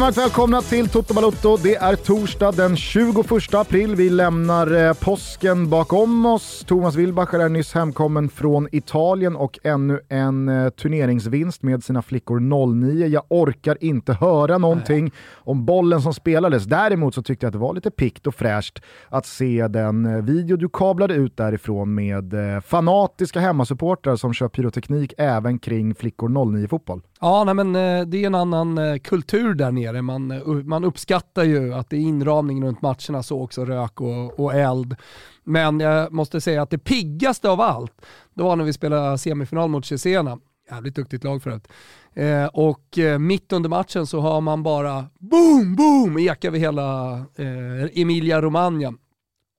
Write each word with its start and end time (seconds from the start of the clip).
Känner 0.00 0.12
varmt 0.12 0.18
välkomna 0.18 0.60
till 0.62 0.88
Toto 0.88 1.14
Balotto. 1.14 1.56
Det 1.56 1.76
är 1.76 1.96
torsdag 1.96 2.52
den 2.52 2.76
21 2.76 3.54
april. 3.54 3.96
Vi 3.96 4.10
lämnar 4.10 4.86
eh, 4.86 4.92
påsken 4.92 5.70
bakom 5.70 6.26
oss. 6.26 6.64
Thomas 6.66 6.94
Wilbacher 6.94 7.38
är 7.38 7.48
nyss 7.48 7.74
hemkommen 7.74 8.28
från 8.28 8.68
Italien 8.72 9.36
och 9.36 9.58
ännu 9.62 10.00
en 10.08 10.48
eh, 10.48 10.70
turneringsvinst 10.70 11.62
med 11.62 11.84
sina 11.84 12.02
flickor 12.02 12.40
09. 12.40 13.06
Jag 13.06 13.22
orkar 13.28 13.78
inte 13.80 14.12
höra 14.12 14.58
någonting 14.58 15.04
Nej. 15.04 15.12
om 15.34 15.64
bollen 15.64 16.02
som 16.02 16.14
spelades. 16.14 16.64
Däremot 16.64 17.14
så 17.14 17.22
tyckte 17.22 17.46
jag 17.46 17.48
att 17.48 17.52
det 17.52 17.58
var 17.58 17.74
lite 17.74 17.90
pikt 17.90 18.26
och 18.26 18.34
fräscht 18.34 18.82
att 19.08 19.26
se 19.26 19.68
den 19.68 20.06
eh, 20.06 20.22
video 20.22 20.56
du 20.56 20.68
kablade 20.72 21.14
ut 21.14 21.36
därifrån 21.36 21.94
med 21.94 22.54
eh, 22.54 22.60
fanatiska 22.60 23.40
hemmasupportrar 23.40 24.16
som 24.16 24.34
kör 24.34 24.48
pyroteknik 24.48 25.14
även 25.18 25.58
kring 25.58 25.94
flickor 25.94 26.28
09-fotboll. 26.28 27.02
Ja, 27.20 27.44
nej, 27.44 27.54
men 27.54 27.76
eh, 27.76 28.06
det 28.06 28.22
är 28.22 28.26
en 28.26 28.34
annan 28.34 28.78
eh, 28.78 28.98
kultur 28.98 29.54
där 29.54 29.70
nere. 29.72 30.02
Man, 30.02 30.30
eh, 30.30 30.46
man 30.46 30.84
uppskattar 30.84 31.44
ju 31.44 31.74
att 31.74 31.90
det 31.90 31.96
är 31.96 32.00
inramning 32.00 32.64
runt 32.64 32.82
matcherna, 32.82 33.22
så 33.22 33.42
också 33.42 33.64
rök 33.64 34.00
och, 34.00 34.40
och 34.40 34.54
eld. 34.54 34.96
Men 35.44 35.80
jag 35.80 36.12
måste 36.12 36.40
säga 36.40 36.62
att 36.62 36.70
det 36.70 36.78
piggaste 36.78 37.50
av 37.50 37.60
allt, 37.60 37.92
det 38.34 38.42
var 38.42 38.56
när 38.56 38.64
vi 38.64 38.72
spelade 38.72 39.18
semifinal 39.18 39.70
mot 39.70 39.86
Cesena. 39.86 40.38
Jävligt 40.70 40.94
duktigt 40.94 41.24
lag 41.24 41.42
förut. 41.42 41.68
Eh, 42.14 42.46
och 42.46 42.98
eh, 42.98 43.18
mitt 43.18 43.52
under 43.52 43.68
matchen 43.68 44.06
så 44.06 44.20
har 44.20 44.40
man 44.40 44.62
bara 44.62 45.06
boom, 45.18 45.76
boom, 45.76 46.18
ekar 46.18 46.48
över 46.48 46.58
hela 46.58 47.12
eh, 47.36 48.00
Emilia 48.00 48.42
Romagna. 48.42 48.92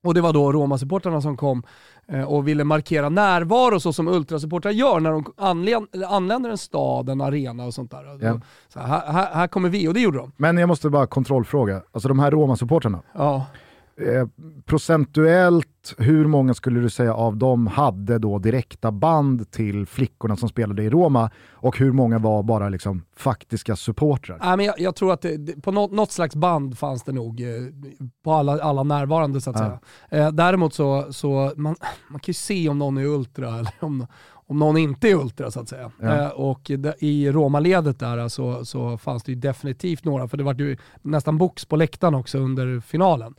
Och 0.04 0.14
det 0.14 0.20
var 0.20 0.32
då 0.32 0.52
Roma-supportrarna 0.52 1.20
som 1.20 1.36
kom 1.36 1.62
och 2.26 2.48
ville 2.48 2.64
markera 2.64 3.08
närvaro 3.08 3.80
så 3.80 3.92
som 3.92 4.08
ultrasupportrar 4.08 4.72
gör 4.72 5.00
när 5.00 5.10
de 5.10 5.24
anländer 6.08 6.50
en 6.50 6.58
stad, 6.58 7.08
en 7.08 7.20
arena 7.20 7.64
och 7.64 7.74
sånt 7.74 7.90
där. 7.90 8.24
Ja. 8.26 8.40
Så 8.68 8.80
här, 8.80 9.12
här, 9.12 9.34
här, 9.34 9.46
kommer 9.46 9.68
vi, 9.68 9.88
och 9.88 9.94
det 9.94 10.00
gjorde 10.00 10.18
de. 10.18 10.32
Men 10.36 10.58
jag 10.58 10.68
måste 10.68 10.90
bara 10.90 11.06
kontrollfråga, 11.06 11.82
alltså 11.92 12.08
de 12.08 12.18
här 12.18 12.30
Roma-supportrarna, 12.30 13.02
ja. 13.14 13.46
Eh, 13.96 14.28
procentuellt, 14.64 15.68
hur 15.98 16.26
många 16.26 16.54
skulle 16.54 16.80
du 16.80 16.90
säga 16.90 17.14
av 17.14 17.36
dem 17.36 17.66
hade 17.66 18.18
då 18.18 18.38
direkta 18.38 18.92
band 18.92 19.50
till 19.50 19.86
flickorna 19.86 20.36
som 20.36 20.48
spelade 20.48 20.82
i 20.82 20.90
Roma 20.90 21.30
och 21.52 21.78
hur 21.78 21.92
många 21.92 22.18
var 22.18 22.42
bara 22.42 22.68
liksom 22.68 23.04
faktiska 23.16 23.76
supportrar? 23.76 24.38
Ja, 24.40 24.56
men 24.56 24.66
jag, 24.66 24.80
jag 24.80 24.96
tror 24.96 25.12
att 25.12 25.22
det, 25.22 25.62
på 25.62 25.72
något, 25.72 25.92
något, 25.92 26.12
slags 26.12 26.36
band 26.36 26.78
fanns 26.78 27.02
det 27.02 27.12
nog 27.12 27.40
eh, 27.40 27.48
på 28.24 28.32
alla, 28.32 28.62
alla 28.62 28.82
närvarande 28.82 29.40
så 29.40 29.50
att 29.50 29.60
ja. 29.60 29.80
säga. 30.10 30.26
Eh, 30.26 30.32
däremot 30.32 30.74
så, 30.74 31.12
så 31.12 31.52
man, 31.56 31.76
man 32.08 32.20
kan 32.20 32.30
ju 32.30 32.34
se 32.34 32.68
om 32.68 32.78
någon 32.78 32.98
är 32.98 33.06
ultra 33.06 33.48
eller 33.48 33.72
om, 33.80 34.06
om 34.52 34.58
någon 34.58 34.76
inte 34.76 35.08
är 35.08 35.14
ultra 35.14 35.50
så 35.50 35.60
att 35.60 35.68
säga. 35.68 35.90
Ja. 36.00 36.18
Eh, 36.18 36.28
och 36.28 36.70
i 36.98 37.32
Roma-ledet 37.32 37.98
där 37.98 38.28
så, 38.28 38.64
så 38.64 38.98
fanns 38.98 39.22
det 39.22 39.32
ju 39.32 39.38
definitivt 39.38 40.04
några, 40.04 40.28
för 40.28 40.36
det 40.36 40.44
var 40.44 40.54
ju 40.54 40.76
nästan 41.02 41.38
box 41.38 41.64
på 41.64 41.76
läktaren 41.76 42.14
också 42.14 42.38
under 42.38 42.80
finalen. 42.80 43.34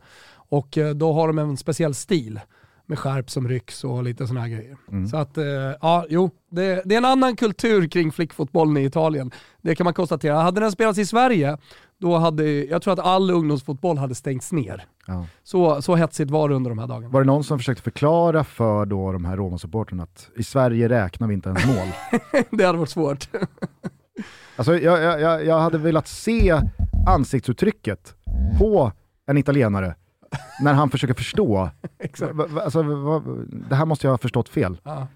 Och 0.48 0.78
eh, 0.78 0.94
då 0.94 1.12
har 1.12 1.26
de 1.26 1.38
en 1.38 1.56
speciell 1.56 1.94
stil 1.94 2.40
med 2.86 2.98
skärp 2.98 3.30
som 3.30 3.48
rycks 3.48 3.84
och 3.84 4.04
lite 4.04 4.26
sådana 4.26 4.40
här 4.40 4.48
grejer. 4.48 4.76
Mm. 4.92 5.08
Så 5.08 5.16
att, 5.16 5.38
eh, 5.38 5.44
ja, 5.80 6.06
jo, 6.08 6.30
det, 6.50 6.82
det, 6.84 6.94
är 6.94 6.98
en 6.98 7.04
annan 7.04 7.36
kultur 7.36 7.88
kring 7.88 8.12
flickfotbollen 8.12 8.76
i 8.76 8.84
Italien. 8.84 9.30
Det 9.62 9.74
kan 9.74 9.84
man 9.84 9.94
konstatera. 9.94 10.40
Hade 10.40 10.60
den 10.60 10.72
spelats 10.72 10.98
i 10.98 11.06
Sverige, 11.06 11.56
då 11.98 12.16
hade, 12.16 12.64
jag 12.64 12.82
tror 12.82 12.92
att 12.92 12.98
all 12.98 13.30
ungdomsfotboll 13.30 13.98
hade 13.98 14.14
stängts 14.14 14.52
ner. 14.52 14.84
Ja. 15.06 15.26
Så, 15.42 15.82
så 15.82 15.96
hetsigt 15.96 16.30
var 16.30 16.48
det 16.48 16.54
under 16.54 16.70
de 16.70 16.78
här 16.78 16.86
dagarna. 16.86 17.08
Var 17.08 17.20
det 17.20 17.26
någon 17.26 17.44
som 17.44 17.58
försökte 17.58 17.82
förklara 17.82 18.44
för 18.44 18.86
då 18.86 19.12
de 19.12 19.24
här 19.24 19.36
Roma-supporterna 19.36 20.02
att 20.02 20.30
i 20.36 20.42
Sverige 20.42 20.88
räknar 20.88 21.28
vi 21.28 21.34
inte 21.34 21.48
ens 21.48 21.66
mål? 21.66 21.88
det 22.50 22.64
hade 22.64 22.78
varit 22.78 22.90
svårt. 22.90 23.28
alltså, 24.56 24.78
jag, 24.78 25.20
jag, 25.20 25.44
jag 25.46 25.60
hade 25.60 25.78
velat 25.78 26.08
se 26.08 26.60
ansiktsuttrycket 27.06 28.14
på 28.58 28.92
en 29.26 29.38
italienare 29.38 29.94
när 30.60 30.72
han 30.72 30.90
försöker 30.90 31.14
förstå. 31.14 31.70
alltså, 32.64 32.82
det 33.68 33.74
här 33.74 33.86
måste 33.86 34.06
jag 34.06 34.12
ha 34.12 34.18
förstått 34.18 34.48
fel. 34.48 34.80
Ja. 34.82 35.06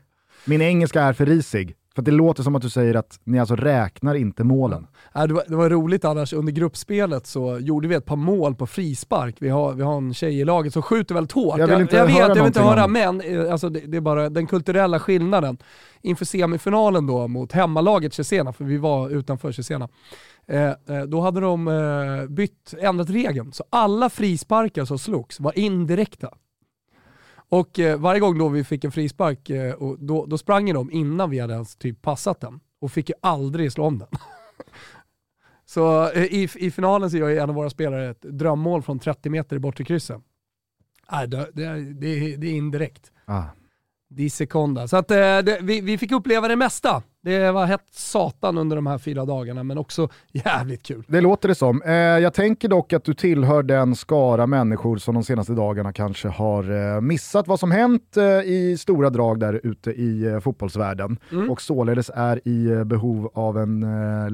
Min 0.44 0.62
engelska 0.62 1.02
är 1.02 1.12
för 1.12 1.26
risig. 1.26 1.74
För 1.98 2.02
det 2.02 2.10
låter 2.10 2.42
som 2.42 2.56
att 2.56 2.62
du 2.62 2.70
säger 2.70 2.94
att 2.94 3.20
ni 3.24 3.38
alltså 3.38 3.56
räknar 3.56 4.14
inte 4.14 4.44
målen. 4.44 4.86
Ja, 5.12 5.26
det, 5.26 5.34
var, 5.34 5.42
det 5.48 5.56
var 5.56 5.70
roligt 5.70 6.04
annars, 6.04 6.32
under 6.32 6.52
gruppspelet 6.52 7.26
så 7.26 7.58
gjorde 7.58 7.88
vi 7.88 7.94
ett 7.94 8.04
par 8.04 8.16
mål 8.16 8.54
på 8.54 8.66
frispark. 8.66 9.36
Vi 9.38 9.48
har, 9.48 9.72
vi 9.72 9.82
har 9.82 9.96
en 9.96 10.14
tjej 10.14 10.40
i 10.40 10.44
laget 10.44 10.72
som 10.72 10.82
skjuter 10.82 11.14
väldigt 11.14 11.32
hårt. 11.32 11.58
Jag 11.58 11.66
vill 11.66 11.80
inte 11.80 11.96
jag, 11.96 12.10
jag 12.10 12.14
höra 12.14 12.28
vet, 12.28 12.36
jag 12.36 12.44
vill 12.44 12.50
inte 12.50 12.62
höra, 12.62 12.84
om. 12.84 12.92
men 12.92 13.20
eh, 13.20 13.52
alltså, 13.52 13.68
det, 13.68 13.80
det, 13.80 13.96
är 13.96 14.00
bara 14.00 14.28
den 14.28 14.46
kulturella 14.46 15.00
skillnaden. 15.00 15.58
Inför 16.02 16.24
semifinalen 16.24 17.06
då 17.06 17.28
mot 17.28 17.52
hemmalaget 17.52 18.14
Cesena, 18.14 18.52
för 18.52 18.64
vi 18.64 18.76
var 18.76 19.10
utanför 19.10 19.52
Cesena. 19.52 19.88
Eh, 20.48 20.74
eh, 20.86 21.02
då 21.02 21.20
hade 21.20 21.40
de 21.40 21.68
eh, 21.68 22.26
bytt, 22.26 22.74
ändrat 22.78 23.10
regeln, 23.10 23.52
så 23.52 23.64
alla 23.70 24.10
frisparkar 24.10 24.84
som 24.84 24.98
slogs 24.98 25.40
var 25.40 25.58
indirekta. 25.58 26.34
Och 27.48 27.78
eh, 27.78 27.98
varje 27.98 28.20
gång 28.20 28.38
då 28.38 28.48
vi 28.48 28.64
fick 28.64 28.84
en 28.84 28.92
frispark, 28.92 29.50
eh, 29.50 29.74
och 29.74 29.98
då, 29.98 30.26
då 30.26 30.38
sprang 30.38 30.72
de 30.72 30.90
innan 30.90 31.30
vi 31.30 31.38
hade 31.38 31.54
ens 31.54 31.76
typ 31.76 32.02
passat 32.02 32.40
den 32.40 32.60
och 32.80 32.92
fick 32.92 33.08
ju 33.08 33.14
aldrig 33.22 33.72
slå 33.72 33.84
om 33.84 33.98
den. 33.98 34.08
så 35.66 36.10
eh, 36.10 36.24
i, 36.24 36.48
i 36.56 36.70
finalen 36.70 37.10
så 37.10 37.16
gör 37.16 37.30
en 37.30 37.48
av 37.48 37.54
våra 37.54 37.70
spelare 37.70 38.10
ett 38.10 38.22
drömmål 38.22 38.82
från 38.82 38.98
30 38.98 39.30
meter 39.30 39.56
i 39.56 39.58
bortre 39.58 39.84
krysset. 39.84 40.22
Nej, 41.12 41.28
det, 41.28 41.50
det, 41.52 41.64
det, 41.94 42.36
det 42.36 42.46
är 42.46 42.52
indirekt. 42.52 43.12
Ah. 43.24 43.44
Di 44.10 44.30
seconda. 44.30 44.88
Så 44.88 44.96
att, 44.96 45.08
det, 45.08 45.58
vi, 45.62 45.80
vi 45.80 45.98
fick 45.98 46.12
uppleva 46.12 46.48
det 46.48 46.56
mesta. 46.56 47.02
Det 47.28 47.52
var 47.52 47.66
hett 47.66 47.84
satan 47.90 48.58
under 48.58 48.76
de 48.76 48.86
här 48.86 48.98
fyra 48.98 49.24
dagarna, 49.24 49.62
men 49.62 49.78
också 49.78 50.08
jävligt 50.32 50.82
kul. 50.82 51.04
Det 51.08 51.20
låter 51.20 51.48
det 51.48 51.54
som. 51.54 51.82
Eh, 51.82 51.92
jag 51.94 52.34
tänker 52.34 52.68
dock 52.68 52.92
att 52.92 53.04
du 53.04 53.14
tillhör 53.14 53.62
den 53.62 53.94
skara 53.94 54.46
människor 54.46 54.96
som 54.96 55.14
de 55.14 55.24
senaste 55.24 55.52
dagarna 55.52 55.92
kanske 55.92 56.28
har 56.28 56.94
eh, 56.94 57.00
missat 57.00 57.48
vad 57.48 57.60
som 57.60 57.70
hänt 57.70 58.16
eh, 58.16 58.24
i 58.24 58.76
stora 58.78 59.10
drag 59.10 59.40
där 59.40 59.60
ute 59.64 59.90
i 59.90 60.40
fotbollsvärlden 60.42 61.18
mm. 61.32 61.50
och 61.50 61.62
således 61.62 62.10
är 62.14 62.48
i 62.48 62.66
eh, 62.66 62.84
behov 62.84 63.30
av 63.34 63.58
en 63.58 63.86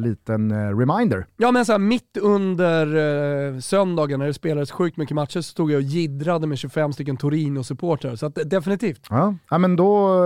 liten 0.03 0.78
reminder. 0.78 1.26
Ja, 1.37 1.50
men 1.50 1.65
så 1.65 1.72
här, 1.72 1.78
mitt 1.78 2.16
under 2.21 3.61
söndagen 3.61 4.19
när 4.19 4.26
det 4.26 4.34
spelades 4.34 4.71
sjukt 4.71 4.97
mycket 4.97 5.15
matcher 5.15 5.41
så 5.41 5.43
stod 5.43 5.71
jag 5.71 5.76
och 5.76 5.82
giddrade 5.82 6.47
med 6.47 6.59
25 6.59 6.93
stycken 6.93 7.16
Torino-supportrar, 7.16 8.16
så 8.16 8.26
att, 8.26 8.38
definitivt. 8.50 9.06
Ja. 9.11 9.34
ja, 9.50 9.59
men 9.59 9.76
då, 9.76 10.25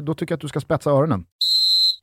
då 0.00 0.14
tycker 0.14 0.32
jag 0.32 0.36
att 0.36 0.40
du 0.40 0.48
ska 0.48 0.60
spetsa 0.60 0.90
öronen. 0.90 1.24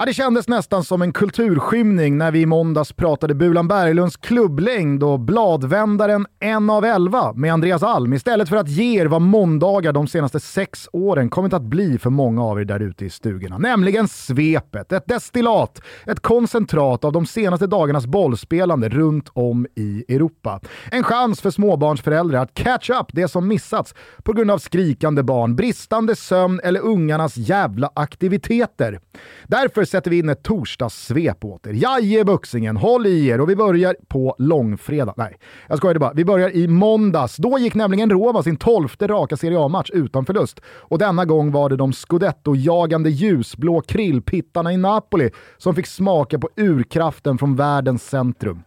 Ja, 0.02 0.06
det 0.06 0.14
kändes 0.14 0.48
nästan 0.48 0.84
som 0.84 1.02
en 1.02 1.14
kulturskymning 1.14 2.18
när 2.18 2.32
vi 2.32 2.42
i 2.42 2.46
måndags 2.46 2.94
pratade 2.94 3.36
Bulan 3.36 3.68
Berglunds 3.68 4.18
klubblängd 4.18 5.04
och 5.04 5.20
bladvändaren 5.20 6.26
en 6.40 6.70
av 6.70 6.86
elva 6.86 7.34
med 7.34 7.54
Andreas 7.54 7.84
Alm 7.84 8.14
istället 8.14 8.50
för 8.50 8.56
att 8.56 8.70
ge 8.70 9.02
er 9.02 9.06
vad 9.06 9.22
måndagar 9.22 9.94
de 9.94 10.08
senaste 10.08 10.40
sex 10.40 10.90
åren 10.94 11.30
kommit 11.30 11.54
att 11.54 11.62
bli 11.62 11.98
för 11.98 12.10
många 12.10 12.44
av 12.44 12.60
er 12.62 12.66
där 12.66 12.80
ute 12.80 13.06
i 13.06 13.10
stugorna. 13.10 13.58
Nämligen 13.58 14.08
svepet, 14.08 14.92
ett 14.92 15.08
destillat, 15.08 15.82
ett 16.06 16.20
koncentrat 16.20 17.06
av 17.06 17.12
de 17.12 17.26
senaste 17.26 17.68
dagarnas 17.68 18.06
bollspelande 18.06 18.90
runt 18.90 19.30
om 19.34 19.68
i 19.76 20.06
Europa. 20.08 20.60
En 20.92 21.04
chans 21.04 21.42
för 21.42 21.52
småbarnsföräldrar 21.52 22.40
att 22.40 22.54
catch 22.54 22.90
up 22.90 23.08
det 23.14 23.28
som 23.28 23.48
missats 23.48 23.94
på 24.24 24.34
grund 24.34 24.52
av 24.52 24.58
skrikande 24.58 25.24
barn, 25.24 25.56
bristande 25.56 26.16
sömn 26.16 26.60
eller 26.64 26.80
ungarnas 26.80 27.38
jävla 27.38 27.92
aktiviteter. 27.96 29.00
Därför 29.48 29.89
sätter 29.90 30.12
vi 30.12 30.20
in 30.20 30.30
ett 30.30 30.44
torsdagssvep 30.44 31.46
åt 31.46 31.68
er. 31.68 31.74
Jaje 31.74 32.26
buxingen, 32.26 32.78
håll 32.78 33.08
i 33.08 33.28
er 33.28 33.42
och 33.42 33.50
vi 33.50 33.56
börjar 33.56 33.96
på 34.08 34.36
långfredag. 34.38 35.14
Nej, 35.18 35.38
jag 35.68 35.78
skojade 35.78 36.00
bara. 36.00 36.14
Vi 36.14 36.26
börjar 36.26 36.56
i 36.56 36.68
måndags. 36.68 37.38
Då 37.38 37.60
gick 37.60 37.76
nämligen 37.76 38.10
Roma 38.10 38.44
sin 38.44 38.58
tolfte 38.58 39.08
raka 39.08 39.38
Serie 39.38 39.60
A-match 39.60 39.90
utan 39.94 40.26
förlust. 40.26 40.62
Och 40.66 40.98
denna 40.98 41.26
gång 41.26 41.52
var 41.52 41.70
det 41.70 41.76
de 41.76 41.92
scudetto-jagande 41.94 43.10
ljusblå 43.10 43.82
krillpittarna 43.82 44.74
i 44.74 44.78
Napoli 44.78 45.30
som 45.58 45.76
fick 45.76 45.88
smaka 45.88 46.40
på 46.40 46.50
urkraften 46.56 47.38
från 47.38 47.56
världens 47.56 48.04
centrum. 48.04 48.64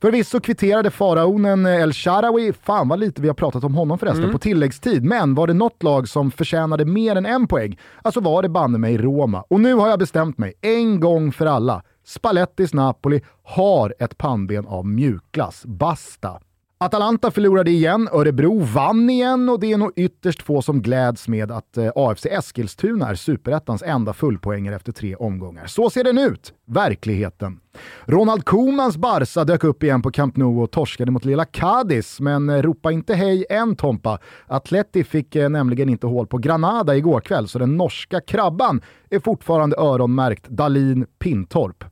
Förvisso 0.00 0.40
kvitterade 0.40 0.90
faraonen 0.90 1.66
El 1.66 1.92
Sharawi, 1.92 2.52
fan 2.62 2.88
vad 2.88 3.00
lite 3.00 3.22
vi 3.22 3.28
har 3.28 3.34
pratat 3.34 3.64
om 3.64 3.74
honom 3.74 3.98
förresten, 3.98 4.22
mm. 4.22 4.32
på 4.32 4.38
tilläggstid. 4.38 5.04
Men 5.04 5.34
var 5.34 5.46
det 5.46 5.54
något 5.54 5.82
lag 5.82 6.08
som 6.08 6.30
förtjänade 6.30 6.84
mer 6.84 7.16
än 7.16 7.26
en 7.26 7.46
poäng, 7.46 7.78
alltså 8.02 8.20
var 8.20 8.42
det 8.42 8.48
banne 8.48 8.78
mig 8.78 8.96
Roma. 8.96 9.44
Och 9.48 9.60
nu 9.60 9.74
har 9.74 9.88
jag 9.88 9.98
bestämt 9.98 10.38
mig, 10.38 10.52
en 10.66 11.00
gång 11.00 11.32
för 11.32 11.46
alla. 11.46 11.82
Spallettis 12.04 12.74
Napoli 12.74 13.20
har 13.42 13.94
ett 13.98 14.18
pannben 14.18 14.66
av 14.66 14.86
mjukglass. 14.86 15.66
Basta! 15.66 16.40
Atalanta 16.78 17.30
förlorade 17.30 17.70
igen, 17.70 18.08
Örebro 18.12 18.60
vann 18.60 19.10
igen 19.10 19.48
och 19.48 19.60
det 19.60 19.72
är 19.72 19.78
nog 19.78 19.92
ytterst 19.96 20.42
få 20.42 20.62
som 20.62 20.82
gläds 20.82 21.28
med 21.28 21.50
att 21.50 21.76
eh, 21.76 21.90
AFC 21.94 22.26
Eskilstuna 22.26 23.08
är 23.08 23.14
superettans 23.14 23.82
enda 23.82 24.12
fullpoängare 24.12 24.76
efter 24.76 24.92
tre 24.92 25.16
omgångar. 25.16 25.66
Så 25.66 25.90
ser 25.90 26.04
den 26.04 26.18
ut, 26.18 26.52
verkligheten. 26.66 27.60
Ronald 28.04 28.44
Koemans 28.44 28.96
Barca 28.96 29.44
dök 29.44 29.64
upp 29.64 29.82
igen 29.82 30.02
på 30.02 30.10
Camp 30.10 30.36
Nou 30.36 30.62
och 30.62 30.70
torskade 30.70 31.10
mot 31.10 31.24
lilla 31.24 31.44
Cadiz, 31.44 32.20
men 32.20 32.50
eh, 32.50 32.62
ropa 32.62 32.92
inte 32.92 33.14
hej 33.14 33.46
än 33.50 33.76
Tompa. 33.76 34.18
Atleti 34.46 35.04
fick 35.04 35.36
eh, 35.36 35.48
nämligen 35.48 35.88
inte 35.88 36.06
hål 36.06 36.26
på 36.26 36.38
Granada 36.38 36.96
igår 36.96 37.20
kväll, 37.20 37.48
så 37.48 37.58
den 37.58 37.76
norska 37.76 38.20
krabban 38.20 38.80
är 39.10 39.20
fortfarande 39.20 39.76
öronmärkt 39.76 40.48
Dalin 40.48 41.06
Pintorp. 41.18 41.84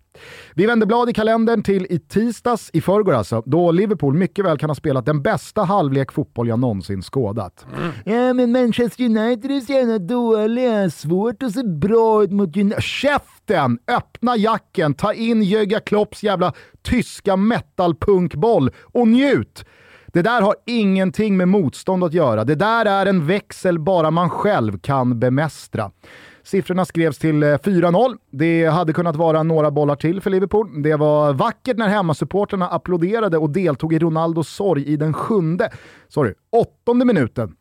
Vi 0.55 0.67
vänder 0.67 0.87
blad 0.87 1.11
i 1.11 1.13
kalendern 1.13 1.63
till 1.63 1.87
i 1.91 1.99
tisdags, 1.99 2.71
i 2.73 2.81
förrgår 2.81 3.15
alltså, 3.15 3.43
då 3.47 3.73
Liverpool 3.73 4.15
mycket 4.15 4.45
väl 4.45 4.59
kan 4.59 4.71
ha 4.71 4.75
spelat 4.75 5.07
den 5.07 5.23
bästa 5.23 5.63
halvlek 5.63 6.13
fotboll 6.13 6.49
jag 6.49 6.59
någonsin 6.59 7.03
skådat. 7.03 7.67
Mm. 7.77 7.93
Ja, 8.05 8.33
men 8.33 8.53
Manchester 8.53 9.05
United 9.05 9.51
är 9.51 9.61
så 9.61 9.73
jävla 9.73 9.99
dåliga, 9.99 10.91
svårt 10.91 11.43
att 11.43 11.53
se 11.53 11.63
bra 11.63 12.25
ut 12.25 12.31
mot 12.31 12.57
United. 12.57 12.83
Käften! 12.83 13.79
Öppna 13.89 14.37
jacken, 14.37 14.95
ta 14.95 15.13
in 15.13 15.43
Jögga 15.43 15.81
Klopps 15.81 16.23
jävla 16.23 16.53
tyska 16.83 17.37
metalpunkboll 17.37 18.71
och 18.83 19.09
njut! 19.09 19.65
Det 20.07 20.23
där 20.23 20.43
har 20.43 20.55
ingenting 20.67 21.37
med 21.37 21.49
motstånd 21.49 22.05
att 22.05 22.13
göra. 22.13 22.45
Det 22.45 22.55
där 22.55 22.87
är 22.87 23.07
en 23.07 23.27
växel 23.27 23.79
bara 23.79 24.11
man 24.11 24.31
själv 24.31 24.79
kan 24.79 25.19
bemästra. 25.19 25.91
Siffrorna 26.45 26.85
skrevs 26.85 27.19
till 27.19 27.43
eh, 27.43 27.47
4-0. 27.47 28.17
Det 28.31 28.67
hade 28.67 28.93
kunnat 28.93 29.17
vara 29.17 29.43
några 29.43 29.71
bollar 29.71 29.97
till 29.97 30.21
för 30.21 30.31
Liverpool. 30.31 30.83
Det 30.83 30.97
var 30.97 31.33
vackert 31.33 31.77
när 31.77 31.89
hemmasupporterna 31.89 32.69
applåderade 32.69 33.39
och 33.39 33.51
deltog 33.51 33.93
i 33.93 33.99
Ronaldos 33.99 34.49
sorg 34.49 34.85
i 34.85 34.97
den 34.97 35.13
sjunde, 35.13 35.71
sorry, 36.09 36.35
åttonde 36.51 37.05
minuten 37.05 37.57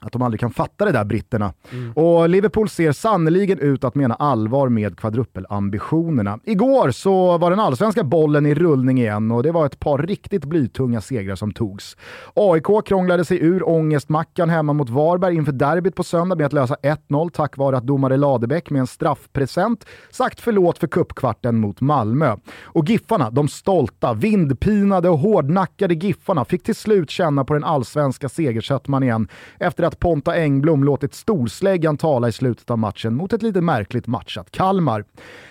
att 0.00 0.12
de 0.12 0.22
aldrig 0.22 0.40
kan 0.40 0.50
fatta 0.50 0.84
det 0.84 0.92
där 0.92 1.04
britterna. 1.04 1.52
Mm. 1.72 1.92
Och 1.92 2.28
Liverpool 2.28 2.68
ser 2.68 2.92
sannoliken 2.92 3.58
ut 3.58 3.84
att 3.84 3.94
mena 3.94 4.14
allvar 4.14 4.68
med 4.68 4.98
kvadrupelambitionerna. 4.98 6.38
Igår 6.44 6.90
så 6.90 7.38
var 7.38 7.50
den 7.50 7.60
allsvenska 7.60 8.04
bollen 8.04 8.46
i 8.46 8.54
rullning 8.54 8.98
igen 8.98 9.30
och 9.30 9.42
det 9.42 9.52
var 9.52 9.66
ett 9.66 9.80
par 9.80 9.98
riktigt 9.98 10.44
blytunga 10.44 11.00
segrar 11.00 11.34
som 11.34 11.52
togs. 11.52 11.96
AIK 12.34 12.86
krånglade 12.86 13.24
sig 13.24 13.42
ur 13.42 13.68
ångestmackan 13.68 14.50
hemma 14.50 14.72
mot 14.72 14.90
Varberg 14.90 15.34
inför 15.34 15.52
derbyt 15.52 15.94
på 15.94 16.04
söndag 16.04 16.36
med 16.36 16.46
att 16.46 16.52
lösa 16.52 16.76
1-0 16.82 17.30
tack 17.30 17.56
vare 17.56 17.76
att 17.76 17.86
domare 17.86 18.16
Ladebäck 18.16 18.70
med 18.70 18.80
en 18.80 18.86
straffpresent 18.86 19.86
sagt 20.10 20.40
förlåt 20.40 20.78
för 20.78 20.86
kuppkvarten 20.86 21.56
mot 21.56 21.80
Malmö. 21.80 22.36
Och 22.62 22.88
Giffarna, 22.88 23.30
de 23.30 23.48
stolta, 23.48 24.14
vindpinade 24.14 25.08
och 25.08 25.18
hårdnackade 25.18 25.94
Giffarna 25.94 26.44
fick 26.44 26.62
till 26.62 26.74
slut 26.74 27.10
känna 27.10 27.44
på 27.44 27.54
den 27.54 27.64
allsvenska 27.64 28.28
segersötman 28.28 29.02
igen 29.02 29.28
efter 29.58 29.84
att 29.86 29.98
Ponta 29.98 30.34
Engblom 30.34 30.84
låtit 30.84 31.14
storsläggan 31.14 31.96
tala 31.96 32.28
i 32.28 32.32
slutet 32.32 32.70
av 32.70 32.78
matchen 32.78 33.14
mot 33.14 33.32
ett 33.32 33.42
lite 33.42 33.60
märkligt 33.60 34.06
matchat 34.06 34.50
Kalmar. 34.50 35.04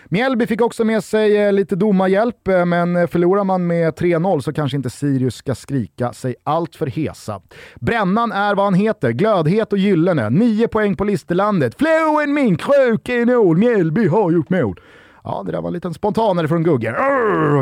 Mjällby 0.05 0.47
fick 0.47 0.61
också 0.61 0.83
med 0.83 1.03
sig 1.03 1.37
eh, 1.37 1.53
lite 1.53 1.75
domarhjälp, 1.75 2.47
eh, 2.47 2.65
men 2.65 3.07
förlorar 3.07 3.43
man 3.43 3.67
med 3.67 3.93
3-0 3.93 4.39
så 4.39 4.53
kanske 4.53 4.77
inte 4.77 4.89
Sirius 4.89 5.35
ska 5.35 5.55
skrika 5.55 6.13
sig 6.13 6.35
allt 6.43 6.75
för 6.75 6.87
hesa. 6.87 7.41
Brännan 7.75 8.31
är 8.31 8.55
vad 8.55 8.65
han 8.65 8.73
heter, 8.73 9.11
glödhet 9.11 9.73
och 9.73 9.79
gyllene. 9.79 10.29
Nio 10.29 10.67
poäng 10.67 10.95
på 10.95 11.03
listerlandet. 11.03 11.75
Floen 11.77 12.33
min 12.33 12.57
krök 12.57 13.09
i 13.09 13.25
nål, 13.25 13.57
Mjällby 13.57 14.07
har 14.07 14.31
gjort 14.31 14.49
mål. 14.49 14.79
Ja, 15.25 15.43
det 15.45 15.51
där 15.51 15.61
var 15.61 15.69
en 15.69 15.73
liten 15.73 15.93
spontanare 15.93 16.47
från 16.47 16.63
Gugge. 16.63 16.95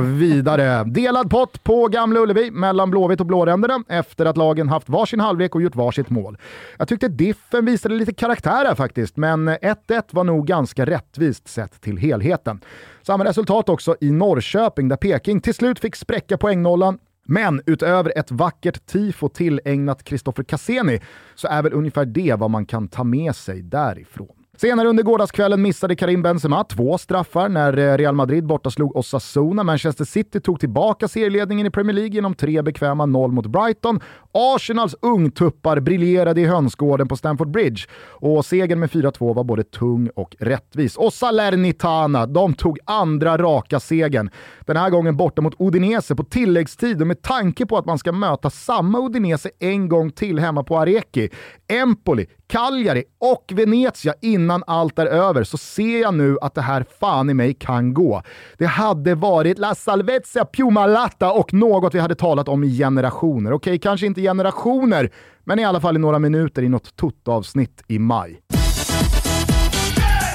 Vidare. 0.02 0.84
Delad 0.84 1.30
pott 1.30 1.64
på 1.64 1.88
Gamla 1.88 2.20
Ullevi 2.20 2.52
mellan 2.52 2.92
Blåvitt 2.92 3.20
och 3.20 3.26
Blåränderna 3.26 3.84
efter 3.88 4.26
att 4.26 4.38
lagen 4.38 4.70
haft 4.70 4.90
varsin 4.90 5.20
halvlek 5.20 5.56
och 5.56 5.62
gjort 5.62 5.76
varsitt 5.76 6.10
mål. 6.10 6.38
Jag 6.78 6.88
tyckte 6.88 7.08
Diffen 7.08 7.66
visade 7.66 7.96
lite 7.96 8.14
karaktär 8.14 8.66
här 8.66 8.76
faktiskt, 8.76 9.18
men 9.18 9.50
1-1 9.50 10.04
var 10.10 10.24
nog 10.24 10.48
ganska 10.48 10.86
rättvist 10.86 11.48
sett 11.48 11.82
till 11.82 11.98
helheten. 11.98 12.62
Samma 13.02 13.26
resultat 13.26 13.70
också 13.70 13.96
i 14.02 14.12
Norrköping 14.12 14.88
där 14.88 14.98
Peking 14.98 15.42
till 15.42 15.54
slut 15.54 15.80
fick 15.80 15.96
spräcka 15.96 16.38
poängnollan 16.38 17.00
men 17.26 17.62
utöver 17.66 18.18
ett 18.18 18.32
vackert 18.32 18.86
tifo 18.86 19.30
tillägnat 19.30 20.04
Kristoffer 20.04 20.44
Cassini 20.44 21.00
så 21.36 21.48
är 21.48 21.64
väl 21.64 21.74
ungefär 21.74 22.06
det 22.06 22.36
vad 22.40 22.50
man 22.50 22.66
kan 22.66 22.88
ta 22.88 23.04
med 23.04 23.36
sig 23.36 23.62
därifrån. 23.62 24.43
Senare 24.58 24.88
under 24.88 25.04
gårdagskvällen 25.04 25.62
missade 25.62 25.96
Karim 25.96 26.22
Benzema 26.22 26.64
två 26.64 26.98
straffar 26.98 27.50
när 27.50 27.78
eh, 27.78 27.98
Real 27.98 28.16
Madrid 28.16 28.46
borta 28.46 28.70
slog 28.70 28.96
Osasuna. 28.96 29.64
Manchester 29.64 30.06
City 30.06 30.40
tog 30.40 30.60
tillbaka 30.60 31.08
serieledningen 31.08 31.68
i 31.68 31.70
Premier 31.70 31.96
League 31.96 32.16
genom 32.16 32.34
tre 32.34 32.62
bekväma 32.62 33.06
noll 33.06 33.32
mot 33.32 33.46
Brighton. 33.46 34.00
Arsenals 34.32 34.96
ungtuppar 35.02 35.80
briljerade 35.80 36.42
i 36.42 36.46
hönsgården 36.46 37.08
på 37.08 37.16
Stamford 37.16 37.52
Bridge 37.52 37.82
och 38.10 38.46
segern 38.46 38.80
med 38.80 38.90
4-2 38.90 39.36
var 39.36 39.44
både 39.44 39.64
tung 39.64 40.10
och 40.16 40.36
rättvis. 40.40 40.98
Och 40.98 41.14
Salernitana, 41.14 42.26
de 42.26 42.54
tog 42.54 42.80
andra 42.86 43.38
raka 43.38 43.80
segern. 43.80 44.30
Den 44.62 44.78
här 44.78 44.90
gången 44.90 45.18
borta 45.18 45.42
mot 45.42 45.56
Udinese 45.60 46.16
på 46.16 46.24
tilläggstid 46.24 47.02
och 47.02 47.08
med 47.08 47.22
tanke 47.22 47.66
på 47.66 47.78
att 47.78 47.86
man 47.86 47.98
ska 47.98 48.12
möta 48.12 48.50
samma 48.50 49.00
Udinese 49.06 49.50
en 49.60 49.90
gång 49.90 50.12
till 50.12 50.40
hemma 50.40 50.64
på 50.64 50.80
Areki. 50.80 51.30
Empoli, 51.68 52.28
Cagliari 52.54 53.04
och 53.20 53.52
Venezia 53.56 54.14
innan 54.22 54.64
allt 54.68 55.00
är 55.00 55.06
över 55.06 55.44
så 55.44 55.58
ser 55.58 56.02
jag 56.02 56.14
nu 56.14 56.38
att 56.42 56.56
det 56.56 56.62
här 56.62 56.86
fan 57.00 57.30
i 57.30 57.34
mig 57.34 57.54
kan 57.54 57.94
gå. 57.94 58.22
Det 58.58 58.66
hade 58.66 59.16
varit 59.16 59.60
La 59.60 59.76
Salvezia 59.76 60.46
Piumalatta 60.46 61.32
och 61.32 61.54
något 61.54 61.96
vi 61.96 62.00
hade 62.00 62.16
talat 62.16 62.48
om 62.48 62.64
i 62.64 62.78
generationer. 62.78 63.54
Okej, 63.54 63.80
kanske 63.80 64.06
inte 64.06 64.22
generationer, 64.22 65.12
men 65.44 65.60
i 65.60 65.66
alla 65.66 65.82
fall 65.82 65.96
i 65.96 66.00
några 66.00 66.20
minuter 66.20 66.62
i 66.62 66.70
något 66.70 66.96
Toto-avsnitt 66.96 67.84
i 67.88 68.00
maj. 68.00 68.40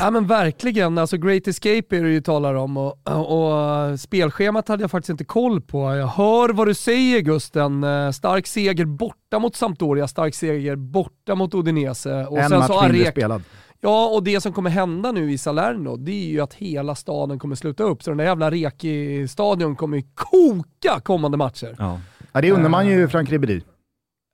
Ja 0.00 0.10
men 0.10 0.26
verkligen, 0.26 0.98
alltså 0.98 1.16
Great 1.16 1.48
Escape 1.48 1.96
är 1.96 2.02
det 2.02 2.10
ju 2.10 2.20
talar 2.20 2.54
om 2.54 2.76
och, 2.76 2.98
och, 3.04 4.00
spelschemat 4.00 4.68
hade 4.68 4.82
jag 4.82 4.90
faktiskt 4.90 5.10
inte 5.10 5.24
koll 5.24 5.60
på. 5.60 5.96
Jag 5.96 6.06
hör 6.06 6.48
vad 6.48 6.66
du 6.66 6.74
säger 6.74 7.20
Gusten. 7.20 7.84
Eh, 7.84 8.10
stark 8.10 8.46
seger 8.46 8.84
borta 8.84 9.38
mot 9.38 9.56
Sampdoria, 9.56 10.08
stark 10.08 10.34
seger 10.34 10.76
borta 10.76 11.34
mot 11.34 11.54
Udinese. 11.54 12.26
Och 12.26 12.38
en 12.38 12.48
sen 12.48 12.58
match 12.58 12.68
så 12.68 12.80
Arek, 12.80 13.08
spelad. 13.08 13.42
Ja, 13.80 14.08
och 14.08 14.22
det 14.22 14.40
som 14.40 14.52
kommer 14.52 14.70
hända 14.70 15.12
nu 15.12 15.32
i 15.32 15.38
Salerno, 15.38 15.96
det 15.96 16.12
är 16.12 16.28
ju 16.28 16.40
att 16.40 16.54
hela 16.54 16.94
staden 16.94 17.38
kommer 17.38 17.54
sluta 17.54 17.82
upp. 17.82 18.02
Så 18.02 18.10
den 18.10 18.18
där 18.18 18.24
jävla 18.24 18.50
Reki-stadion 18.50 19.76
kommer 19.76 19.96
ju 19.96 20.02
koka 20.14 21.00
kommande 21.02 21.36
matcher. 21.36 21.76
Ja. 21.78 22.00
ja 22.32 22.40
det 22.40 22.52
undrar 22.52 22.68
man 22.68 22.86
ju 22.86 23.02
eh. 23.02 23.08
Frank 23.08 23.30
Ribéry. 23.30 23.62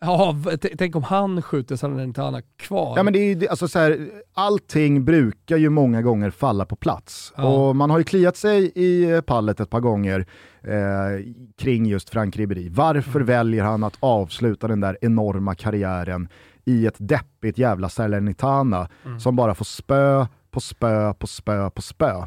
Ja, 0.05 0.37
tänk 0.79 0.97
om 0.97 1.03
han 1.03 1.43
skjuter 1.43 1.77
Salernitana 1.77 2.43
kvar. 2.57 2.97
Ja, 2.97 3.03
men 3.03 3.13
det 3.13 3.19
är, 3.19 3.51
alltså 3.51 3.69
så 3.69 3.79
här, 3.79 4.11
allting 4.35 5.05
brukar 5.05 5.57
ju 5.57 5.71
många 5.71 6.03
gånger 6.03 6.31
falla 6.31 6.65
på 6.65 6.77
plats. 6.77 7.33
Ja. 7.37 7.45
Och 7.45 7.77
man 7.77 7.91
har 7.91 7.99
ju 7.99 8.05
kliat 8.05 8.37
sig 8.37 8.73
i 8.75 9.23
pallet 9.27 9.61
ett 9.61 9.71
par 9.71 9.81
gånger 9.81 10.27
eh, 10.63 11.35
kring 11.59 11.87
just 11.87 12.11
Frank 12.11 12.37
Ribéry. 12.37 12.69
Varför 12.69 13.21
mm. 13.21 13.27
väljer 13.27 13.65
han 13.65 13.85
att 13.85 13.97
avsluta 14.01 14.69
den 14.69 14.81
där 14.81 14.99
enorma 15.01 15.55
karriären 15.55 16.29
i 16.65 16.87
ett 16.87 16.97
deppigt 16.99 17.59
jävla 17.59 17.89
Salernitana 17.89 18.89
mm. 19.05 19.21
som 19.21 19.37
bara 19.37 19.55
får 19.55 19.65
spö 19.65 20.27
på 20.51 20.61
spö 20.61 21.15
på 21.15 21.27
spö 21.27 21.71
på 21.71 21.83
spö. 21.83 22.27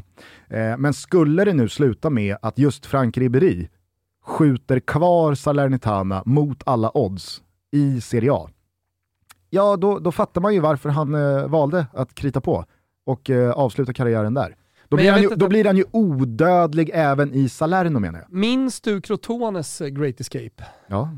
Eh, 0.50 0.76
men 0.78 0.94
skulle 0.94 1.44
det 1.44 1.52
nu 1.52 1.68
sluta 1.68 2.10
med 2.10 2.36
att 2.42 2.58
just 2.58 2.86
Frank 2.86 3.16
Ribéry 3.18 3.68
skjuter 4.24 4.80
kvar 4.80 5.34
Salernitana 5.34 6.22
mot 6.26 6.62
alla 6.66 6.90
odds 6.94 7.42
i 7.72 8.00
Serie 8.00 8.32
A, 8.32 8.48
ja 9.50 9.76
då, 9.76 9.98
då 9.98 10.12
fattar 10.12 10.40
man 10.40 10.54
ju 10.54 10.60
varför 10.60 10.88
han 10.88 11.14
eh, 11.14 11.46
valde 11.46 11.86
att 11.92 12.14
krita 12.14 12.40
på 12.40 12.64
och 13.06 13.30
eh, 13.30 13.50
avsluta 13.50 13.92
karriären 13.92 14.34
där. 14.34 14.56
Då, 14.88 14.96
blir 14.96 15.12
han, 15.12 15.22
ju, 15.22 15.28
då 15.28 15.48
blir 15.48 15.64
han 15.64 15.76
ju 15.76 15.84
odödlig 15.90 16.90
även 16.94 17.34
i 17.34 17.48
Salerno 17.48 17.98
menar 17.98 18.18
jag. 18.18 18.32
Minns 18.32 18.80
du 18.80 19.00
Crotones 19.00 19.80
eh, 19.80 19.88
Great 19.88 20.20
Escape? 20.20 20.64
Ja. 20.86 21.10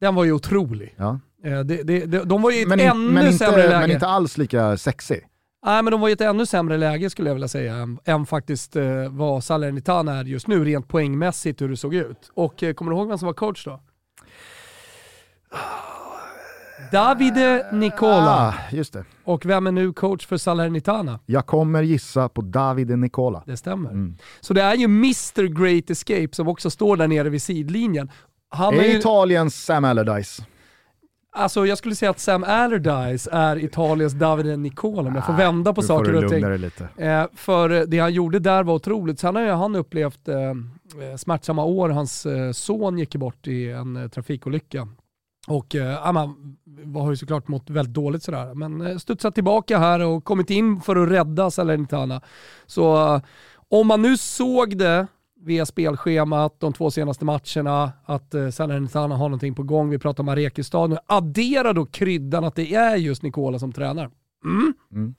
Den 0.00 0.14
var 0.14 0.24
ju 0.24 0.32
otrolig. 0.32 0.94
Ja. 0.96 1.20
Eh, 1.44 1.60
det, 1.60 1.82
det, 1.82 2.06
det, 2.06 2.24
de 2.24 2.42
var 2.42 2.50
ju 2.50 2.56
i 2.56 2.62
ett 2.62 2.68
men, 2.68 2.80
ännu 2.80 3.12
men 3.12 3.26
inte, 3.26 3.38
sämre 3.38 3.68
läge. 3.68 3.80
Men 3.80 3.90
inte 3.90 4.06
alls 4.06 4.38
lika 4.38 4.76
sexy. 4.76 5.20
Nej 5.66 5.82
men 5.82 5.90
de 5.90 6.00
var 6.00 6.08
i 6.08 6.12
ett 6.12 6.20
ännu 6.20 6.46
sämre 6.46 6.76
läge 6.76 7.10
skulle 7.10 7.30
jag 7.30 7.34
vilja 7.34 7.48
säga 7.48 7.74
än, 7.74 7.98
än 8.04 8.26
faktiskt 8.26 8.76
eh, 8.76 9.08
vad 9.10 9.44
Salernitana 9.44 10.14
är 10.14 10.24
just 10.24 10.46
nu 10.46 10.64
rent 10.64 10.88
poängmässigt 10.88 11.60
hur 11.60 11.68
det 11.68 11.76
såg 11.76 11.94
ut. 11.94 12.30
Och 12.34 12.62
eh, 12.62 12.74
kommer 12.74 12.90
du 12.90 12.96
ihåg 12.96 13.08
vem 13.08 13.18
som 13.18 13.26
var 13.26 13.32
coach 13.32 13.64
då? 13.64 13.80
Davide 16.92 17.66
Nicola. 17.72 18.48
Ah, 18.48 18.54
just 18.72 18.92
det. 18.92 19.04
Och 19.24 19.46
vem 19.46 19.66
är 19.66 19.72
nu 19.72 19.92
coach 19.92 20.26
för 20.26 20.36
Salernitana? 20.36 21.18
Jag 21.26 21.46
kommer 21.46 21.82
gissa 21.82 22.28
på 22.28 22.40
Davide 22.42 22.96
Nicola. 22.96 23.42
Det 23.46 23.56
stämmer. 23.56 23.90
Mm. 23.90 24.16
Så 24.40 24.54
det 24.54 24.62
är 24.62 24.74
ju 24.74 24.84
Mr 24.84 25.42
Great 25.62 25.90
Escape 25.90 26.28
som 26.32 26.48
också 26.48 26.70
står 26.70 26.96
där 26.96 27.08
nere 27.08 27.28
vid 27.28 27.42
sidlinjen. 27.42 28.10
Han 28.48 28.74
är, 28.74 28.78
är 28.78 28.84
ju... 28.88 28.98
Italiens 28.98 29.64
Sam 29.64 29.84
Allardyce. 29.84 30.42
Alltså 31.32 31.66
jag 31.66 31.78
skulle 31.78 31.94
säga 31.94 32.10
att 32.10 32.18
Sam 32.20 32.44
Allardyce 32.44 33.28
är 33.32 33.64
Italiens 33.64 34.12
Davide 34.12 34.56
Nicola 34.56 35.08
om 35.08 35.14
jag 35.14 35.26
får 35.26 35.32
Ah, 35.32 35.36
vända 35.36 35.72
på 35.72 35.82
saker 35.82 36.24
och 36.24 36.30
ting. 36.30 36.48
lite. 36.56 36.88
Eh, 36.96 37.26
för 37.34 37.86
det 37.86 37.98
han 37.98 38.12
gjorde 38.12 38.38
där 38.38 38.62
var 38.64 38.74
otroligt. 38.74 39.18
Sen 39.20 39.34
har 39.36 39.42
ju 39.42 39.50
han 39.50 39.76
upplevt 39.76 40.28
eh, 40.28 40.36
eh, 40.36 41.16
smärtsamma 41.16 41.64
år. 41.64 41.88
Hans 41.88 42.26
eh, 42.26 42.52
son 42.52 42.98
gick 42.98 43.16
bort 43.16 43.46
i 43.46 43.70
en 43.70 43.96
eh, 43.96 44.08
trafikolycka. 44.08 44.88
Och 45.46 45.74
eh, 45.74 46.12
man 46.12 46.56
har 46.94 47.10
ju 47.10 47.16
såklart 47.16 47.48
mått 47.48 47.70
väldigt 47.70 47.94
dåligt 47.94 48.22
sådär. 48.22 48.54
Men 48.54 48.80
eh, 48.80 48.96
studsat 48.96 49.34
tillbaka 49.34 49.78
här 49.78 50.00
och 50.00 50.24
kommit 50.24 50.50
in 50.50 50.80
för 50.80 50.96
att 50.96 51.08
rädda 51.08 51.50
Salernitana. 51.50 52.20
Så 52.66 53.14
eh, 53.14 53.22
om 53.68 53.86
man 53.86 54.02
nu 54.02 54.16
såg 54.16 54.78
det 54.78 55.06
via 55.40 55.66
spelschemat 55.66 56.60
de 56.60 56.72
två 56.72 56.90
senaste 56.90 57.24
matcherna, 57.24 57.92
att 58.04 58.34
eh, 58.34 58.50
Salernitana 58.50 59.16
har 59.16 59.28
någonting 59.28 59.54
på 59.54 59.62
gång. 59.62 59.90
Vi 59.90 59.98
pratar 59.98 60.22
om 60.22 60.28
Arekistad. 60.28 60.98
Addera 61.06 61.72
då 61.72 61.86
kryddan 61.86 62.44
att 62.44 62.54
det 62.54 62.74
är 62.74 62.96
just 62.96 63.22
Nikola 63.22 63.58
som 63.58 63.72
tränar. 63.72 64.10
Mm. 64.44 64.74
mm. 64.92 65.14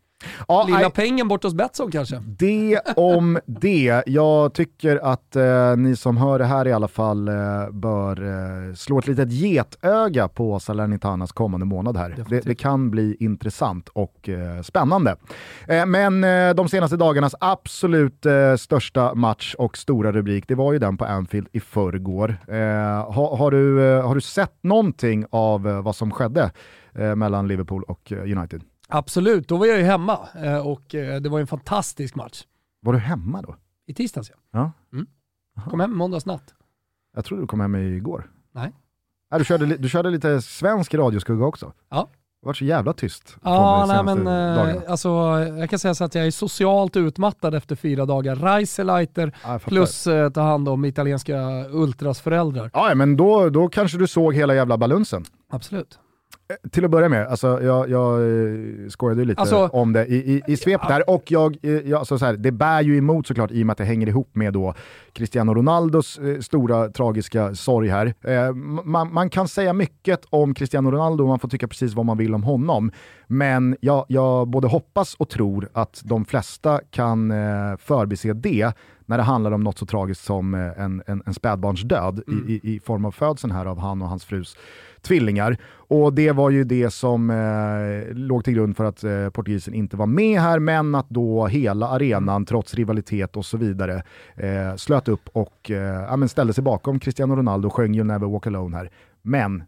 Ja, 0.47 0.63
Lilla 0.67 0.79
nej, 0.79 0.91
pengen 0.91 1.27
bort 1.27 1.43
hos 1.43 1.53
Betsson 1.53 1.91
kanske. 1.91 2.23
det 2.25 2.79
om 2.95 3.39
det. 3.45 4.03
Jag 4.05 4.53
tycker 4.53 4.97
att 5.03 5.35
eh, 5.35 5.75
ni 5.77 5.95
som 5.95 6.17
hör 6.17 6.39
det 6.39 6.45
här 6.45 6.67
i 6.67 6.73
alla 6.73 6.87
fall 6.87 7.27
eh, 7.27 7.35
bör 7.71 8.23
eh, 8.23 8.73
slå 8.73 8.99
ett 8.99 9.07
litet 9.07 9.31
getöga 9.31 10.27
på 10.27 10.59
Salernitanas 10.59 11.31
kommande 11.31 11.65
månad 11.65 11.97
här. 11.97 12.25
Det, 12.29 12.39
det 12.39 12.55
kan 12.55 12.91
bli 12.91 13.17
intressant 13.19 13.89
och 13.89 14.29
eh, 14.29 14.61
spännande. 14.61 15.15
Eh, 15.67 15.85
men 15.85 16.23
eh, 16.23 16.53
de 16.53 16.69
senaste 16.69 16.97
dagarnas 16.97 17.35
absolut 17.39 18.25
största 18.57 19.13
match 19.13 19.55
och 19.57 19.77
stora 19.77 20.11
rubrik, 20.11 20.47
det 20.47 20.55
var 20.55 20.73
ju 20.73 20.79
den 20.79 20.97
på 20.97 21.05
Anfield 21.05 21.47
i 21.51 21.59
förrgår. 21.59 22.37
Eh, 22.47 22.55
har, 23.13 23.51
du, 23.51 23.79
har 24.01 24.15
du 24.15 24.21
sett 24.21 24.63
någonting 24.63 25.25
av 25.29 25.61
vad 25.61 25.95
som 25.95 26.11
skedde 26.11 26.51
mellan 27.15 27.47
Liverpool 27.47 27.83
och 27.83 28.11
United? 28.11 28.63
Absolut, 28.87 29.47
då 29.47 29.57
var 29.57 29.65
jag 29.65 29.77
ju 29.77 29.83
hemma 29.83 30.19
eh, 30.43 30.67
och 30.67 30.95
eh, 30.95 31.21
det 31.21 31.29
var 31.29 31.39
en 31.39 31.47
fantastisk 31.47 32.15
match. 32.15 32.43
Var 32.81 32.93
du 32.93 32.99
hemma 32.99 33.41
då? 33.41 33.55
I 33.87 33.93
tisdags 33.93 34.31
ja. 34.51 34.71
Ja. 35.55 35.63
Kom 35.69 35.79
hem 35.79 35.97
måndags 35.97 36.25
natt. 36.25 36.53
Jag 37.15 37.25
tror 37.25 37.41
du 37.41 37.47
kom 37.47 37.59
hem 37.59 37.75
igår. 37.75 38.31
Nej. 38.51 38.71
Nej, 39.31 39.39
du, 39.39 39.45
körde, 39.45 39.65
du 39.65 39.89
körde 39.89 40.09
lite 40.09 40.41
svensk 40.41 40.93
radioskugga 40.93 41.45
också. 41.45 41.73
Ja. 41.89 42.09
Det 42.41 42.47
var 42.47 42.53
så 42.53 42.65
jävla 42.65 42.93
tyst. 42.93 43.37
Ja, 43.43 43.85
nej 43.87 44.03
men 44.03 44.17
eh, 44.17 44.55
dagarna. 44.55 44.81
alltså, 44.87 45.09
jag 45.59 45.69
kan 45.69 45.79
säga 45.79 45.95
så 45.95 46.03
att 46.03 46.15
jag 46.15 46.27
är 46.27 46.31
socialt 46.31 46.95
utmattad 46.95 47.55
efter 47.55 47.75
fyra 47.75 48.05
dagar. 48.05 48.35
Reiseleiter 48.35 49.35
Ja, 49.43 49.59
plus 49.59 50.07
eh, 50.07 50.29
ta 50.29 50.41
hand 50.41 50.69
om 50.69 50.85
italienska 50.85 51.65
ultras 51.69 52.21
föräldrar. 52.21 52.71
Ja, 52.73 52.95
men 52.95 53.17
då, 53.17 53.49
då 53.49 53.69
kanske 53.69 53.97
du 53.97 54.07
såg 54.07 54.33
hela 54.33 54.55
jävla 54.55 54.77
balunsen. 54.77 55.25
Absolut. 55.49 55.99
Eh, 56.49 56.69
Till 56.69 56.85
att 56.85 56.91
börja 56.91 57.09
med, 57.09 57.27
alltså, 57.27 57.63
jag, 57.63 57.89
jag 57.89 58.21
eh, 58.21 58.89
skojade 58.89 59.21
ju 59.21 59.25
lite 59.27 59.41
Alltså- 59.41 59.69
om 59.73 59.93
det 59.93 60.05
i, 60.05 60.15
i, 60.15 60.41
i 60.47 60.57
svep 60.57 60.81
där 60.87 61.09
och 61.09 61.31
jag, 61.31 61.57
eh, 61.61 61.71
jag, 61.71 61.99
alltså, 61.99 62.17
så 62.17 62.25
här, 62.25 62.33
det 62.33 62.51
bär 62.51 62.81
ju 62.81 62.97
emot 62.97 63.27
såklart 63.27 63.51
i 63.51 63.61
och 63.63 63.65
med 63.65 63.71
att 63.71 63.77
det 63.77 63.83
hänger 63.85 64.07
ihop 64.07 64.29
med 64.35 64.53
då 64.53 64.73
Cristiano 65.13 65.53
Ronaldos 65.53 66.17
eh, 66.19 66.39
stora 66.39 66.89
tragiska 66.89 67.55
sorg 67.55 67.89
här. 67.89 68.13
Eh, 68.21 68.53
man, 68.83 69.13
man 69.13 69.29
kan 69.29 69.47
säga 69.47 69.73
mycket 69.73 70.25
om 70.29 70.53
Cristiano 70.53 70.91
Ronaldo 70.91 71.23
och 71.23 71.29
man 71.29 71.39
får 71.39 71.49
tycka 71.49 71.67
precis 71.67 71.93
vad 71.93 72.05
man 72.05 72.17
vill 72.17 72.33
om 72.35 72.43
honom. 72.43 72.91
Men 73.27 73.75
jag, 73.81 74.05
jag 74.07 74.47
både 74.47 74.67
hoppas 74.67 75.15
och 75.15 75.29
tror 75.29 75.69
att 75.73 76.01
de 76.05 76.25
flesta 76.25 76.81
kan 76.91 77.31
eh, 77.31 77.77
förbise 77.79 78.33
det 78.33 78.73
när 79.05 79.17
det 79.17 79.23
handlar 79.23 79.51
om 79.51 79.63
något 79.63 79.77
så 79.77 79.85
tragiskt 79.85 80.23
som 80.23 80.53
eh, 80.53 80.81
en, 80.83 81.03
en, 81.07 81.23
en 81.25 81.33
spädbarnsdöd 81.33 82.23
i, 82.27 82.53
i, 82.53 82.75
i 82.75 82.79
form 82.79 83.05
av 83.05 83.11
födseln 83.11 83.51
här 83.53 83.65
av 83.65 83.79
han 83.79 84.01
och 84.01 84.07
hans 84.09 84.25
frus 84.25 84.55
tvillingar. 85.07 85.57
Och 85.89 86.13
det 86.13 86.31
var 86.31 86.49
ju 86.49 86.63
det 86.63 86.89
som 86.89 87.29
eh, 87.29 88.15
låg 88.15 88.43
till 88.43 88.53
grund 88.53 88.77
för 88.77 88.83
att 88.83 89.03
eh, 89.03 89.29
portugisen 89.29 89.73
inte 89.73 89.97
var 89.97 90.05
med 90.05 90.41
här, 90.41 90.59
men 90.59 90.95
att 90.95 91.09
då 91.09 91.47
hela 91.47 91.87
arenan, 91.87 92.45
trots 92.45 92.73
rivalitet 92.73 93.37
och 93.37 93.45
så 93.45 93.57
vidare, 93.57 94.03
eh, 94.35 94.75
slöt 94.75 95.07
upp 95.07 95.29
och 95.33 95.71
eh, 95.71 96.05
ja, 96.09 96.17
men 96.17 96.29
ställde 96.29 96.53
sig 96.53 96.63
bakom 96.63 96.99
Cristiano 96.99 97.35
Ronaldo 97.35 97.67
och 97.67 97.73
sjöng 97.73 97.95
You'll 97.95 98.03
Never 98.03 98.27
Walk 98.27 98.47
Alone 98.47 98.77
här. 98.77 98.91
Men 99.21 99.63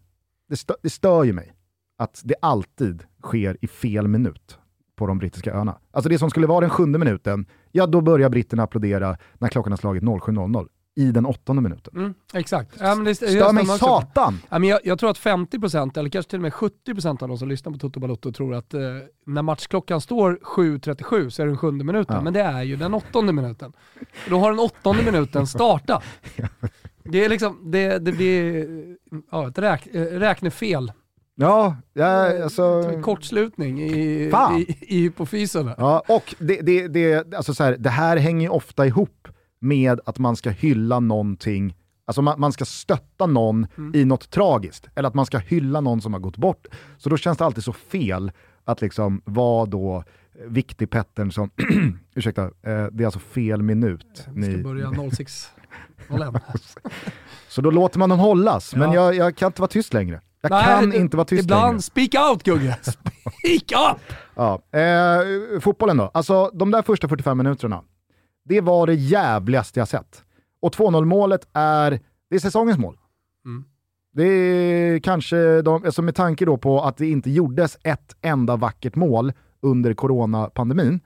det, 0.48 0.56
stö 0.56 0.74
det 0.82 0.90
stör 0.90 1.24
ju 1.24 1.32
mig 1.32 1.52
att 1.98 2.20
det 2.24 2.34
alltid 2.42 3.02
sker 3.22 3.56
i 3.60 3.66
fel 3.66 4.08
minut 4.08 4.58
på 4.96 5.06
de 5.06 5.18
brittiska 5.18 5.54
öarna. 5.54 5.78
Alltså 5.90 6.08
det 6.08 6.18
som 6.18 6.30
skulle 6.30 6.46
vara 6.46 6.60
den 6.60 6.70
sjunde 6.70 6.98
minuten, 6.98 7.46
ja 7.72 7.86
då 7.86 8.00
börjar 8.00 8.28
britterna 8.28 8.62
applådera 8.62 9.16
när 9.38 9.48
klockan 9.48 9.72
har 9.72 9.76
slagit 9.76 10.02
07.00 10.02 10.68
i 11.00 11.12
den 11.12 11.26
åttonde 11.26 11.62
minuten. 11.62 11.96
Mm, 11.96 12.14
exakt. 12.34 12.76
Ja, 12.80 12.94
men 12.94 13.04
det, 13.04 13.14
Stör 13.14 13.28
jag 13.28 13.54
mig 13.54 13.66
satan! 13.66 14.40
Ja, 14.48 14.58
men 14.58 14.68
jag, 14.68 14.80
jag 14.84 14.98
tror 14.98 15.10
att 15.10 15.18
50% 15.18 15.98
eller 15.98 16.10
kanske 16.10 16.30
till 16.30 16.38
och 16.38 16.42
med 16.42 16.52
70% 16.52 17.22
av 17.22 17.28
de 17.28 17.38
som 17.38 17.48
lyssnar 17.48 17.72
på 17.72 17.78
Toto 17.78 18.00
Balotto 18.00 18.32
tror 18.32 18.54
att 18.54 18.74
eh, 18.74 18.80
när 19.26 19.42
matchklockan 19.42 20.00
står 20.00 20.38
7.37 20.42 21.30
så 21.30 21.42
är 21.42 21.46
det 21.46 21.50
den 21.50 21.58
sjunde 21.58 21.84
minuten. 21.84 22.16
Ja. 22.16 22.22
Men 22.22 22.32
det 22.32 22.40
är 22.40 22.62
ju 22.62 22.76
den 22.76 22.94
åttonde 22.94 23.32
minuten. 23.32 23.72
Då 24.28 24.38
har 24.38 24.50
den 24.50 24.58
åttonde 24.58 25.02
minuten 25.02 25.46
startat. 25.46 26.02
Det 27.04 27.24
är 27.24 27.28
liksom, 27.28 27.70
det, 27.70 27.98
det 27.98 28.12
blir 28.12 28.66
ja, 29.30 29.48
ett 29.48 29.58
räk, 29.58 29.86
eh, 29.86 30.02
räknefel. 30.02 30.92
Ja, 31.34 31.76
ja 31.92 32.42
alltså... 32.42 32.92
Kortslutning 33.02 33.82
i, 33.82 34.30
Fan. 34.30 34.58
i, 34.58 34.76
i 34.80 35.00
hypofysen. 35.00 35.70
Ja, 35.78 36.02
och 36.08 36.34
det, 36.38 36.60
det, 36.60 36.88
det, 36.88 37.34
alltså 37.34 37.54
så 37.54 37.64
här, 37.64 37.76
det 37.78 37.90
här 37.90 38.16
hänger 38.16 38.42
ju 38.42 38.48
ofta 38.48 38.86
ihop 38.86 39.28
med 39.60 40.00
att 40.06 40.18
man 40.18 40.36
ska 40.36 40.50
hylla 40.50 41.00
någonting, 41.00 41.74
alltså 42.06 42.22
man, 42.22 42.40
man 42.40 42.52
ska 42.52 42.64
stötta 42.64 43.26
någon 43.26 43.66
i 43.94 44.04
något 44.04 44.30
tragiskt, 44.30 44.88
eller 44.94 45.08
att 45.08 45.14
man 45.14 45.26
ska 45.26 45.38
hylla 45.38 45.80
någon 45.80 46.00
som 46.00 46.12
har 46.12 46.20
gått 46.20 46.36
bort. 46.36 46.66
Så 46.98 47.08
då 47.08 47.16
känns 47.16 47.38
det 47.38 47.44
alltid 47.44 47.64
så 47.64 47.72
fel 47.72 48.32
att 48.64 48.80
liksom 48.80 49.22
vara 49.24 49.66
då 49.66 50.04
viktig 50.46 50.90
Pettern 50.90 51.32
som, 51.32 51.50
ursäkta, 52.14 52.42
eh, 52.44 52.50
det 52.92 53.02
är 53.02 53.04
alltså 53.04 53.18
fel 53.20 53.62
minut. 53.62 54.26
Vi 54.34 54.42
ska 54.42 54.52
Ni, 54.56 54.62
börja 54.62 54.86
06.01. 56.08 56.40
så 57.48 57.60
då 57.60 57.70
låter 57.70 57.98
man 57.98 58.08
dem 58.08 58.18
hållas, 58.18 58.74
men 58.74 58.92
Ja. 58.92 59.04
jag, 59.04 59.14
jag 59.14 59.36
kan 59.36 59.46
inte 59.46 59.60
vara 59.62 59.68
tyst 59.68 59.94
längre. 59.94 60.20
Jag 60.42 60.50
Nej, 60.50 60.64
kan 60.64 60.90
det- 60.90 60.96
inte 60.96 61.16
vara 61.16 61.24
tyst 61.24 61.42
Ibland, 61.42 61.66
längre. 61.66 61.82
speak 61.82 62.30
out 62.30 62.42
Gugge! 62.42 62.76
Speak 62.82 63.72
up! 63.92 63.98
Ja. 64.34 64.62
Eh, 64.78 65.60
fotbollen 65.60 65.96
då, 65.96 66.10
alltså 66.14 66.50
de 66.54 66.70
där 66.70 66.82
första 66.82 67.08
45 67.08 67.38
minuterna, 67.38 67.82
det 68.50 68.60
var 68.60 68.86
det 68.86 68.94
jävligaste 68.94 69.80
jag 69.80 69.88
sett. 69.88 70.24
Och 70.60 70.74
2-0 70.74 71.04
målet 71.04 71.48
är, 71.52 72.00
det 72.30 72.36
är 72.36 72.38
säsongens 72.38 72.78
mål. 72.78 72.96
Mm. 73.44 73.64
Det 74.12 74.24
är 74.24 74.98
kanske, 74.98 75.62
de, 75.62 75.84
alltså 75.84 76.02
med 76.02 76.14
tanke 76.14 76.44
då 76.44 76.56
på 76.56 76.82
att 76.82 76.96
det 76.96 77.10
inte 77.10 77.30
gjordes 77.30 77.78
ett 77.82 78.16
enda 78.20 78.56
vackert 78.56 78.96
mål 78.96 79.32
under 79.60 79.94
coronapandemin, 79.94 81.00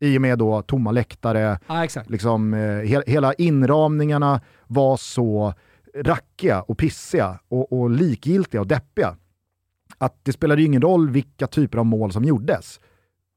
i 0.00 0.18
och 0.18 0.22
med 0.22 0.38
då 0.38 0.62
tomma 0.62 0.92
läktare, 0.92 1.58
exakt. 1.82 2.10
liksom, 2.10 2.54
eh, 2.54 2.60
he 2.60 3.02
hela 3.06 3.32
inramningarna 3.32 4.40
var 4.66 4.96
så 4.96 5.54
rackiga 5.94 6.62
och 6.62 6.78
pissiga 6.78 7.38
och, 7.48 7.72
och 7.72 7.90
likgiltiga 7.90 8.60
och 8.60 8.66
deppiga. 8.66 9.16
Att 9.98 10.24
det 10.24 10.32
spelade 10.32 10.60
ju 10.60 10.66
ingen 10.66 10.82
roll 10.82 11.10
vilka 11.10 11.46
typer 11.46 11.78
av 11.78 11.86
mål 11.86 12.12
som 12.12 12.24
gjordes. 12.24 12.80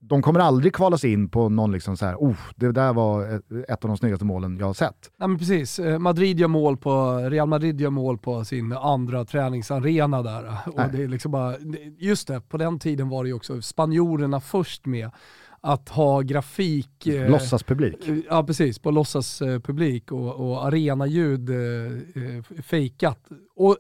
De 0.10 0.22
kommer 0.22 0.40
aldrig 0.40 0.74
kvalas 0.74 1.04
in 1.04 1.30
på 1.30 1.50
någon 1.50 1.72
liksom 1.72 1.98
så 1.98 2.06
här, 2.06 2.16
oh, 2.16 2.36
det 2.56 2.72
där 2.72 2.94
var 2.94 3.36
ett, 3.36 3.70
ett 3.70 3.84
av 3.84 3.88
de 3.88 3.98
snyggaste 3.98 4.26
målen 4.26 4.58
jag 4.58 4.66
har 4.66 4.74
sett. 4.74 5.12
Ja, 5.18 5.28
men 5.28 5.38
precis. 5.38 5.80
Eh, 5.80 6.00
Madrid 6.00 6.40
gör 6.40 6.48
mål 6.48 6.78
på, 6.78 7.18
Real 7.18 7.48
Madrid 7.48 7.82
gör 7.82 7.90
mål 7.90 8.18
på 8.18 8.46
sin 8.46 8.74
andra 8.74 9.26
träningsarena 9.26 10.24
där. 10.24 10.58
Och 10.66 10.82
det 10.92 11.04
är 11.04 11.08
liksom 11.08 11.32
bara, 11.32 11.56
just 11.98 12.28
det, 12.28 12.42
på 12.42 12.58
den 12.58 12.80
tiden 12.80 13.10
var 13.10 13.24
det 13.24 13.28
ju 13.28 13.34
också 13.34 13.62
spanjorerna 13.62 14.40
först 14.40 14.86
med 14.86 15.12
att 15.66 15.90
ha 15.90 16.22
grafik. 16.22 17.08
eh, 17.08 17.30
Låtsaspublik. 17.30 18.08
eh, 18.08 18.18
Ja 18.30 18.44
precis, 18.44 18.80
på 18.80 18.92
låtsaspublik 18.92 20.12
och, 20.12 20.36
och 20.52 20.66
arenaljud 20.66 21.50
eh, 21.50 21.56
eh, 21.56 22.62
fejkat. 22.64 23.20
Och, 23.56 23.78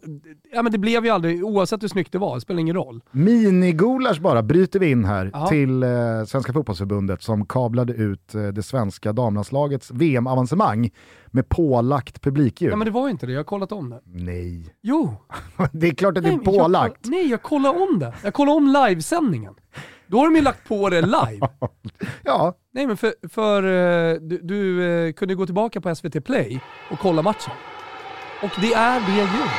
ja, 0.54 0.62
men 0.63 0.72
det 0.72 0.78
blev 0.78 1.06
ju 1.06 1.12
aldrig, 1.12 1.44
oavsett 1.46 1.84
hur 1.84 1.88
snyggt 1.88 2.12
det 2.12 2.18
var, 2.18 2.36
det 2.36 2.42
spelar 2.42 2.60
ingen 2.60 2.75
roll. 2.75 3.02
Minigulasch 3.12 4.20
bara 4.22 4.44
bryter 4.44 4.80
vi 4.80 4.92
in 4.92 5.06
här 5.06 5.30
Ja. 5.34 5.48
till 5.48 5.84
eh, 5.84 5.90
Svenska 6.28 6.54
fotbollsförbundet 6.54 7.24
som 7.24 7.46
kablade 7.46 7.94
ut 7.94 8.36
eh, 8.36 8.48
det 8.48 8.63
svenska 8.63 9.13
damlandslagets 9.13 9.92
VM-avancemang 9.92 10.92
med 11.28 11.50
pålagt 11.50 12.22
publikljud. 12.22 12.72
Ja 12.72 12.75
men 12.75 12.86
det 12.86 12.92
var 12.92 13.08
ju 13.08 13.12
inte 13.12 13.25
det, 13.25 13.32
jag 13.32 13.40
har 13.40 13.44
kollat 13.44 13.72
om 13.72 13.90
det. 13.90 14.02
Nej, 14.06 14.75
Jo! 14.82 15.16
det 15.72 15.88
är 15.88 15.94
klart 15.94 16.18
att 16.18 16.24
det 16.24 16.30
är 16.30 16.32
Nej, 16.36 16.42
men 16.46 16.54
jag- 16.54 16.63
pålagt. 16.63 17.06
nej, 17.06 17.30
jag 17.30 17.42
kollade 17.42 17.80
om 17.80 18.00
det. 18.00 18.13
Jag 18.24 18.34
kollade 18.34 18.58
om 18.58 18.68
livesändningen. 18.90 19.54
Då 20.13 20.20
har 20.20 20.25
de 20.25 20.36
ju 20.36 20.41
lagt 20.41 20.67
på 20.67 20.89
det 20.89 21.01
live. 21.01 21.48
Ja, 22.24 22.53
Nej 22.74 22.88
men 22.88 22.98
för, 22.98 23.13
för 23.29 23.63
eh, 23.63 24.20
du, 24.22 24.39
du 24.43 24.84
eh, 25.08 25.13
kunde 25.13 25.36
gå 25.36 25.46
tillbaka 25.46 25.82
på 25.82 25.96
SVT 25.96 26.25
Play 26.25 26.60
och 26.91 27.00
kolla 27.00 27.22
matchen. 27.22 27.53
Och 28.43 28.50
det 28.62 28.74
är 28.74 29.00
det 29.00 29.12
ljudet. 29.15 29.51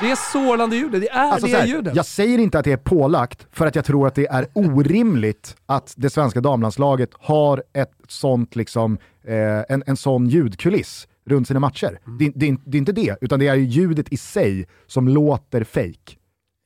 Det 0.00 0.10
är 0.10 0.16
sorlande 0.32 0.76
ljudet, 0.76 1.00
det 1.00 1.08
är 1.08 1.30
Alltså 1.32 1.46
det 1.46 1.56
här, 1.56 1.66
ljudet. 1.66 1.96
jag 1.96 2.06
säger 2.06 2.38
inte 2.38 2.58
att 2.58 2.64
det 2.64 2.72
är 2.72 2.76
pålagt 2.76 3.46
för 3.52 3.66
att 3.66 3.74
jag 3.76 3.84
tror 3.84 4.06
att 4.06 4.14
det 4.14 4.26
är 4.26 4.46
orimligt 4.52 5.56
att 5.66 5.94
det 5.96 6.10
svenska 6.10 6.40
damlandslaget 6.40 7.10
har 7.20 7.62
ett 7.72 7.92
sånt 8.08 8.56
liksom, 8.56 8.98
eh, 9.24 9.34
en, 9.68 9.82
en 9.86 9.96
sån 9.96 10.26
ljudkuliss 10.26 11.08
runt 11.24 11.48
sina 11.48 11.60
matcher. 11.60 11.98
Mm. 12.06 12.18
Det, 12.18 12.32
det, 12.34 12.56
det 12.64 12.76
är 12.76 12.78
inte 12.78 12.92
det, 12.92 13.16
utan 13.20 13.40
det 13.40 13.48
är 13.48 13.54
ju 13.54 13.64
ljudet 13.64 14.12
i 14.12 14.16
sig 14.16 14.66
som 14.86 15.08
låter 15.08 15.64
fake. 15.64 16.16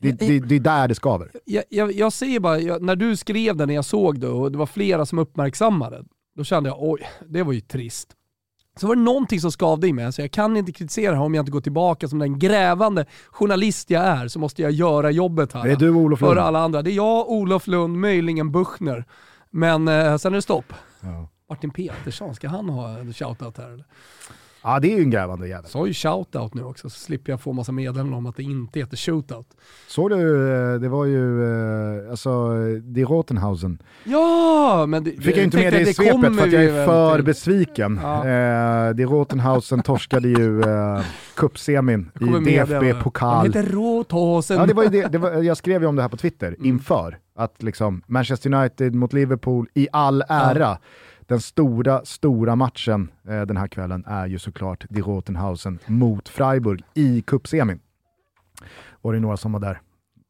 Det, 0.00 0.12
det, 0.12 0.40
det 0.40 0.54
är 0.54 0.60
där 0.60 0.88
det 0.88 0.94
skaver. 0.94 1.30
Jag, 1.44 1.64
jag, 1.68 1.92
jag 1.92 2.12
säger 2.12 2.40
bara, 2.40 2.58
jag, 2.58 2.82
när 2.82 2.96
du 2.96 3.16
skrev 3.16 3.56
det 3.56 3.66
när 3.66 3.74
jag 3.74 3.84
såg 3.84 4.20
det 4.20 4.28
och 4.28 4.52
det 4.52 4.58
var 4.58 4.66
flera 4.66 5.06
som 5.06 5.18
uppmärksammade, 5.18 6.04
då 6.36 6.44
kände 6.44 6.68
jag 6.68 6.76
oj, 6.80 7.00
det 7.26 7.42
var 7.42 7.52
ju 7.52 7.60
trist. 7.60 8.12
Så 8.80 8.86
var 8.86 8.96
det 8.96 9.02
någonting 9.02 9.40
som 9.40 9.52
skavde 9.52 9.88
i 9.88 9.92
mig, 9.92 10.04
alltså 10.04 10.22
jag 10.22 10.30
kan 10.30 10.56
inte 10.56 10.72
kritisera 10.72 11.14
här 11.14 11.22
om 11.22 11.34
jag 11.34 11.42
inte 11.42 11.52
går 11.52 11.60
tillbaka 11.60 12.08
som 12.08 12.18
den 12.18 12.38
grävande 12.38 13.06
journalist 13.30 13.90
jag 13.90 14.02
är, 14.04 14.28
så 14.28 14.38
måste 14.38 14.62
jag 14.62 14.70
göra 14.70 15.10
jobbet 15.10 15.52
här. 15.52 15.64
Det 15.64 15.72
är 15.72 15.76
du 15.76 15.90
Olof 15.90 16.20
Lund. 16.20 16.34
För 16.34 16.40
alla 16.40 16.58
andra. 16.58 16.82
Det 16.82 16.90
är 16.90 16.94
jag, 16.94 17.30
Olof 17.30 17.66
Lund, 17.66 17.98
möjligen 17.98 18.52
Buchner. 18.52 19.04
Men 19.50 19.88
eh, 19.88 20.16
sen 20.16 20.32
är 20.32 20.36
det 20.36 20.42
stopp. 20.42 20.72
Ja. 21.00 21.28
Martin 21.48 21.70
Petersson, 21.70 22.34
ska 22.34 22.48
han 22.48 22.68
ha 22.68 22.98
en 22.98 23.12
shoutout 23.12 23.58
här 23.58 23.70
eller? 23.70 23.84
Ja, 24.66 24.80
det 24.80 24.92
är 24.92 24.96
ju 24.96 25.02
en 25.02 25.10
grävande 25.10 25.48
jävel. 25.48 25.70
Sa 25.70 25.86
ju 25.86 25.92
shoutout 25.94 26.54
nu 26.54 26.62
också, 26.64 26.90
så 26.90 26.98
slipper 27.00 27.32
jag 27.32 27.40
få 27.40 27.52
massa 27.52 27.72
meddelanden 27.72 28.14
om 28.14 28.26
att 28.26 28.36
det 28.36 28.42
inte 28.42 28.78
heter 28.78 28.96
shootout. 28.96 29.46
Såg 29.88 30.10
du, 30.10 30.52
eh, 30.52 30.80
det 30.80 30.88
var 30.88 31.04
ju, 31.04 31.44
eh, 32.04 32.10
alltså, 32.10 32.48
det 32.82 33.00
är 33.00 33.06
Rotenhausen. 33.06 33.78
Ja, 34.04 34.86
men 34.88 35.04
det, 35.04 35.10
Fick 35.10 35.36
jag 35.36 35.44
inte 35.44 35.56
med 35.56 35.72
det 35.72 35.80
i 35.80 35.94
svepet 35.94 36.36
för 36.36 36.46
att 36.46 36.52
jag 36.52 36.64
är 36.64 36.86
för 36.86 37.22
besviken. 37.22 38.00
Ja. 38.02 38.16
Eh, 38.18 38.94
det 38.94 39.04
Rotenhausen 39.04 39.82
torskade 39.82 40.28
ju 40.28 40.60
eh, 40.62 41.00
cupsemin 41.36 42.10
i. 42.20 42.24
DFB-pokal. 42.24 43.50
De 43.52 43.58
heter 43.58 43.72
Rothausen. 43.72 44.56
Ja, 44.56 44.66
det 44.66 44.74
var 44.74 44.82
ju 44.82 44.88
det, 44.88 45.06
det 45.06 45.18
var, 45.18 45.30
jag 45.42 45.56
skrev 45.56 45.82
ju 45.82 45.88
om 45.88 45.96
det 45.96 46.02
här 46.02 46.08
på 46.08 46.16
Twitter 46.16 46.46
Mm. 46.46 46.66
inför, 46.66 47.18
att 47.36 47.62
liksom 47.62 48.02
Manchester 48.06 48.54
United 48.54 48.94
mot 48.94 49.12
Liverpool 49.12 49.68
i 49.74 49.88
all 49.92 50.22
ära. 50.28 50.78
Den 51.26 51.40
stora, 51.40 52.04
stora 52.04 52.56
matchen 52.56 53.10
eh, 53.28 53.42
den 53.42 53.56
här 53.56 53.68
kvällen 53.68 54.04
är 54.06 54.26
ju 54.26 54.38
såklart 54.38 54.84
Die 54.88 55.00
Rotenhausen 55.00 55.78
mot 55.86 56.28
Freiburg 56.28 56.82
i 56.94 57.22
cupsemin. 57.22 57.80
Var 59.02 59.12
det 59.12 59.20
några 59.20 59.36
som 59.36 59.52
var 59.52 59.60
där? 59.60 59.80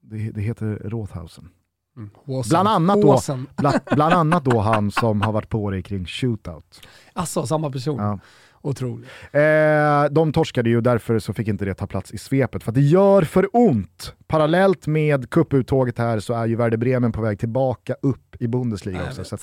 Det, 0.01 0.31
det 0.31 0.41
heter 0.41 0.81
Rothausen. 0.85 1.49
Mm. 1.97 2.11
Bland 2.49 2.69
annat 2.69 3.03
då, 3.03 3.21
bland, 3.57 3.79
bland 3.91 4.15
annat 4.15 4.45
då 4.45 4.61
han 4.61 4.91
som 4.91 5.23
har 5.23 5.33
varit 5.33 5.49
på 5.49 5.71
dig 5.71 5.83
kring 5.83 6.07
shootout. 6.07 6.81
Alltså 7.13 7.47
samma 7.47 7.71
person. 7.71 7.99
Ja. 7.99 8.19
Otroligt. 8.67 9.09
Eh, 9.33 10.05
de 10.11 10.33
torskade 10.33 10.71
ju, 10.71 10.81
därför 10.81 11.19
så 11.19 11.33
fick 11.33 11.49
inte 11.49 11.65
det 11.65 11.75
ta 11.75 11.87
plats 11.87 12.13
i 12.13 12.19
svepet. 12.19 12.63
För 12.65 12.71
att 12.71 12.75
det 12.75 12.81
gör 12.81 13.23
för 13.23 13.49
ont. 13.53 14.15
Parallellt 14.27 14.87
med 14.87 15.31
kupputtåget 15.31 15.99
här 15.99 16.21
så 16.21 16.35
är 16.35 16.47
ju 16.47 16.57
Werder 16.57 16.77
Bremen 16.77 17.13
på 17.13 17.21
väg 17.21 17.39
tillbaka 17.39 17.95
upp 18.03 18.37
i 18.41 18.49
Bundesliga 18.49 19.01
också. 19.09 19.25
Så 19.25 19.37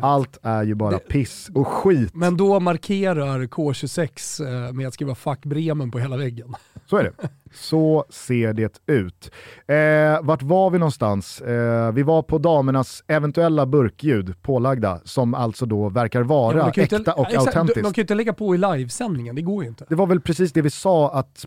allt 0.00 0.38
är 0.42 0.62
ju 0.62 0.74
bara 0.74 0.90
Det- 0.90 0.98
piss 0.98 1.50
och 1.54 1.66
skit. 1.66 2.10
Men 2.14 2.36
då 2.36 2.60
markerar 2.60 3.40
K26 3.46 4.40
eh, 4.68 4.72
med 4.72 4.88
att 4.88 4.94
skriva 4.94 5.14
fuck 5.14 5.44
Bremen 5.44 5.90
på 5.90 5.98
hela 5.98 6.16
väggen. 6.16 6.54
Så 6.86 6.96
är 6.96 7.02
det. 7.04 7.12
Så 7.54 8.04
ser 8.10 8.52
det 8.52 8.80
ut. 8.86 9.30
Eh, 9.66 10.22
vart 10.26 10.42
var 10.42 10.70
vi 10.70 10.78
någonstans? 10.78 11.40
Eh, 11.40 11.92
vi 11.92 12.02
var 12.02 12.22
på 12.22 12.38
damernas 12.38 13.04
eventuella 13.08 13.66
burkljud 13.66 14.42
pålagda, 14.42 15.00
som 15.04 15.34
alltså 15.34 15.66
då 15.66 15.88
verkar 15.88 16.22
vara 16.22 16.56
Ja, 16.58 16.68
äkta 16.82 16.96
inte, 16.96 17.12
och 17.12 17.26
exakt, 17.26 17.44
de, 17.52 17.58
autentiskt. 17.58 17.74
de 17.76 17.82
kan 17.82 17.92
ju 17.96 18.02
inte 18.02 18.14
lägga 18.14 18.32
på 18.32 18.54
i 18.54 18.58
livesändningen, 18.58 19.34
det 19.36 19.42
går 19.42 19.62
ju 19.62 19.68
inte. 19.68 19.84
Det 19.88 19.94
var 19.94 20.06
väl 20.06 20.20
precis 20.20 20.52
det 20.52 20.62
vi 20.62 20.70
sa 20.70 21.10
att 21.12 21.46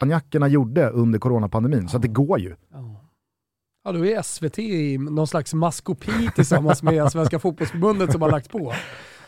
champagnerna 0.00 0.48
gjorde 0.48 0.90
under 0.90 1.18
coronapandemin, 1.18 1.88
så 1.88 1.96
att 1.96 2.02
det 2.02 2.08
går 2.08 2.38
ju. 2.38 2.56
Ja, 3.84 3.92
då 3.92 4.06
är 4.06 4.22
SVT 4.22 4.58
i 4.58 4.98
någon 4.98 5.26
slags 5.26 5.54
maskopi 5.54 6.30
tillsammans 6.34 6.82
med 6.82 7.12
Svenska 7.12 7.38
fotbollsförbundet 7.38 8.12
som 8.12 8.22
har 8.22 8.30
lagt 8.30 8.50
på. 8.50 8.72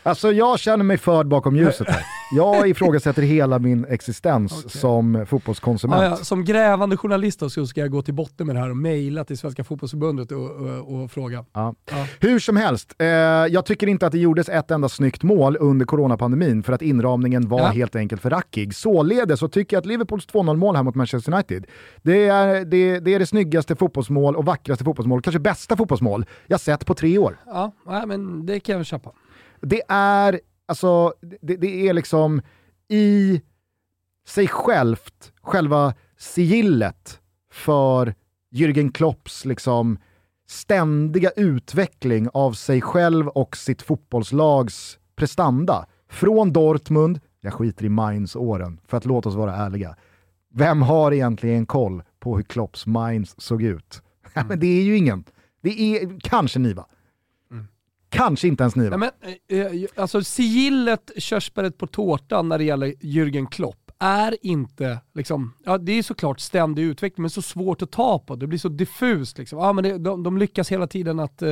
Alltså 0.05 0.31
jag 0.31 0.59
känner 0.59 0.83
mig 0.83 0.97
förd 0.97 1.27
bakom 1.27 1.55
ljuset 1.55 1.89
här. 1.89 2.01
Jag 2.35 2.69
ifrågasätter 2.69 3.21
hela 3.21 3.59
min 3.59 3.85
existens 3.85 4.79
som 4.79 5.25
fotbollskonsument. 5.29 6.01
Ja, 6.03 6.09
ja, 6.09 6.15
som 6.15 6.45
grävande 6.45 6.97
journalist 6.97 7.39
då, 7.39 7.49
så 7.49 7.67
ska 7.67 7.81
jag 7.81 7.91
gå 7.91 8.01
till 8.01 8.13
botten 8.13 8.47
med 8.47 8.55
det 8.55 8.59
här 8.59 8.69
och 8.69 8.77
mejla 8.77 9.23
till 9.23 9.37
Svenska 9.37 9.63
fotbollsförbundet 9.63 10.31
och, 10.31 10.51
och, 10.51 10.95
och 11.03 11.11
fråga. 11.11 11.45
Ja. 11.53 11.75
Ja. 11.91 12.07
Hur 12.19 12.39
som 12.39 12.57
helst, 12.57 12.95
eh, 12.99 13.07
jag 13.07 13.65
tycker 13.65 13.87
inte 13.87 14.05
att 14.05 14.11
det 14.11 14.17
gjordes 14.19 14.49
ett 14.49 14.71
enda 14.71 14.89
snyggt 14.89 15.23
mål 15.23 15.57
under 15.59 15.85
coronapandemin 15.85 16.63
för 16.63 16.73
att 16.73 16.81
inramningen 16.81 17.47
var 17.47 17.59
Ja. 17.59 17.67
helt 17.67 17.95
enkelt 17.95 18.21
för 18.21 18.29
rackig. 18.29 18.75
Således 18.75 19.39
så 19.39 19.47
tycker 19.47 19.75
jag 19.75 19.81
att 19.81 19.85
Liverpools 19.85 20.27
2-0 20.27 20.55
mål 20.57 20.75
här 20.75 20.83
mot 20.83 20.95
Manchester 20.95 21.33
United, 21.33 21.65
det 22.01 22.27
är 22.27 22.65
det, 22.65 22.99
det 22.99 23.13
är 23.13 23.19
det 23.19 23.25
snyggaste 23.25 23.75
fotbollsmål 23.75 24.35
och 24.35 24.45
vackraste 24.45 24.83
fotbollsmål, 24.83 25.21
kanske 25.21 25.39
bästa 25.39 25.77
fotbollsmål 25.77 26.25
jag 26.47 26.59
sett 26.59 26.85
på 26.85 26.93
tre 26.93 27.17
år. 27.17 27.37
Ja, 27.45 27.71
men 28.07 28.45
det 28.45 28.59
kan 28.59 28.73
jag 28.73 28.79
väl 28.79 28.85
köpa. 28.85 29.11
Det 29.65 29.81
är, 29.87 30.39
alltså, 30.65 31.13
det, 31.41 31.55
det 31.55 31.87
är 31.87 31.93
liksom 31.93 32.41
i 32.87 33.41
sig 34.27 34.47
självt, 34.47 35.33
själva 35.41 35.93
sigillet 36.17 37.19
för 37.51 38.15
Jürgen 38.51 38.91
Klopps 38.91 39.45
liksom 39.45 39.97
ständiga 40.47 41.29
utveckling 41.29 42.29
av 42.33 42.53
sig 42.53 42.81
själv 42.81 43.27
och 43.27 43.57
sitt 43.57 43.81
fotbollslags 43.81 44.99
prestanda. 45.15 45.85
Från 46.09 46.53
Dortmund, 46.53 47.19
jag 47.41 47.53
skiter 47.53 47.85
i 47.85 47.89
Mainz-åren, 47.89 48.79
för 48.87 48.97
att 48.97 49.05
låta 49.05 49.29
oss 49.29 49.35
vara 49.35 49.55
ärliga. 49.55 49.95
Vem 50.53 50.81
har 50.81 51.11
egentligen 51.11 51.65
koll 51.65 52.03
på 52.19 52.35
hur 52.35 52.43
Klopps 52.43 52.85
Mainz 52.85 53.41
såg 53.41 53.63
ut? 53.63 54.01
Ja, 54.33 54.43
men 54.49 54.59
det 54.59 54.79
är 54.79 54.83
ju 54.83 54.97
ingen. 54.97 55.23
Det 55.61 55.81
är 55.81 56.19
kanske 56.19 56.59
Niva. 56.59 56.85
Kanske 58.15 58.47
inte 58.47 58.63
ens 58.63 58.75
Niva. 58.75 58.97
Nej, 58.97 59.11
men, 59.21 59.59
eh, 59.59 59.65
eh 59.65 59.89
alltså 59.95 60.23
sigillet, 60.23 61.11
körsbäret 61.17 61.77
på 61.77 61.87
tårtan 61.87 62.49
när 62.49 62.57
det 62.57 62.63
gäller 62.63 62.87
Jürgen 62.87 63.47
Klopp 63.49 63.85
är 63.99 64.37
inte, 64.41 64.99
liksom, 65.13 65.53
ja 65.65 65.77
det 65.77 65.91
är 65.91 66.03
såklart 66.03 66.39
ständig 66.39 66.83
utveckling 66.83 67.21
men 67.21 67.29
så 67.29 67.41
svårt 67.41 67.81
att 67.81 67.91
ta 67.91 68.19
på. 68.19 68.35
Det 68.35 68.47
blir 68.47 68.59
så 68.59 68.69
diffust. 68.69 69.37
Liksom. 69.37 69.59
Ja, 69.59 69.73
men 69.73 69.83
det, 69.83 69.97
de, 69.97 70.23
de 70.23 70.37
lyckas 70.37 70.71
hela 70.71 70.87
tiden 70.87 71.19
att 71.19 71.41
eh, 71.41 71.49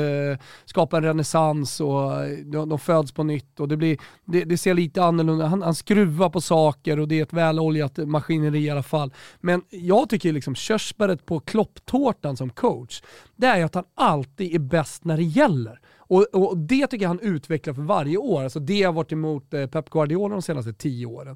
skapa 0.65 0.97
en 0.97 1.03
renässans 1.03 1.79
och 1.79 2.23
eh, 2.23 2.37
de, 2.37 2.69
de 2.69 2.79
föds 2.79 3.11
på 3.11 3.23
nytt 3.23 3.59
och 3.59 3.67
det, 3.67 3.77
blir, 3.77 3.97
det, 4.25 4.43
det 4.43 4.57
ser 4.57 4.73
lite 4.73 5.03
annorlunda 5.03 5.47
Han, 5.47 5.61
han 5.61 5.75
skruvar 5.75 6.29
på 6.29 6.41
saker 6.41 6.99
och 6.99 7.07
det 7.07 7.19
är 7.19 7.23
ett 7.23 7.33
väloljat 7.33 7.97
maskineri 7.97 8.59
i 8.59 8.69
alla 8.69 8.83
fall. 8.83 9.13
Men 9.39 9.61
jag 9.69 10.09
tycker 10.09 10.33
liksom 10.33 10.55
körsbäret 10.55 11.25
på 11.25 11.39
klopptårtan 11.39 12.37
som 12.37 12.49
coach, 12.49 13.01
det 13.35 13.47
är 13.47 13.57
ju 13.57 13.63
att 13.63 13.75
han 13.75 13.85
alltid 13.95 14.55
är 14.55 14.59
bäst 14.59 15.05
när 15.05 15.17
det 15.17 15.23
gäller. 15.23 15.79
Och, 16.07 16.25
och 16.33 16.57
det 16.57 16.87
tycker 16.87 17.03
jag 17.03 17.09
han 17.09 17.19
utvecklar 17.19 17.73
för 17.73 17.81
varje 17.81 18.17
år. 18.17 18.43
Alltså 18.43 18.59
det 18.59 18.83
har 18.83 18.93
varit 18.93 19.11
emot 19.11 19.53
eh, 19.53 19.67
Pep 19.67 19.89
Guardiola 19.89 20.35
de 20.35 20.41
senaste 20.41 20.73
tio 20.73 21.05
åren. 21.05 21.35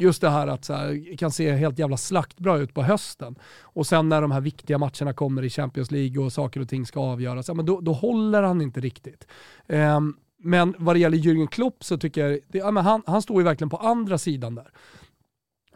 Just 0.00 0.20
det 0.20 0.30
här 0.30 0.46
att 0.46 0.64
så 0.64 0.74
här, 0.74 1.16
kan 1.16 1.30
se 1.30 1.52
helt 1.52 1.78
jävla 1.78 1.96
slaktbra 1.96 2.56
ut 2.56 2.74
på 2.74 2.82
hösten. 2.82 3.34
Och 3.62 3.86
sen 3.86 4.08
när 4.08 4.22
de 4.22 4.30
här 4.30 4.40
viktiga 4.40 4.78
matcherna 4.78 5.12
kommer 5.12 5.42
i 5.42 5.50
Champions 5.50 5.90
League 5.90 6.24
och 6.24 6.32
saker 6.32 6.60
och 6.60 6.68
ting 6.68 6.86
ska 6.86 7.00
avgöras, 7.00 7.48
ja, 7.48 7.54
men 7.54 7.66
då, 7.66 7.80
då 7.80 7.92
håller 7.92 8.42
han 8.42 8.60
inte 8.60 8.80
riktigt. 8.80 9.26
Ehm, 9.66 10.16
men 10.38 10.74
vad 10.78 10.96
det 10.96 10.98
gäller 11.00 11.18
Jürgen 11.18 11.46
Klopp 11.46 11.84
så 11.84 11.98
tycker 11.98 12.28
jag, 12.28 12.38
det, 12.48 12.58
ja, 12.58 12.70
men 12.70 12.84
han, 12.84 13.02
han 13.06 13.22
står 13.22 13.38
ju 13.38 13.44
verkligen 13.44 13.70
på 13.70 13.76
andra 13.76 14.18
sidan 14.18 14.54
där. 14.54 14.70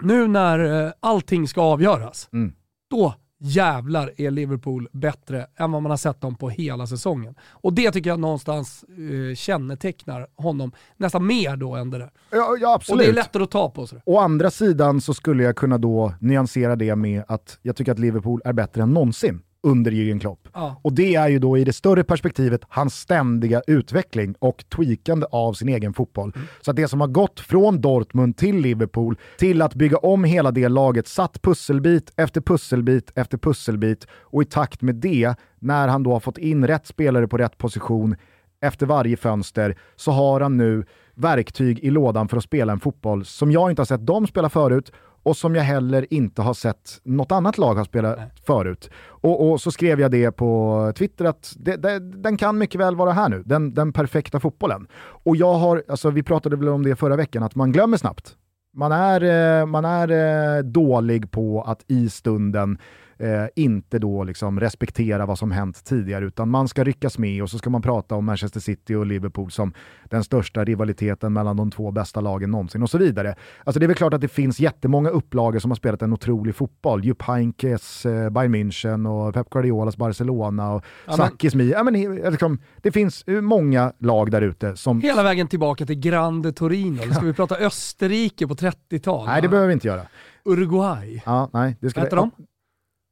Nu 0.01 0.27
när 0.29 0.85
eh, 0.87 0.92
allting 1.01 1.49
ska 1.49 1.61
avgöras, 1.61 2.29
Mm. 2.33 2.53
då 2.90 3.14
jävlar 3.38 4.12
är 4.16 4.31
Liverpool 4.31 4.88
bättre 4.92 5.46
än 5.57 5.72
vad 5.72 5.83
man 5.83 5.90
har 5.90 5.96
sett 5.96 6.20
dem 6.20 6.35
på 6.35 6.49
hela 6.51 6.87
säsongen. 6.87 7.35
Och 7.51 7.72
det 7.72 7.90
tycker 7.90 8.11
jag 8.11 8.20
någonstans 8.20 8.85
eh, 8.88 9.35
kännetecknar 9.35 10.27
honom 10.37 10.72
nästan 10.96 11.27
mer 11.27 11.57
då 11.57 11.75
än 11.75 11.90
det 11.90 11.99
där. 11.99 12.11
Ja, 12.31 12.57
ja 12.61 12.68
Och 12.68 12.75
absolut. 12.75 13.07
det 13.07 13.11
är 13.11 13.14
lättare 13.14 13.42
att 13.42 13.51
ta 13.51 13.70
på. 13.70 13.87
Sådär. 13.87 14.03
Å 14.07 14.18
andra 14.18 14.51
sidan 14.51 15.01
så 15.01 15.14
skulle 15.14 15.42
jag 15.42 15.57
kunna 15.57 15.79
då 15.79 16.14
nyansera 16.20 16.77
det 16.77 16.96
med 16.96 17.25
att 17.29 17.59
jag 17.62 17.77
tycker 17.77 17.92
att 17.92 17.99
Liverpool 17.99 18.42
är 18.44 18.53
bättre 18.53 18.83
än 18.83 18.94
någonsin 18.94 19.42
under 19.66 19.90
Jürgen 19.90 20.20
Klopp. 20.20 20.48
Ja. 20.55 20.81
Och 20.83 20.92
det 20.92 21.14
är 21.14 21.29
ju 21.29 21.38
då 21.38 21.59
i 21.59 21.64
det 21.64 21.72
större 21.72 22.05
perspektivet 22.05 22.61
hans 22.68 22.94
ständiga 22.94 23.62
utveckling 23.66 24.35
och 24.38 24.64
tweakande 24.68 25.26
av 25.31 25.52
sin 25.52 25.68
egen 25.68 25.94
fotboll. 25.94 26.33
Så 26.61 26.70
att 26.70 26.76
det 26.76 26.88
som 26.88 27.00
har 27.00 27.09
gått 27.09 27.40
från 27.40 27.81
Dortmund 27.81 28.37
till 28.37 28.57
Liverpool 28.57 29.18
till 29.38 29.62
att 29.62 29.74
bygga 29.74 29.96
om 29.96 30.24
hela 30.24 30.50
det 30.50 30.68
laget, 30.68 31.09
satt 31.09 31.42
pusselbit 31.42 32.12
efter 32.16 32.40
pusselbit 32.40 33.12
efter 33.14 33.38
pusselbit 33.38 34.07
och 34.11 34.42
i 34.42 34.44
takt 34.44 34.83
med 34.83 34.94
det, 34.94 35.35
när 35.59 35.88
han 35.88 36.02
då 36.02 36.12
har 36.12 36.20
fått 36.20 36.38
in 36.38 36.66
rätt 36.66 36.87
spelare 36.87 37.29
på 37.29 37.37
rätt 37.37 37.59
position, 37.59 38.16
efter 38.61 38.87
varje 38.87 39.16
fönster 39.16 39.79
så 39.96 40.11
har 40.11 40.40
han 40.40 40.57
nu 40.57 40.85
verktyg 41.14 41.79
i 41.79 41.90
lådan 41.90 42.29
för 42.29 42.37
att 42.37 42.44
spela 42.44 42.72
en 42.72 42.81
fotboll 42.81 43.24
som 43.24 43.52
jag 43.52 43.70
inte 43.70 43.81
har 43.81 43.87
sett 43.87 44.07
dem 44.07 44.26
spela 44.26 44.48
förut 44.48 44.92
och 45.27 45.37
som 45.37 45.55
jag 45.55 45.62
heller 45.62 46.07
inte 46.11 46.43
har 46.43 46.55
sett 46.55 47.01
något 47.05 47.33
annat 47.33 47.59
lag 47.59 47.75
ha 47.75 47.85
spelat 47.85 48.19
Nej. 48.19 48.31
förut. 48.47 48.91
Och, 49.07 49.51
och, 49.51 49.61
så 49.61 49.71
skrev 49.71 50.01
jag 50.01 50.11
det 50.11 50.33
på 50.33 50.93
Twitter 50.97 51.25
att 51.25 51.55
det, 51.59 51.77
det, 51.77 51.99
den 51.99 52.37
kan 52.37 52.59
mycket 52.59 52.81
väl 52.81 52.97
vara 52.97 53.12
här 53.12 53.29
nu, 53.29 53.43
den, 53.47 53.75
den 53.75 53.93
perfekta 53.93 54.41
fotbollen. 54.41 54.87
Och 54.99 55.37
jag 55.37 55.55
har, 55.55 55.83
alltså 55.89 56.11
vi 56.11 56.23
pratade 56.23 56.57
väl 56.57 56.69
om 56.69 56.83
det 56.83 56.97
förra 56.97 57.17
veckan, 57.17 57.43
att 57.43 57.55
man 57.55 57.73
glömmer 57.73 57.97
snabbt. 57.97 58.37
Man 58.75 58.93
är, 58.93 59.61
eh, 59.61 59.67
man 59.67 59.85
är 59.85 60.11
eh, 60.11 60.62
dålig 60.62 61.31
på 61.31 61.62
att 61.62 61.85
i 61.89 62.09
stunden 62.09 62.79
eh, 63.18 63.44
inte 63.57 63.98
då 63.98 64.24
liksom 64.24 64.61
respektera 64.61 65.26
vad 65.26 65.38
som 65.38 65.50
hänt 65.50 65.85
tidigare, 65.85 66.24
utan 66.24 66.48
man 66.50 66.68
ska 66.68 66.85
ryckas 66.85 67.18
med 67.18 67.42
och 67.42 67.50
så 67.50 67.59
ska 67.59 67.70
man 67.70 67.83
prata 67.83 68.14
om 68.14 68.24
Manchester 68.24 68.61
City 68.61 68.94
och 68.94 69.07
Liverpool 69.07 69.50
som 69.50 69.72
den 70.05 70.24
största 70.24 70.64
rivaliteten 70.64 71.33
mellan 71.33 71.57
de 71.57 71.70
två 71.70 71.90
bästa 71.90 72.20
lagen 72.20 72.50
någonsin 72.50 72.83
och 72.83 72.90
så 72.90 72.98
vidare. 72.98 73.35
Alltså 73.64 73.81
det 73.81 73.87
är 73.87 73.88
väl 73.88 73.96
klart 73.96 74.14
att 74.14 74.20
det 74.20 74.29
finns 74.29 74.61
jättemånga 74.61 75.11
upplagor 75.11 75.59
som 75.59 75.70
har 75.70 75.76
spelat 75.76 76.02
en 76.02 76.12
otrolig 76.12 76.55
fotboll. 76.55 77.05
Jupp 77.05 77.22
Heynckes 77.22 78.07
eh, 78.07 78.31
Bayern 78.31 78.55
München 78.55 79.09
och 79.09 79.35
Pep 79.35 79.50
Guardiolas 79.50 79.96
Barcelona 79.96 80.72
och 80.72 80.85
ja, 81.07 81.12
Sakis 81.12 81.55
Mi. 81.55 81.70
Ja, 81.70 81.83
men, 81.83 82.14
liksom, 82.14 82.59
det 82.83 82.92
finns 82.92 83.24
många 83.26 83.92
lag 83.98 84.31
där 84.31 84.42
ute 84.42 84.76
som... 84.76 85.00
Hela 85.00 85.22
vägen 85.22 85.48
tillbaka 85.48 85.87
till 85.87 86.00
Grande 86.00 86.52
Torino. 86.52 87.14
Ska 87.14 87.24
vi 87.24 87.33
prata 87.33 87.57
Österrike 87.57 88.46
på 88.46 88.55
30-tal? 88.55 89.26
Nej, 89.26 89.42
det 89.42 89.48
behöver 89.48 89.66
vi 89.66 89.72
inte 89.72 89.88
göra. 89.88 90.02
Uruguay. 90.44 91.22
Ja, 91.26 91.50
nej, 91.52 91.76
det 91.81 91.90
ska 91.90 92.00
Vad 92.00 92.07
heter 92.07 92.16
de? 92.16 92.31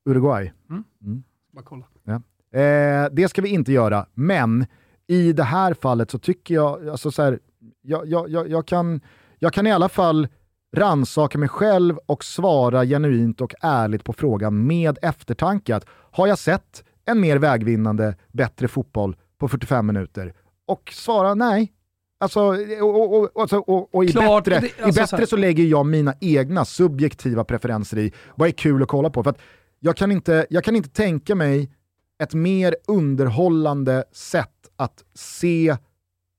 Uruguay. 0.04 0.52
Mm. 0.70 0.84
Mm. 1.04 1.22
Bara 1.52 1.64
kolla. 1.64 1.84
Ja. 2.04 2.14
Eh, 2.60 3.08
det 3.12 3.28
ska 3.28 3.42
vi 3.42 3.48
inte 3.48 3.72
göra, 3.72 4.06
men 4.14 4.66
i 5.06 5.32
det 5.32 5.44
här 5.44 5.74
fallet 5.74 6.10
så 6.10 6.18
tycker 6.18 6.54
jag, 6.54 6.88
alltså 6.88 7.10
så 7.10 7.22
här, 7.22 7.38
jag, 7.82 8.06
jag, 8.06 8.28
jag, 8.28 8.48
jag, 8.48 8.66
kan, 8.66 9.00
jag 9.38 9.52
kan 9.52 9.66
i 9.66 9.72
alla 9.72 9.88
fall 9.88 10.28
ransaka 10.76 11.38
mig 11.38 11.48
själv 11.48 11.98
och 12.06 12.24
svara 12.24 12.84
genuint 12.84 13.40
och 13.40 13.54
ärligt 13.60 14.04
på 14.04 14.12
frågan 14.12 14.66
med 14.66 14.98
eftertanke 15.02 15.76
att 15.76 15.86
har 15.88 16.26
jag 16.26 16.38
sett 16.38 16.84
en 17.04 17.20
mer 17.20 17.36
vägvinnande, 17.36 18.16
bättre 18.32 18.68
fotboll 18.68 19.16
på 19.38 19.48
45 19.48 19.86
minuter? 19.86 20.34
Och 20.66 20.92
svara 20.94 21.34
nej. 21.34 21.72
Alltså, 22.20 22.40
och, 22.80 23.14
och, 23.14 23.36
och, 23.36 23.68
och, 23.68 23.94
och 23.94 24.04
i 24.04 24.08
Klart, 24.08 24.44
bättre, 24.44 24.60
det, 24.60 24.84
alltså, 24.84 25.00
i 25.00 25.02
bättre 25.02 25.26
så, 25.26 25.26
så, 25.26 25.36
lägger 25.36 25.64
jag 25.64 25.86
mina 25.86 26.14
egna 26.20 26.64
subjektiva 26.64 27.44
preferenser 27.44 27.98
i 27.98 28.12
vad 28.34 28.48
är 28.48 28.52
kul 28.52 28.82
att 28.82 28.88
kolla 28.88 29.10
på. 29.10 29.22
För 29.22 29.30
att 29.30 29.40
jag 29.84 29.96
kan, 29.96 30.12
inte, 30.12 30.46
jag 30.50 30.64
kan 30.64 30.76
inte 30.76 30.88
tänka 30.88 31.34
mig 31.34 31.70
ett 32.18 32.34
mer 32.34 32.76
underhållande 32.86 34.04
sätt 34.12 34.50
att 34.76 35.04
se 35.14 35.76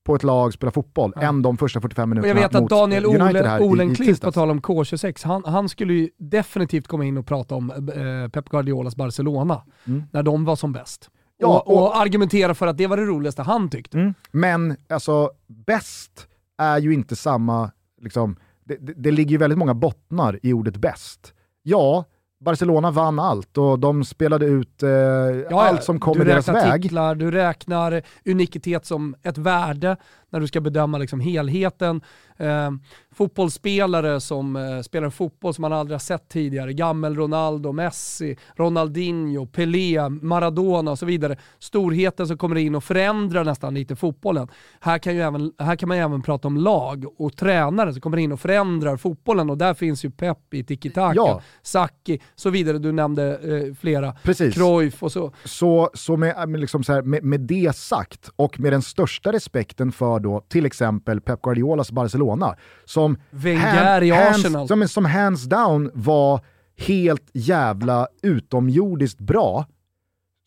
på 0.06 0.16
ett 0.16 0.24
lag 0.24 0.54
spela 0.54 0.72
fotboll 0.72 1.14
ja. 1.16 1.22
än 1.22 1.42
de 1.42 1.58
första 1.58 1.82
45 1.82 2.10
minuterna 2.10 2.42
Jag 2.42 2.50
vet 2.50 2.56
att 2.56 2.70
Daniel 2.70 3.06
Ole, 3.06 3.60
Olenklint, 3.60 4.22
på 4.22 4.32
tal 4.32 4.52
om 4.52 4.62
K26, 4.62 5.26
han, 5.26 5.44
han 5.46 5.70
skulle 5.70 5.94
ju 5.94 6.10
definitivt 6.18 6.88
komma 6.88 7.06
in 7.06 7.18
och 7.18 7.26
prata 7.26 7.56
om 7.56 7.70
eh, 7.72 8.30
Pep 8.32 8.50
Guardiolas 8.50 8.96
Barcelona, 8.96 9.62
mm. 9.86 10.04
när 10.12 10.24
de 10.24 10.46
var 10.46 10.56
som 10.56 10.74
bäst. 10.74 11.10
Ja, 11.38 11.48
och, 11.48 11.68
och, 11.68 11.84
och, 11.84 11.98
argumentera 11.98 12.56
för 12.56 12.68
att 12.68 12.78
det 12.78 12.88
var 12.88 12.98
det 12.98 13.06
roligaste 13.06 13.42
han 13.42 13.70
tyckte. 13.70 14.00
Mm. 14.00 14.14
Men 14.32 14.78
alltså, 14.90 15.32
bäst 15.48 16.28
är 16.58 16.78
ju 16.78 16.94
inte 16.94 17.16
samma, 17.16 17.72
liksom, 18.02 18.36
det, 18.64 18.78
det, 18.80 18.94
det 18.94 19.12
ligger 19.12 19.32
ju 19.32 19.38
väldigt 19.38 19.60
många 19.60 19.74
bottnar 19.74 20.40
i 20.44 20.54
ordet 20.54 20.78
bäst. 20.78 21.34
Ja, 21.64 22.06
Barcelona 22.40 22.92
vann 22.92 23.20
allt 23.20 23.58
och 23.58 23.80
de 23.80 24.06
spelade 24.06 24.46
ut 24.46 24.84
eh, 24.84 24.90
ja, 24.90 25.68
allt 25.68 25.84
som 25.84 26.00
kom 26.00 26.22
i 26.22 26.26
deras 26.26 26.48
väg. 26.48 26.82
Titlar, 26.82 27.16
du 27.16 27.32
räknar 27.32 28.02
unikitet 28.26 28.86
som 28.86 29.16
ett 29.24 29.38
värde 29.38 29.98
när 30.36 30.42
du 30.42 30.48
ska 30.48 30.62
bedöma 30.62 30.98
liksom 30.98 31.20
helheten. 31.20 32.02
Eh, 32.38 32.72
fotbollsspelare 33.12 34.22
som 34.22 34.56
eh, 34.56 34.82
spelar 34.82 35.10
fotboll 35.10 35.54
som 35.54 35.62
man 35.62 35.74
aldrig 35.74 35.94
har 35.94 36.00
sett 36.00 36.30
tidigare. 36.30 36.74
Gammel 36.74 37.16
Ronaldo, 37.16 37.72
Messi, 37.72 38.38
Ronaldinho, 38.56 39.46
Pelé, 39.46 40.10
Maradona 40.10 40.92
och 40.92 41.00
så 41.00 41.06
vidare. 41.06 41.38
Storheten 41.60 42.28
som 42.28 42.38
kommer 42.38 42.56
in 42.56 42.76
och 42.76 42.84
förändrar 42.84 43.44
nästan 43.44 43.74
lite 43.74 43.96
fotbollen. 43.96 44.48
Här 44.80 44.98
kan, 44.98 45.16
ju 45.16 45.22
även, 45.22 45.52
här 45.60 45.76
kan 45.76 45.90
man 45.90 45.98
ju 45.98 46.04
även 46.04 46.22
prata 46.22 46.48
om 46.48 46.58
lag 46.58 47.06
och 47.18 47.36
tränare 47.38 47.94
som 47.94 48.02
kommer 48.02 48.18
in 48.18 48.32
och 48.32 48.40
förändrar 48.40 48.98
fotbollen 48.98 49.50
och 49.50 49.58
där 49.58 49.74
finns 49.74 50.06
ju 50.06 50.12
Pep 50.12 50.54
i 50.54 50.64
tiki-taka, 50.64 51.16
ja. 51.16 51.42
Saki, 51.62 52.20
så 52.36 52.50
vidare. 52.50 52.78
Du 52.78 52.92
nämnde 52.92 53.38
eh, 53.38 53.74
flera. 53.76 54.14
Precis. 54.24 54.56
Cruyff 54.56 55.04
och 55.04 55.12
så. 55.12 55.34
Så, 55.44 55.90
så, 55.94 56.18
med, 56.18 56.50
med, 56.50 56.60
liksom 56.60 56.84
så 56.84 56.94
här, 56.94 57.02
med, 57.02 57.24
med 57.24 57.42
det 57.42 57.76
sagt 57.76 58.30
och 58.36 58.60
med 58.60 58.74
den 58.74 58.82
största 58.82 59.32
respekten 59.32 59.92
för 59.92 60.25
då 60.26 60.42
till 60.48 60.66
exempel 60.66 61.22
Pep 61.22 61.42
Guardiolas 61.42 61.92
Barcelona, 61.92 62.56
som, 62.86 63.18
Wenger 63.30 64.04
i 64.04 64.12
Arsenal. 64.12 64.68
Som, 64.68 64.88
som 64.88 65.06
hands 65.06 65.44
down 65.44 65.92
var 65.94 66.42
helt 66.78 67.30
jävla 67.34 68.08
utomjordiskt 68.22 69.20
bra, 69.20 69.66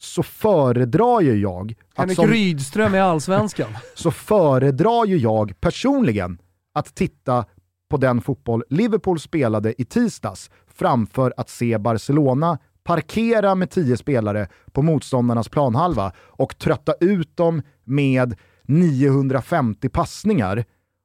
så 0.01 0.23
föredrar 0.23 1.21
ju 1.21 1.41
jag... 1.41 1.75
Henrik 1.97 2.17
som, 2.17 2.27
Rydström 2.27 2.95
i 2.95 3.01
Allsvenskan. 3.01 3.69
så 3.95 4.11
föredrar 4.11 5.07
ju 5.07 5.17
jag 5.17 5.61
personligen 5.61 6.39
att 6.75 6.95
titta 6.95 7.45
på 7.91 7.97
den 7.97 8.21
fotboll 8.21 8.65
Liverpool 8.71 9.21
spelade 9.21 9.83
i 9.83 9.85
tisdags 9.85 10.51
framför 10.67 11.35
att 11.37 11.49
se 11.49 11.79
Barcelona 11.79 12.59
parkera 12.85 13.55
med 13.55 13.71
tio 13.71 13.97
spelare 13.97 14.49
på 14.73 14.83
motståndarnas 14.83 15.49
planhalva 15.49 16.13
och 16.19 16.59
trötta 16.59 16.95
ut 17.01 17.37
dem 17.37 17.63
med 17.85 18.37
950 18.69 19.89
passningar 19.89 20.65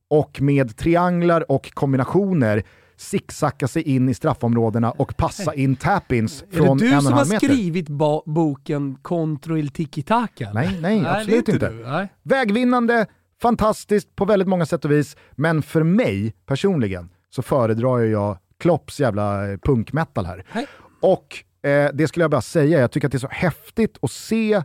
och 0.10 0.41
med 0.41 0.78
trianglar 0.78 1.52
och 1.52 1.73
kombinationer 1.73 2.63
zigzacka 2.97 3.67
sig 3.67 3.82
in 3.82 4.10
i 4.10 4.13
straffområdena 4.13 4.91
och 4.91 5.17
passa 5.17 5.54
in 5.54 5.76
tap-ins 5.76 6.43
från 6.52 6.67
en 6.67 6.71
och 6.71 6.82
en 6.82 6.93
halv 6.93 6.95
meter. 6.95 6.95
Är 6.95 6.95
det 6.95 6.95
du 6.95 7.02
som 7.02 7.13
har 7.13 7.39
skrivit 7.39 7.89
boken 8.26 8.97
Contro 9.02 9.58
il 9.58 9.69
tiki-taka? 9.69 10.54
Nej, 10.54 10.78
nej, 10.82 11.06
absolut 11.06 11.47
nej, 11.47 11.56
inte. 11.56 11.65
inte. 11.65 12.10
Vägvinnande, 12.23 13.06
fantastiskt 13.41 14.15
på 14.15 14.26
väldigt 14.26 14.47
många 14.47 14.65
sätt 14.65 14.86
och 14.86 14.91
vis, 14.91 15.17
men 15.32 15.62
för 15.62 15.84
mig 15.84 16.34
personligen 16.45 17.10
så 17.30 17.41
föredrar 17.41 17.99
jag 17.99 18.38
Klopps 18.60 18.99
jävla 18.99 19.52
eh, 19.52 19.58
punkmetal 19.58 20.26
här. 20.26 20.45
Nej. 20.54 20.67
Och 21.02 21.43
eh, 21.69 21.89
det 21.93 22.08
skulle 22.08 22.23
jag 22.23 22.32
bara 22.32 22.41
säga, 22.41 22.80
jag 22.80 22.91
tycker 22.91 23.08
att 23.08 23.12
det 23.12 23.17
är 23.17 23.19
så 23.19 23.28
häftigt 23.28 23.97
att 24.02 24.12
se 24.12 24.63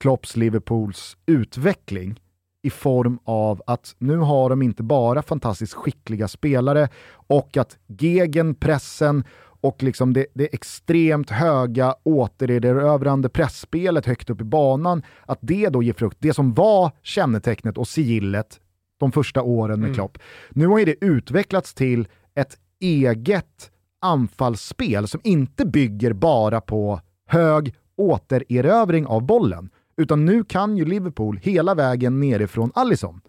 Klopps 0.00 0.36
Liverpools 0.36 1.16
utveckling 1.26 2.20
i 2.62 2.70
form 2.70 3.18
av 3.24 3.62
att 3.66 3.94
nu 3.98 4.16
har 4.16 4.50
de 4.50 4.62
inte 4.62 4.82
bara 4.82 5.22
fantastiskt 5.22 5.74
skickliga 5.74 6.28
spelare 6.28 6.88
och 7.12 7.56
att 7.56 7.78
gegenpressen 7.86 9.24
och 9.60 9.82
liksom 9.82 10.12
det, 10.12 10.26
det 10.34 10.54
extremt 10.54 11.30
höga 11.30 11.94
återerövrande 12.02 13.28
pressspelet 13.28 14.06
högt 14.06 14.30
upp 14.30 14.40
i 14.40 14.44
banan, 14.44 15.02
att 15.26 15.38
det 15.40 15.68
då 15.68 15.82
ger 15.82 15.92
frukt. 15.92 16.16
Det 16.20 16.34
som 16.34 16.54
var 16.54 16.92
kännetecknet 17.02 17.78
och 17.78 17.88
sigillet 17.88 18.60
de 18.98 19.12
första 19.12 19.42
åren 19.42 19.80
med 19.80 19.86
mm. 19.86 19.94
Klopp. 19.94 20.18
Nu 20.50 20.66
har 20.66 20.84
det 20.86 21.04
utvecklats 21.04 21.74
till 21.74 22.08
ett 22.34 22.58
eget 22.80 23.70
anfallsspel 24.00 25.08
som 25.08 25.20
inte 25.24 25.66
bygger 25.66 26.12
bara 26.12 26.60
på 26.60 27.00
hög 27.26 27.74
återerövring 27.96 29.06
av 29.06 29.22
bollen, 29.22 29.70
utan 29.98 30.24
nu 30.24 30.44
kan 30.44 30.76
ju 30.76 30.84
Liverpool 30.84 31.36
hela 31.42 31.74
vägen 31.74 32.20
nerifrån 32.20 32.72
Allison 32.74 33.20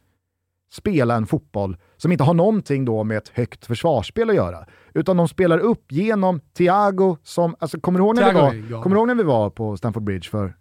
spela 0.72 1.16
en 1.16 1.26
fotboll 1.26 1.78
som 1.98 2.12
inte 2.12 2.24
har 2.24 2.34
någonting 2.34 2.86
då 2.86 3.04
med 3.04 3.18
ett 3.18 3.30
högt 3.30 3.66
försvarsspel 3.66 4.30
att 4.30 4.36
göra. 4.36 4.66
Utan 4.94 5.18
de 5.18 5.28
spelar 5.28 5.60
upp 5.60 5.92
genom 5.92 6.40
Thiago 6.40 7.18
som, 7.24 7.56
alltså 7.60 7.80
kommer 7.80 8.00
du 8.00 8.06
ihåg 8.06 8.16
när, 8.16 8.34
vi 8.34 8.62
var, 8.62 8.82
kommer 8.82 8.96
du 8.96 9.00
ihåg 9.00 9.08
när 9.08 9.16
vi 9.16 9.24
var 9.24 9.50
på 9.50 9.78
Stamford 9.78 10.04
Bridge 10.04 10.30
för 10.30 10.54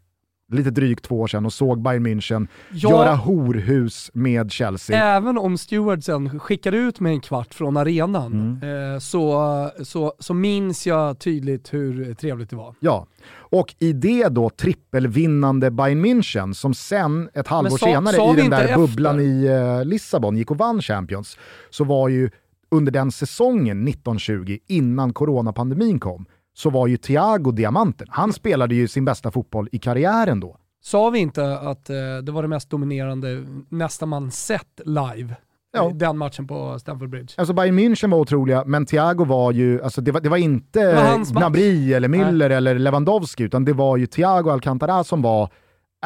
lite 0.52 0.70
drygt 0.70 1.04
två 1.04 1.20
år 1.20 1.26
sedan 1.26 1.46
och 1.46 1.52
såg 1.52 1.82
Bayern 1.82 2.06
München 2.06 2.48
ja, 2.72 2.90
göra 2.90 3.14
horhus 3.14 4.10
med 4.14 4.52
Chelsea. 4.52 5.16
Även 5.16 5.38
om 5.38 5.58
stewardsen 5.58 6.40
skickade 6.40 6.76
ut 6.76 7.00
med 7.00 7.12
en 7.12 7.20
kvart 7.20 7.54
från 7.54 7.76
arenan 7.76 8.58
mm. 8.62 8.94
eh, 8.94 8.98
så, 8.98 9.70
så, 9.82 10.12
så 10.18 10.34
minns 10.34 10.86
jag 10.86 11.18
tydligt 11.18 11.74
hur 11.74 12.14
trevligt 12.14 12.50
det 12.50 12.56
var. 12.56 12.74
Ja, 12.80 13.06
och 13.30 13.74
i 13.78 13.92
det 13.92 14.28
då 14.28 14.50
trippelvinnande 14.50 15.70
Bayern 15.70 16.04
München 16.04 16.52
som 16.52 16.74
sen 16.74 17.28
ett 17.34 17.48
halvår 17.48 17.78
så, 17.78 17.84
senare 17.84 18.16
så 18.16 18.32
i 18.32 18.36
den 18.36 18.50
där 18.50 18.64
efter. 18.64 18.76
bubblan 18.76 19.20
i 19.20 19.48
uh, 19.48 19.84
Lissabon 19.84 20.36
gick 20.36 20.50
och 20.50 20.58
vann 20.58 20.82
Champions, 20.82 21.38
så 21.70 21.84
var 21.84 22.08
ju 22.08 22.30
under 22.70 22.92
den 22.92 23.12
säsongen 23.12 23.88
1920, 23.88 24.58
innan 24.66 25.12
coronapandemin 25.12 26.00
kom, 26.00 26.26
så 26.58 26.70
var 26.70 26.86
ju 26.86 26.96
Thiago 26.96 27.50
diamanten. 27.52 28.06
Han 28.10 28.32
spelade 28.32 28.74
ju 28.74 28.88
sin 28.88 29.04
bästa 29.04 29.30
fotboll 29.30 29.68
i 29.72 29.78
karriären 29.78 30.40
då. 30.40 30.56
Sa 30.82 31.10
vi 31.10 31.18
inte 31.18 31.58
att 31.58 31.90
eh, 31.90 31.96
det 32.22 32.32
var 32.32 32.42
det 32.42 32.48
mest 32.48 32.70
dominerande 32.70 33.44
nästan 33.68 34.08
man 34.08 34.30
sett 34.30 34.80
live? 34.84 35.36
Ja. 35.72 35.90
Den 35.94 36.18
matchen 36.18 36.46
på 36.46 36.78
Stamford 36.78 37.10
Bridge. 37.10 37.34
Alltså 37.36 37.54
Bayern 37.54 37.78
München 37.78 38.10
var 38.10 38.18
otroliga, 38.18 38.64
men 38.66 38.86
Thiago 38.86 39.24
var 39.24 39.52
ju, 39.52 39.82
alltså 39.82 40.00
det 40.00 40.12
var, 40.12 40.20
det 40.20 40.28
var 40.28 40.36
inte 40.36 40.80
det 40.92 41.24
Gnabry 41.32 41.92
eller 41.92 42.08
Müller 42.08 42.48
Nej. 42.48 42.56
eller 42.56 42.78
Lewandowski, 42.78 43.42
utan 43.44 43.64
det 43.64 43.72
var 43.72 43.96
ju 43.96 44.06
Thiago 44.06 44.50
Alcantara 44.50 45.04
som 45.04 45.22
var 45.22 45.44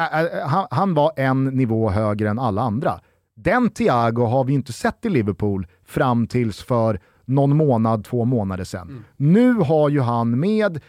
Ä- 0.01 0.09
ä- 0.11 0.43
han, 0.45 0.67
han 0.71 0.93
var 0.93 1.11
en 1.15 1.45
nivå 1.45 1.89
högre 1.89 2.29
än 2.29 2.39
alla 2.39 2.61
andra. 2.61 2.99
Den 3.35 3.69
Thiago 3.69 4.25
har 4.25 4.43
vi 4.43 4.53
inte 4.53 4.73
sett 4.73 5.05
i 5.05 5.09
Liverpool 5.09 5.67
fram 5.85 6.27
tills 6.27 6.63
för 6.63 6.99
någon 7.25 7.57
månad, 7.57 8.05
två 8.05 8.25
månader 8.25 8.63
sedan. 8.63 9.05
Nu 9.17 9.53
har 9.53 9.89
ju 9.89 9.99
han 10.01 10.39
med 10.39 10.81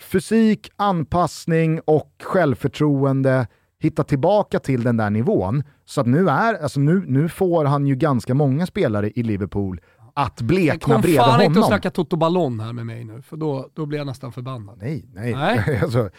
fysik, 0.00 0.70
anpassning 0.76 1.80
och 1.84 2.12
självförtroende 2.22 3.46
hittat 3.80 4.08
tillbaka 4.08 4.58
till 4.58 4.82
den 4.82 4.96
där 4.96 5.10
nivån. 5.10 5.62
Så 5.84 6.00
att 6.00 6.06
nu, 6.06 6.28
är, 6.28 6.62
alltså 6.62 6.80
nu, 6.80 7.04
nu 7.06 7.28
får 7.28 7.64
han 7.64 7.86
ju 7.86 7.94
ganska 7.96 8.34
många 8.34 8.66
spelare 8.66 9.10
i 9.10 9.22
Liverpool 9.22 9.80
att 10.14 10.40
blekna 10.40 10.78
kom 10.94 11.00
bredvid 11.00 11.20
fan 11.20 11.34
inte 11.34 11.46
och 11.46 11.54
honom. 11.54 11.68
snacka 11.68 11.90
Toto 11.90 12.16
Ballon 12.16 12.60
här 12.60 12.72
med 12.72 12.86
mig 12.86 13.04
nu, 13.04 13.22
för 13.22 13.36
då, 13.36 13.68
då 13.74 13.86
blir 13.86 13.98
jag 13.98 14.06
nästan 14.06 14.32
förbannad. 14.32 14.78
Nej, 14.82 15.04
nej. 15.14 15.34
Nej. 15.34 15.78
alltså, 15.82 16.10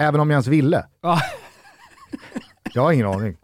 även 0.00 0.20
om 0.20 0.30
jag 0.30 0.34
ens 0.34 0.46
ville. 0.46 0.86
Ja. 1.00 1.18
Jag 2.74 2.82
har 2.82 2.92
ingen 2.92 3.06
aning. 3.06 3.36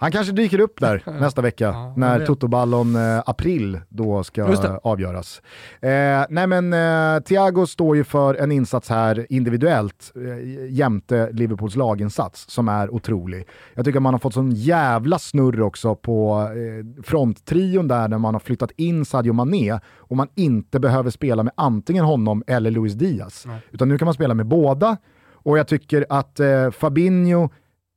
Han 0.00 0.12
kanske 0.12 0.32
dyker 0.32 0.60
upp 0.60 0.80
där 0.80 1.02
nästa 1.20 1.42
vecka 1.42 1.64
Ja, 1.64 1.94
när. 1.96 2.26
Toto-ballon 2.26 2.96
eh, 2.96 3.22
april 3.26 3.80
då 3.88 4.24
ska 4.24 4.44
avgöras. 4.82 5.42
Eh, 5.80 5.90
nej 6.28 6.46
men 6.46 6.72
eh, 6.72 7.22
Thiago 7.22 7.66
står 7.66 7.96
ju 7.96 8.04
för 8.04 8.34
en 8.34 8.52
insats 8.52 8.88
här 8.90 9.26
individuellt 9.30 10.12
eh, 10.16 10.70
jämte 10.70 11.30
Liverpools 11.32 11.76
laginsats 11.76 12.50
som 12.50 12.68
är 12.68 12.94
otrolig. 12.94 13.48
Jag 13.74 13.84
tycker 13.84 14.00
man 14.00 14.14
har 14.14 14.18
fått 14.18 14.34
sån 14.34 14.50
jävla 14.50 15.18
snurr 15.18 15.60
också 15.62 15.94
på 15.94 16.48
eh, 16.54 17.02
fronttrion 17.02 17.88
där 17.88 18.08
när 18.08 18.18
man 18.18 18.34
har 18.34 18.40
flyttat 18.40 18.70
in 18.76 19.04
Sadio 19.04 19.32
Mané 19.32 19.78
och 19.96 20.16
man 20.16 20.28
inte 20.34 20.80
behöver 20.80 21.10
spela 21.10 21.42
med 21.42 21.52
antingen 21.56 22.04
honom 22.04 22.42
eller 22.46 22.70
Luis 22.70 22.94
Diaz. 22.94 23.46
Utan 23.70 23.88
nu 23.88 23.98
kan 23.98 24.06
man 24.06 24.14
spela 24.14 24.34
med 24.34 24.46
båda 24.46 24.96
och 25.32 25.58
jag 25.58 25.68
tycker 25.68 26.06
att 26.08 26.40
eh, 26.40 26.70
Fabinho 26.70 27.48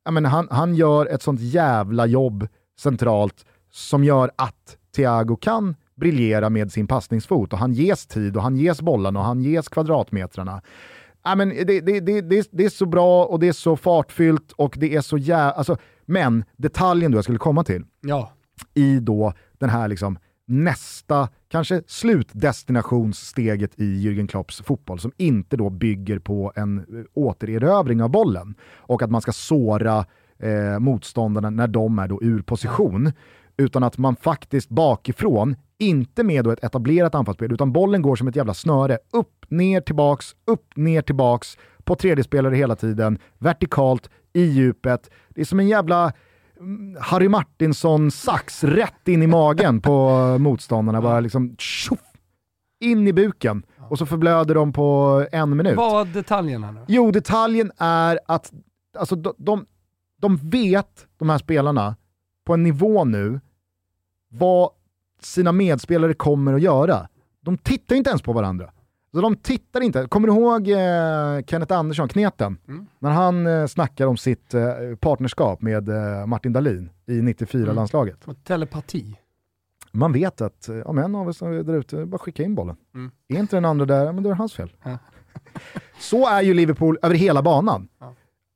ja, 0.04 0.10
men 0.10 0.24
han, 0.24 0.48
han 0.50 0.74
gör 0.74 1.06
ett 1.06 1.22
sånt 1.22 1.40
jävla 1.40 2.06
jobb 2.06 2.48
centralt 2.78 3.44
som 3.70 4.04
gör 4.04 4.30
att 4.36 4.76
Thiago 4.96 5.36
kan 5.36 5.76
briljera 5.94 6.50
med 6.50 6.72
sin 6.72 6.86
passningsfot 6.86 7.52
och 7.52 7.58
han 7.58 7.72
ges 7.72 8.06
tid 8.06 8.36
och 8.36 8.42
han 8.42 8.56
ges 8.56 8.82
bollarna 8.82 9.20
och 9.20 9.26
han 9.26 9.40
ges 9.42 9.68
kvadratmetrarna. 9.68 10.62
Ja, 11.24 11.34
men 11.34 11.48
det, 11.48 11.64
det, 11.64 12.00
det, 12.00 12.20
det, 12.20 12.48
det 12.52 12.64
är 12.64 12.68
så 12.68 12.86
bra 12.86 13.24
och 13.24 13.40
det 13.40 13.48
är 13.48 13.52
så 13.52 13.76
fartfyllt 13.76 14.52
och 14.52 14.76
det 14.78 14.94
är 14.96 15.00
så 15.00 15.18
jävla... 15.18 15.52
Alltså, 15.52 15.76
men 16.06 16.44
detaljen 16.56 17.10
då 17.10 17.18
jag 17.18 17.24
skulle 17.24 17.38
komma 17.38 17.64
till 17.64 17.84
Ja. 18.00 18.32
i 18.74 18.98
då 19.00 19.32
den 19.58 19.70
här 19.70 19.88
liksom 19.88 20.18
nästa, 20.46 21.28
kanske 21.52 21.82
slutdestinationssteget 21.86 23.80
i 23.80 23.84
Jürgen 23.84 24.26
Klopps 24.26 24.62
fotboll 24.62 24.98
som 24.98 25.12
inte 25.16 25.56
då 25.56 25.70
bygger 25.70 26.18
på 26.18 26.52
en 26.56 26.78
eh, 26.78 26.84
återerövring 27.14 28.02
av 28.02 28.10
bollen 28.10 28.54
och 28.76 29.02
att 29.02 29.10
man 29.10 29.20
ska 29.20 29.32
såra 29.32 30.06
eh, 30.38 30.78
motståndarna 30.78 31.50
när 31.50 31.66
de 31.66 31.98
är 31.98 32.08
då 32.08 32.22
ur 32.22 32.42
position. 32.42 33.12
Utan 33.56 33.82
att 33.82 33.98
man 33.98 34.16
faktiskt 34.16 34.68
bakifrån, 34.68 35.56
inte 35.78 36.24
med 36.24 36.44
då 36.44 36.50
ett 36.50 36.64
etablerat 36.64 37.14
anfallsspel, 37.14 37.52
utan 37.52 37.72
bollen 37.72 38.02
går 38.02 38.16
som 38.16 38.28
ett 38.28 38.36
jävla 38.36 38.54
snöre. 38.54 38.98
Upp, 39.12 39.44
ner, 39.48 39.80
tillbaks, 39.80 40.26
upp, 40.46 40.76
ner, 40.76 41.02
tillbaks, 41.02 41.58
på 41.84 41.94
tredje 41.94 42.24
spelare 42.24 42.54
hela 42.54 42.76
tiden, 42.76 43.18
vertikalt, 43.38 44.10
i 44.32 44.42
djupet. 44.42 45.10
Det 45.28 45.40
är 45.40 45.44
som 45.44 45.60
en 45.60 45.68
jävla 45.68 46.12
Harry 47.00 47.28
Martinsson-sax 47.28 48.64
rätt 48.64 49.08
in 49.08 49.22
i 49.22 49.26
magen 49.26 49.80
på 49.80 50.18
motståndarna. 50.38 51.02
Bara 51.02 51.20
liksom 51.20 51.54
tjoff, 51.58 52.00
in 52.80 53.08
i 53.08 53.12
buken. 53.12 53.62
Och 53.88 53.98
så 53.98 54.06
förblöder 54.06 54.54
de 54.54 54.72
på 54.72 55.26
en 55.32 55.56
minut. 55.56 55.76
Vad 55.76 55.92
var 55.92 56.04
detaljen 56.04 56.64
här 56.64 56.72
nu? 56.72 56.80
Jo, 56.88 57.10
detaljen 57.10 57.72
är 57.78 58.20
att 58.26 58.52
alltså, 58.98 59.16
de, 59.16 59.34
de, 59.38 59.66
de 60.20 60.36
vet, 60.36 61.06
de 61.16 61.30
här 61.30 61.38
spelarna, 61.38 61.96
på 62.44 62.54
en 62.54 62.62
nivå 62.62 63.04
nu, 63.04 63.40
vad 64.28 64.70
sina 65.20 65.52
medspelare 65.52 66.14
kommer 66.14 66.54
att 66.54 66.62
göra. 66.62 67.08
De 67.40 67.58
tittar 67.58 67.96
inte 67.96 68.10
ens 68.10 68.22
på 68.22 68.32
varandra. 68.32 68.70
Så 69.14 69.20
de 69.20 69.36
tittar 69.36 69.80
inte. 69.80 70.06
Kommer 70.06 70.28
du 70.28 70.34
ihåg 70.34 70.68
eh, 70.68 71.44
Kenneth 71.46 71.72
Andersson, 71.78 72.08
Kneten? 72.08 72.58
När 72.98 73.10
han 73.10 73.46
eh, 73.46 73.66
snackar 73.66 74.06
om 74.06 74.16
sitt 74.16 74.54
eh, 74.54 74.62
partnerskap 75.00 75.62
med 75.62 75.88
eh, 75.88 76.26
Martin 76.26 76.52
Dahlin 76.52 76.90
i 77.06 77.20
94-landslaget. 77.20 78.44
Telepati. 78.44 79.18
Man 79.92 80.12
vet 80.12 80.40
att 80.40 80.68
eh, 80.68 80.80
om 80.80 80.98
en 80.98 81.14
av 81.14 81.28
oss 81.28 81.42
är 81.42 81.62
där 81.62 81.74
ute, 81.74 82.06
bara 82.06 82.18
skicka 82.18 82.42
in 82.42 82.54
bollen. 82.54 82.76
Mm. 82.94 83.10
Är 83.28 83.38
inte 83.38 83.56
den 83.56 83.64
andra 83.64 83.86
där, 83.86 84.04
ja, 84.04 84.12
men 84.12 84.22
då 84.22 84.30
är 84.30 84.34
det 84.34 84.38
hans 84.38 84.54
fel. 84.54 84.72
Ja. 84.82 84.98
Så 85.98 86.28
är 86.28 86.42
ju 86.42 86.54
Liverpool 86.54 86.98
över 87.02 87.14
hela 87.14 87.42
banan. 87.42 87.88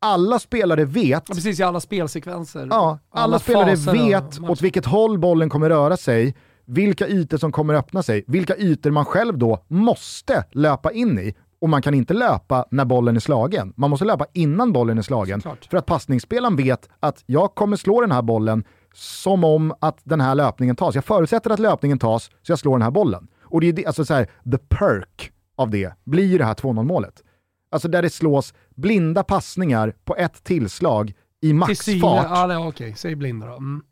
Alla 0.00 0.38
spelare 0.38 0.84
vet 0.84 1.24
Ja, 1.28 1.34
precis, 1.34 1.60
i 1.60 1.62
alla 1.62 1.80
spelsekvenser. 1.80 2.66
Ja, 2.70 2.98
alla, 3.10 3.38
spelare 3.38 3.76
faser 3.76 3.90
och 3.90 3.96
vet 3.96 4.40
åt 4.50 4.62
vilket 4.62 4.86
håll 4.86 5.18
bollen 5.18 5.48
kommer 5.48 5.68
röra 5.68 5.96
sig, 5.96 6.34
vilka 6.66 7.08
ytor 7.08 7.38
som 7.38 7.52
kommer 7.52 7.74
öppna 7.74 8.02
sig, 8.02 8.24
vilka 8.26 8.56
ytor 8.56 8.90
man 8.90 9.04
själv 9.04 9.38
då 9.38 9.64
måste 9.68 10.44
löpa 10.52 10.92
in 10.92 11.18
i. 11.18 11.34
Och 11.58 11.68
man 11.68 11.82
kan 11.82 11.94
inte 11.94 12.14
löpa 12.14 12.66
när 12.70 12.84
bollen 12.84 13.16
är 13.16 13.20
slagen. 13.20 13.72
Man 13.76 13.90
måste 13.90 14.04
löpa 14.04 14.26
innan 14.32 14.72
bollen 14.72 14.98
är 14.98 15.02
slagen. 15.02 15.40
Såklart. 15.40 15.64
För 15.70 15.76
att 15.78 15.86
passningsspelaren 15.86 16.56
vet 16.56 16.88
att 17.00 17.22
jag 17.26 17.54
kommer 17.54 17.76
slå 17.76 18.00
den 18.00 18.12
här 18.12 18.22
bollen 18.22 18.64
som 18.94 19.44
om 19.44 19.74
att 19.80 19.98
den 20.04 20.20
här 20.20 20.34
löpningen 20.34 20.76
tas. 20.76 20.94
Jag 20.94 21.04
förutsätter 21.04 21.50
att 21.50 21.58
löpningen 21.58 21.98
tas, 21.98 22.24
så 22.42 22.52
jag 22.52 22.58
slår 22.58 22.72
den 22.72 22.82
här 22.82 22.90
bollen. 22.90 23.28
Och 23.42 23.60
det 23.60 23.66
är 23.68 23.72
det, 23.72 23.86
alltså 23.86 24.04
så 24.04 24.14
här, 24.14 24.24
the 24.24 24.58
perk 24.58 25.32
av 25.56 25.70
det 25.70 25.92
blir 26.04 26.24
ju 26.26 26.38
det 26.38 26.44
här 26.44 26.54
2-0 26.54 26.82
målet. 26.84 27.22
Alltså 27.70 27.88
där 27.88 28.02
det 28.02 28.10
slås 28.10 28.54
blinda 28.74 29.22
passningar 29.22 29.94
på 30.04 30.16
ett 30.16 30.44
tillslag 30.44 31.10
i 31.10 31.46
Till 31.48 31.54
maxfart 31.54 31.84
Sile, 31.84 32.00
ja, 32.06 32.46
det- 32.46 32.56
okej, 32.56 32.94
säg 32.96 33.16
blinda 33.16 33.46
då. 33.46 33.52
Mm. 33.56 33.82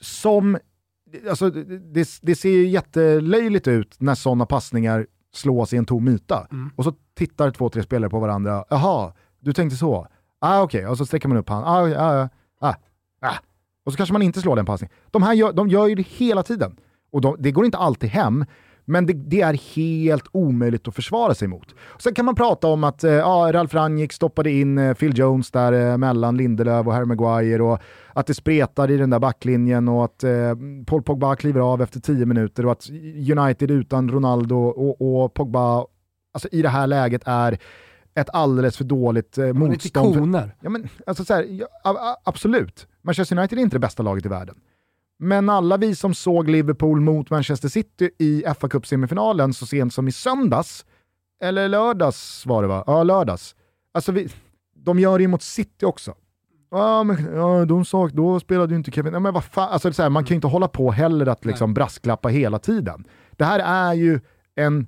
som, 0.00 0.58
alltså 1.28 1.50
det, 1.50 2.18
det 2.22 2.34
ser 2.34 2.50
ju 2.50 2.68
jättelöjligt 2.68 3.68
ut 3.68 4.00
när 4.00 4.14
sådana 4.14 4.46
passningar 4.46 5.06
slås 5.32 5.72
i 5.72 5.76
en 5.76 5.86
tom 5.86 6.08
yta. 6.08 6.46
Och 6.76 6.84
så 6.84 6.94
tittar 7.14 7.50
två, 7.50 7.68
tre 7.68 7.82
spelare 7.82 8.10
på 8.10 8.20
varandra. 8.20 8.64
Jaha, 8.70 9.12
du 9.40 9.52
tänkte 9.52 9.76
så? 9.76 10.06
Ah, 10.38 10.62
okej, 10.62 10.86
och 10.86 10.98
så 10.98 11.06
sträcker 11.06 11.28
man 11.28 11.38
upp 11.38 11.48
handen. 11.48 11.98
Ah, 11.98 12.02
ah, 12.02 12.28
ah, 12.60 12.74
ah. 13.20 13.34
Och 13.84 13.92
så 13.92 13.96
kanske 13.96 14.12
man 14.12 14.22
inte 14.22 14.40
slår 14.40 14.56
den 14.56 14.66
passningen. 14.66 14.96
De 15.10 15.22
här 15.22 15.34
gör, 15.34 15.52
de 15.52 15.68
gör 15.68 15.86
ju 15.86 15.94
det 15.94 16.06
hela 16.06 16.42
tiden. 16.42 16.76
Och 17.10 17.20
de, 17.20 17.36
det 17.38 17.50
går 17.50 17.64
inte 17.64 17.78
alltid 17.78 18.10
hem, 18.10 18.44
men 18.88 19.06
det, 19.06 19.12
det 19.12 19.40
är 19.40 19.74
helt 19.74 20.24
omöjligt 20.32 20.88
att 20.88 20.94
försvara 20.94 21.34
sig 21.34 21.48
mot. 21.48 21.74
Sen 21.98 22.14
kan 22.14 22.24
man 22.24 22.34
prata 22.34 22.66
om 22.68 22.84
att 22.84 23.04
eh, 23.04 23.12
ja, 23.12 23.50
Ralf 23.52 23.74
Rangnick 23.74 24.12
stoppade 24.12 24.50
in 24.50 24.78
eh, 24.78 24.94
Phil 24.94 25.18
Jones 25.18 25.50
där 25.50 25.72
eh, 25.72 25.96
mellan 25.98 26.36
Lindelöf 26.36 26.86
och 26.86 26.92
Harry 26.92 27.04
Maguire 27.06 27.62
och 27.62 27.78
att 28.12 28.26
det 28.26 28.34
spretar 28.34 28.90
i 28.90 28.96
den 28.96 29.10
där 29.10 29.18
backlinjen 29.18 29.88
och 29.88 30.04
att 30.04 30.24
eh, 30.24 30.54
Paul 30.86 31.02
Pogba 31.02 31.36
kliver 31.36 31.60
av 31.60 31.82
efter 31.82 32.00
tio 32.00 32.26
minuter 32.26 32.66
och 32.66 32.72
att 32.72 32.90
United 33.38 33.70
utan 33.70 34.08
Ronaldo 34.10 34.56
och, 34.56 35.22
och 35.22 35.34
Pogba 35.34 35.86
alltså, 36.34 36.48
i 36.52 36.62
det 36.62 36.68
här 36.68 36.86
läget 36.86 37.22
är 37.24 37.58
ett 38.14 38.28
alldeles 38.32 38.76
för 38.76 38.84
dåligt 38.84 39.38
eh, 39.38 39.46
lite 39.46 39.58
motstånd. 39.58 40.14
för- 40.14 40.20
koner. 40.20 40.54
Ja, 40.60 40.70
men, 40.70 40.88
alltså, 41.06 41.24
så 41.24 41.34
här, 41.34 41.46
ja, 41.84 42.20
absolut, 42.24 42.86
Manchester 43.02 43.38
United 43.38 43.58
är 43.58 43.62
inte 43.62 43.76
det 43.76 43.80
bästa 43.80 44.02
laget 44.02 44.26
i 44.26 44.28
världen. 44.28 44.56
Men 45.18 45.48
alla 45.48 45.76
vi 45.76 45.94
som 45.94 46.14
såg 46.14 46.48
Liverpool 46.48 47.00
mot 47.00 47.30
Manchester 47.30 47.68
City 47.68 48.10
i 48.18 48.44
fa 48.60 48.68
cup 48.68 48.86
semifinalen 48.86 49.54
så 49.54 49.66
sent 49.66 49.94
som 49.94 50.08
i 50.08 50.12
söndags, 50.12 50.84
eller 51.42 51.68
lördags 51.68 52.46
var 52.46 52.62
det 52.62 52.68
va? 52.68 52.84
Ja, 52.86 53.02
lördags. 53.02 53.54
Alltså 53.94 54.12
vi, 54.12 54.28
de 54.74 54.98
gör 54.98 55.18
det 55.18 55.22
ju 55.22 55.28
mot 55.28 55.42
City 55.42 55.86
också. 55.86 56.14
Ja, 56.70 57.04
men 57.04 57.34
ja, 57.34 57.64
de 57.64 57.84
sa, 57.84 58.08
då 58.08 58.40
spelade 58.40 58.72
ju 58.72 58.76
inte 58.76 58.90
Kevin... 58.90 59.12
Ja, 59.12 59.20
men 59.20 59.34
vad 59.34 59.44
fan, 59.44 59.68
alltså, 59.68 59.88
det 59.88 59.92
är 59.92 59.94
så 59.94 60.02
här, 60.02 60.10
man 60.10 60.24
kan 60.24 60.28
ju 60.28 60.34
inte 60.34 60.46
hålla 60.46 60.68
på 60.68 60.90
heller 60.90 61.26
att 61.26 61.44
liksom 61.44 61.74
brasklappa 61.74 62.28
hela 62.28 62.58
tiden. 62.58 63.04
Det 63.30 63.44
här 63.44 63.58
är 63.58 63.94
ju 63.94 64.20
en 64.54 64.86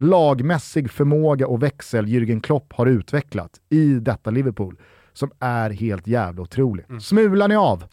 lagmässig 0.00 0.90
förmåga 0.90 1.46
och 1.46 1.62
växel 1.62 2.06
Jürgen 2.06 2.40
Klopp 2.40 2.72
har 2.72 2.86
utvecklat 2.86 3.60
i 3.70 3.94
detta 3.94 4.30
Liverpool 4.30 4.76
som 5.12 5.30
är 5.38 5.70
helt 5.70 6.06
jävla 6.06 6.42
otrolig. 6.42 6.84
Smular 7.00 7.48
ni 7.48 7.56
av? 7.56 7.84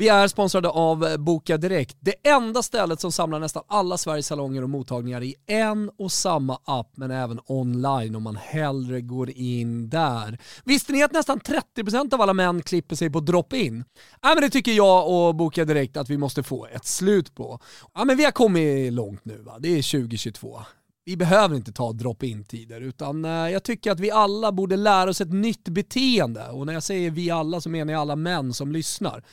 Vi 0.00 0.08
är 0.08 0.28
sponsrade 0.28 0.68
av 0.68 1.16
Boka 1.18 1.56
Direkt, 1.56 1.96
det 2.00 2.14
enda 2.28 2.62
stället 2.62 3.00
som 3.00 3.12
samlar 3.12 3.40
nästan 3.40 3.62
alla 3.66 3.98
Sveriges 3.98 4.26
salonger 4.26 4.62
och 4.62 4.70
mottagningar 4.70 5.22
i 5.22 5.34
en 5.46 5.90
och 5.98 6.12
samma 6.12 6.58
app, 6.64 6.92
men 6.96 7.10
även 7.10 7.40
online 7.46 8.16
om 8.16 8.22
man 8.22 8.36
hellre 8.36 9.00
går 9.00 9.30
in 9.30 9.88
där. 9.88 10.38
Visste 10.64 10.92
ni 10.92 11.02
att 11.02 11.12
nästan 11.12 11.40
30% 11.40 12.14
av 12.14 12.20
alla 12.20 12.32
män 12.32 12.62
klipper 12.62 12.96
sig 12.96 13.10
på 13.10 13.20
drop-in? 13.20 13.84
Ja, 14.22 14.34
men 14.34 14.42
det 14.42 14.50
tycker 14.50 14.72
jag 14.72 15.08
och 15.08 15.34
Boka 15.34 15.64
Direkt 15.64 15.96
att 15.96 16.10
vi 16.10 16.18
måste 16.18 16.42
få 16.42 16.66
ett 16.66 16.86
slut 16.86 17.34
på. 17.34 17.60
Ja, 17.94 18.04
men 18.04 18.16
vi 18.16 18.24
har 18.24 18.32
kommit 18.32 18.92
långt 18.92 19.24
nu, 19.24 19.42
va? 19.42 19.56
det 19.58 19.68
är 19.68 20.00
2022 20.00 20.60
vi 21.04 21.16
behöver 21.16 21.56
inte 21.56 21.72
ta 21.72 21.92
drop-in-tider 21.92 22.80
utan 22.80 23.24
eh, 23.24 23.30
jag 23.30 23.62
tycker 23.62 23.90
att 23.92 24.00
vi 24.00 24.10
alla 24.10 24.52
borde 24.52 24.76
lära 24.76 25.10
oss 25.10 25.20
ett 25.20 25.32
nytt 25.32 25.68
beteende. 25.68 26.48
Och 26.48 26.66
när 26.66 26.72
jag 26.72 26.82
säger 26.82 27.10
vi 27.10 27.30
alla 27.30 27.60
så 27.60 27.68
menar 27.68 27.92
jag 27.92 28.00
alla 28.00 28.16
män 28.16 28.52
som 28.54 28.72
lyssnar. 28.72 29.24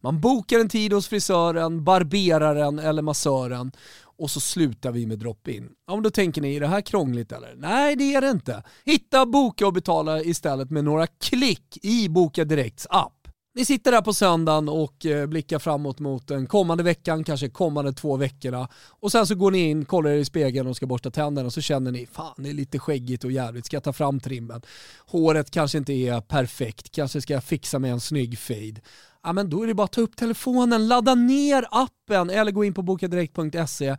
Man 0.00 0.20
bokar 0.20 0.58
en 0.58 0.68
tid 0.68 0.92
hos 0.92 1.08
frisören, 1.08 1.84
barberaren 1.84 2.78
eller 2.78 3.02
massören 3.02 3.72
och 4.16 4.30
så 4.30 4.40
slutar 4.40 4.92
vi 4.92 5.06
med 5.06 5.18
drop-in. 5.18 5.68
Ja, 5.86 5.94
men 5.94 6.02
då 6.02 6.10
tänker 6.10 6.42
ni, 6.42 6.56
är 6.56 6.60
det 6.60 6.66
här 6.66 6.80
krångligt 6.80 7.32
eller? 7.32 7.54
Nej, 7.56 7.96
det 7.96 8.14
är 8.14 8.20
det 8.20 8.30
inte. 8.30 8.62
Hitta, 8.84 9.26
boka 9.26 9.66
och 9.66 9.72
betala 9.72 10.22
istället 10.22 10.70
med 10.70 10.84
några 10.84 11.06
klick 11.06 11.78
i 11.82 12.08
Boka 12.08 12.44
Direkts 12.44 12.86
app. 12.90 13.23
Ni 13.56 13.64
sitter 13.64 13.92
där 13.92 14.02
på 14.02 14.12
söndagen 14.12 14.68
och 14.68 15.06
eh, 15.06 15.26
blickar 15.26 15.58
framåt 15.58 15.98
mot 15.98 16.28
den 16.28 16.46
kommande 16.46 16.84
veckan, 16.84 17.24
kanske 17.24 17.48
kommande 17.48 17.92
två 17.92 18.16
veckorna. 18.16 18.68
Och 18.88 19.12
sen 19.12 19.26
så 19.26 19.34
går 19.34 19.50
ni 19.50 19.58
in, 19.58 19.84
kollar 19.84 20.10
er 20.10 20.16
i 20.16 20.24
spegeln 20.24 20.68
och 20.68 20.76
ska 20.76 20.86
borsta 20.86 21.10
tänderna 21.10 21.46
och 21.46 21.52
så 21.52 21.60
känner 21.60 21.90
ni, 21.90 22.06
fan 22.06 22.34
det 22.36 22.48
är 22.48 22.54
lite 22.54 22.78
skäggigt 22.78 23.24
och 23.24 23.32
jävligt, 23.32 23.66
ska 23.66 23.76
jag 23.76 23.82
ta 23.84 23.92
fram 23.92 24.20
trimmen? 24.20 24.62
Håret 25.06 25.50
kanske 25.50 25.78
inte 25.78 25.92
är 25.92 26.20
perfekt, 26.20 26.90
kanske 26.90 27.20
ska 27.20 27.32
jag 27.32 27.44
fixa 27.44 27.78
med 27.78 27.92
en 27.92 28.00
snygg 28.00 28.38
fade. 28.38 28.80
Ja 29.22 29.32
men 29.32 29.50
då 29.50 29.62
är 29.62 29.66
det 29.66 29.74
bara 29.74 29.84
att 29.84 29.92
ta 29.92 30.00
upp 30.00 30.16
telefonen, 30.16 30.88
ladda 30.88 31.14
ner 31.14 31.66
appen 31.70 32.30
eller 32.30 32.52
gå 32.52 32.64
in 32.64 32.74
på 32.74 32.82
bokadirekt.se 32.82 33.96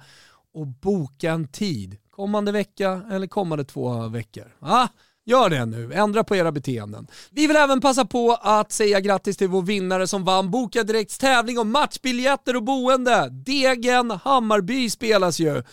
och 0.54 0.68
boka 0.68 1.32
en 1.32 1.48
tid. 1.48 1.98
Kommande 2.12 2.52
vecka 2.52 3.02
eller 3.12 3.28
kommande 3.28 3.64
två 3.66 4.08
veckor. 4.08 4.56
Ah, 4.60 4.88
Gör 5.28 5.50
det 5.50 5.66
nu, 5.66 5.94
ändra 5.94 6.24
på 6.24 6.36
era 6.36 6.52
beteenden. 6.52 7.08
Vi 7.32 7.48
vill 7.48 7.56
även 7.56 7.82
passa 7.82 8.06
på 8.06 8.38
att 8.42 8.72
säga 8.72 9.00
grattis 9.00 9.38
till 9.38 9.48
vår 9.48 9.62
vinnare 9.62 10.08
som 10.08 10.24
vann 10.24 10.52
Boka 10.52 10.84
Direkts 10.84 11.18
tävling 11.18 11.60
om 11.60 11.72
matchbiljetter 11.72 12.56
och 12.56 12.64
boende. 12.64 13.30
Degen 13.30 14.12
Hammarby 14.12 14.90
spelas 14.90 15.40
ju. 15.40 15.64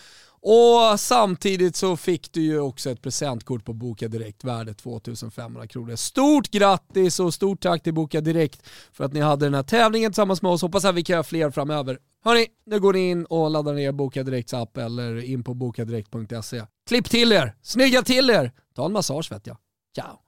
Och 0.45 0.99
samtidigt 0.99 1.75
så 1.75 1.97
fick 1.97 2.33
du 2.33 2.41
ju 2.41 2.59
också 2.59 2.89
ett 2.89 3.01
presentkort 3.01 3.65
på 3.65 3.73
Boka 3.73 4.07
Direkt 4.07 4.43
värde 4.43 4.73
2500 4.73 5.67
kronor. 5.67 5.95
Stort 5.95 6.51
grattis 6.51 7.19
och 7.19 7.33
stort 7.33 7.61
tack 7.61 7.83
till 7.83 7.93
Boka 7.93 8.21
Direkt 8.21 8.69
för 8.93 9.03
att 9.03 9.13
ni 9.13 9.19
hade 9.19 9.45
den 9.45 9.53
här 9.53 9.63
tävlingen 9.63 10.11
tillsammans 10.11 10.41
med 10.41 10.51
oss. 10.51 10.61
Hoppas 10.61 10.85
att 10.85 10.95
vi 10.95 11.03
kan 11.03 11.13
göra 11.13 11.23
fler 11.23 11.51
framöver. 11.51 11.97
Hörni, 12.23 12.47
nu 12.65 12.79
går 12.79 12.93
ni 12.93 13.09
in 13.09 13.25
och 13.25 13.51
laddar 13.51 13.73
ner 13.73 13.91
Boka 13.91 14.23
Direkts 14.23 14.53
app 14.53 14.77
eller 14.77 15.23
in 15.23 15.43
på 15.43 15.53
bokadirekt.se. 15.53 16.61
Klipp 16.87 17.09
till 17.09 17.31
er, 17.31 17.55
snygga 17.61 18.01
till 18.01 18.29
er, 18.29 18.51
ta 18.75 18.85
en 18.85 18.93
massage 18.93 19.31
vet 19.31 19.47
jag. 19.47 19.57
Ciao! 19.95 20.19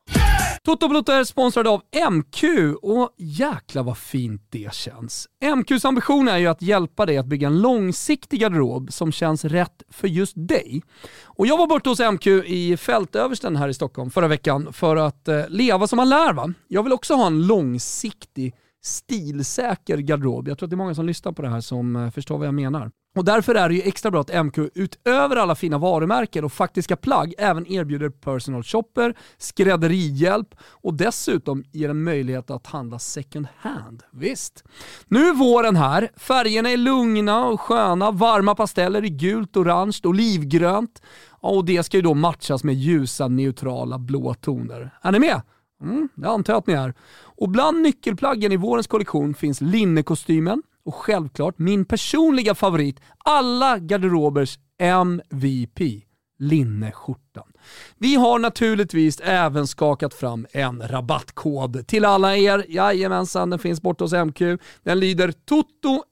Toto 0.65 0.87
Balotto 0.87 1.11
är 1.11 1.23
sponsrad 1.23 1.67
av 1.67 1.81
MQ 2.11 2.43
och 2.81 3.13
jäkla 3.17 3.83
vad 3.83 3.97
fint 3.97 4.47
det 4.49 4.73
känns. 4.73 5.27
MQs 5.55 5.85
ambition 5.85 6.27
är 6.27 6.37
ju 6.37 6.47
att 6.47 6.61
hjälpa 6.61 7.05
dig 7.05 7.17
att 7.17 7.25
bygga 7.25 7.47
en 7.47 7.61
långsiktig 7.61 8.39
garderob 8.39 8.93
som 8.93 9.11
känns 9.11 9.45
rätt 9.45 9.83
för 9.89 10.07
just 10.07 10.33
dig. 10.35 10.83
Och 11.23 11.47
jag 11.47 11.57
var 11.57 11.67
borta 11.67 11.89
hos 11.89 11.99
MQ 11.99 12.27
i 12.27 12.77
Fältöversten 12.77 13.55
här 13.55 13.67
i 13.67 13.73
Stockholm 13.73 14.11
förra 14.11 14.27
veckan 14.27 14.73
för 14.73 14.95
att 14.95 15.27
eh, 15.27 15.43
leva 15.49 15.87
som 15.87 15.97
man 15.97 16.09
lär 16.09 16.33
va. 16.33 16.53
Jag 16.67 16.83
vill 16.83 16.93
också 16.93 17.13
ha 17.13 17.27
en 17.27 17.47
långsiktig 17.47 18.55
stilsäker 18.83 19.97
garderob. 19.97 20.47
Jag 20.47 20.57
tror 20.57 20.67
att 20.67 20.69
det 20.69 20.75
är 20.75 20.77
många 20.77 20.95
som 20.95 21.05
lyssnar 21.05 21.31
på 21.31 21.41
det 21.41 21.49
här 21.49 21.61
som 21.61 21.95
eh, 21.95 22.11
förstår 22.11 22.37
vad 22.37 22.47
jag 22.47 22.53
menar. 22.53 22.91
Och 23.15 23.25
därför 23.25 23.55
är 23.55 23.69
det 23.69 23.75
ju 23.75 23.81
extra 23.81 24.11
bra 24.11 24.21
att 24.21 24.45
MQ 24.45 24.57
utöver 24.73 25.35
alla 25.35 25.55
fina 25.55 25.77
varumärken 25.77 26.45
och 26.45 26.53
faktiska 26.53 26.95
plagg 26.95 27.33
även 27.37 27.67
erbjuder 27.67 28.09
personal 28.09 28.63
shopper, 28.63 29.15
skrädderihjälp 29.37 30.55
och 30.61 30.93
dessutom 30.93 31.63
ger 31.71 31.89
en 31.89 32.03
möjlighet 32.03 32.49
att 32.49 32.67
handla 32.67 32.99
second 32.99 33.47
hand. 33.57 34.03
Visst. 34.11 34.63
Nu 35.07 35.27
är 35.27 35.33
våren 35.33 35.75
här, 35.75 36.11
färgerna 36.15 36.69
är 36.69 36.77
lugna 36.77 37.45
och 37.45 37.61
sköna, 37.61 38.11
varma 38.11 38.55
pasteller 38.55 39.05
i 39.05 39.09
gult, 39.09 39.57
orange, 39.57 39.99
olivgrönt. 40.03 41.01
och 41.29 41.65
det 41.65 41.83
ska 41.83 41.97
ju 41.97 42.03
då 42.03 42.13
matchas 42.13 42.63
med 42.63 42.75
ljusa 42.75 43.27
neutrala 43.27 43.97
blå 43.99 44.33
toner. 44.33 44.91
Är 45.01 45.11
ni 45.11 45.19
med? 45.19 45.41
Mm, 45.81 46.09
det 46.15 46.29
antar 46.29 46.53
jag 46.53 46.59
att 46.59 46.67
ni 46.67 46.73
är. 46.73 46.93
Och 47.21 47.49
bland 47.49 47.81
nyckelplaggen 47.81 48.51
i 48.51 48.57
vårens 48.57 48.87
kollektion 48.87 49.33
finns 49.33 49.61
linnekostymen 49.61 50.63
och 50.85 50.95
självklart 50.95 51.59
min 51.59 51.85
personliga 51.85 52.55
favorit, 52.55 52.99
alla 53.17 53.77
garderobers 53.79 54.59
MVP, 54.77 55.79
linneskjortan. 56.39 57.51
Vi 57.97 58.15
har 58.15 58.39
naturligtvis 58.39 59.19
även 59.19 59.67
skakat 59.67 60.13
fram 60.13 60.47
en 60.51 60.87
rabattkod 60.87 61.87
till 61.87 62.05
alla 62.05 62.37
er. 62.37 62.65
Jajamensan, 62.69 63.49
den 63.49 63.59
finns 63.59 63.81
borta 63.81 64.03
hos 64.03 64.13
MQ. 64.13 64.39
Den 64.83 64.99
lyder 64.99 65.33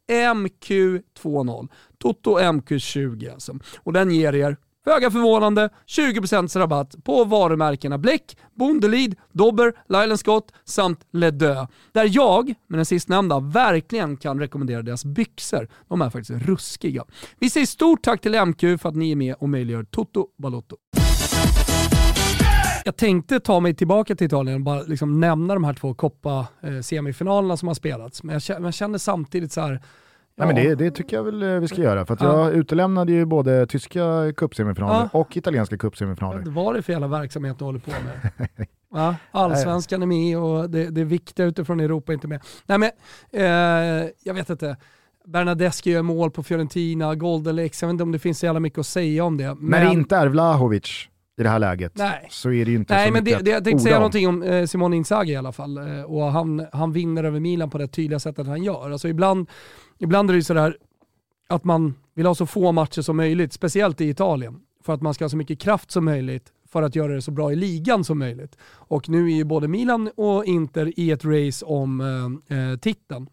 TOTOMQ20. 0.10 1.70
TOTOMQ20 2.04 3.34
alltså. 3.34 3.60
Och 3.78 3.94
den 3.94 4.12
ger 4.12 4.36
er 4.36 4.58
Föga 4.86 5.12
förvånande, 5.12 5.70
20% 5.88 6.58
rabatt 6.60 6.96
på 7.04 7.24
varumärkena 7.24 7.98
Bleck, 7.98 8.38
Bondelid, 8.56 9.16
Dobber, 9.32 9.74
Lylan 9.88 10.18
Scott 10.18 10.54
samt 10.66 11.00
Ledö. 11.12 11.68
Där 11.92 12.10
jag, 12.12 12.54
med 12.68 12.80
den 12.80 12.86
sistnämnda, 12.86 13.40
verkligen 13.40 14.18
kan 14.18 14.40
rekommendera 14.40 14.82
deras 14.82 15.06
byxor. 15.06 15.68
De 15.88 16.02
är 16.02 16.10
faktiskt 16.10 16.48
ruskiga. 16.48 17.04
Vi 17.40 17.50
säger 17.50 17.66
stort 17.66 18.04
tack 18.04 18.22
till 18.22 18.46
MQ 18.46 18.60
för 18.60 18.88
att 18.90 18.96
ni 18.96 19.12
är 19.12 19.16
med 19.16 19.36
och 19.40 19.50
möjliggör 19.50 19.84
Toto 19.84 20.28
Balotto. 20.38 20.76
Jag 22.86 22.96
tänkte 22.96 23.40
ta 23.40 23.60
mig 23.60 23.74
tillbaka 23.74 24.16
till 24.16 24.28
Italien 24.28 24.56
och 24.56 24.62
bara 24.62 24.82
liksom 24.82 25.20
nämna 25.20 25.54
de 25.54 25.64
här 25.64 25.74
två 25.74 25.94
Coppa-semifinalerna 25.94 27.54
eh, 27.54 27.58
som 27.58 27.68
har 27.68 27.76
spelats. 27.76 28.24
Men 28.24 28.40
jag 28.48 28.74
känner 28.74 28.98
samtidigt 28.98 29.52
så 29.52 29.62
här 29.62 29.82
Nej, 30.38 30.48
men 30.48 30.56
det, 30.56 30.76
det, 30.76 30.92
tycker 30.92 31.18
jag 31.18 31.24
väl 31.24 31.44
eh, 31.44 31.60
vi 31.60 31.68
ska 31.68 31.82
göra, 31.82 32.06
för 32.06 32.14
att 32.14 32.22
ja. 32.22 32.40
jag 32.40 32.54
utelämnade 32.54 33.12
ju 33.12 33.26
både 33.26 33.68
tyska 33.68 34.34
cupsemifinaler 34.38 35.10
ja. 35.14 35.20
och 35.20 35.38
italienska 35.38 35.78
cupsemifinaler. 35.78 36.40
Vad 36.40 36.54
var 36.54 36.74
det 36.74 36.82
för 36.82 36.94
jävla 36.94 37.08
verksamhet 37.08 37.60
du 37.60 37.66
håller 37.66 37.80
på 37.80 37.92
med? 37.92 38.48
ja, 38.94 39.16
allsvenskan 39.32 40.02
är 40.02 40.06
med 40.06 40.38
och 40.38 40.70
det, 40.70 40.90
det 40.90 41.04
viktiga 41.04 41.46
utifrån 41.46 41.80
Europa 41.80 42.12
är 42.12 42.14
inte 42.14 42.28
med. 42.28 42.42
Nej 42.66 42.78
men, 42.78 42.90
eh, 43.32 44.10
jag 44.24 44.34
vet 44.34 44.50
inte. 44.50 44.78
Bernadeschi 45.26 45.92
gör 45.92 46.02
mål 46.02 46.32
på 46.32 46.44
Fiorentina, 46.44 47.16
Goldenlex, 47.16 47.82
jag 47.82 47.88
vet 47.88 47.94
inte 47.94 48.04
om 48.04 48.12
det 48.12 48.20
finns 48.20 48.40
så 48.40 48.46
jävla 48.46 48.60
mycket 48.60 48.80
att 48.80 48.88
säga 48.88 49.24
om 49.24 49.38
det. 49.38 49.56
Men... 49.56 49.70
När 49.70 49.86
det 49.86 49.92
inte 49.92 50.16
är 50.16 50.28
Vlahovic 50.28 51.08
i 51.38 51.44
det 51.44 51.50
här 51.50 51.60
läget 51.60 51.92
Nej. 51.96 52.28
så 52.30 52.52
är 52.52 52.66
det 52.66 52.72
ju 52.72 52.78
inte 52.78 52.94
Nej, 52.94 53.08
så 53.08 53.14
men 53.14 53.24
mycket 53.24 53.40
det, 53.40 53.46
det, 53.46 53.52
Jag 53.52 53.64
tänkte 53.64 53.84
säga 53.84 53.96
någonting 53.96 54.28
om 54.28 54.44
eh, 54.44 54.66
Simone 54.66 54.96
Inzaghi 54.96 55.32
i 55.32 55.36
alla 55.36 55.52
fall. 55.52 55.78
Eh, 55.78 56.04
och 56.04 56.24
han, 56.24 56.68
han 56.74 56.92
vinner 56.92 57.24
över 57.24 57.40
Milan 57.40 57.70
på 57.70 57.78
det 57.78 57.88
tydliga 57.88 58.20
sättet 58.20 58.48
han 58.48 58.64
gör. 58.64 58.92
Alltså 58.92 59.08
ibland 59.08 59.50
ibland 59.98 60.30
är 60.30 60.34
det 60.34 60.38
ju 60.38 60.44
sådär 60.44 60.78
att 61.48 61.64
man 61.64 61.94
vill 62.14 62.26
ha 62.26 62.36
så 62.36 62.46
få 62.46 62.72
matcher 62.72 63.02
som 63.02 63.18
möjligt, 63.18 63.54
speciellt 63.54 64.02
i 64.02 64.10
Italien, 64.10 64.60
för 64.84 64.94
att 64.94 65.02
man 65.02 65.14
ska 65.14 65.24
ha 65.24 65.30
så 65.30 65.38
mycket 65.38 65.60
kraft 65.60 65.92
som 65.92 66.06
möjligt 66.06 66.52
för 66.74 66.82
att 66.82 66.96
göra 66.96 67.14
det 67.14 67.22
så 67.22 67.32
bra 67.32 67.52
i 67.52 67.56
ligan 67.56 68.04
som 68.04 68.20
möjligt. 68.20 68.58
Och 68.66 69.10
nu 69.10 69.32
är 69.32 69.36
ju 69.36 69.44
både 69.44 69.68
Milan 69.68 70.10
och 70.16 70.46
Inter 70.46 71.00
i 71.00 71.12
ett 71.12 71.26
race 71.26 71.66
om 71.66 72.02
eh, 72.50 72.58
eh 72.58 72.78
titeln. 72.78 73.28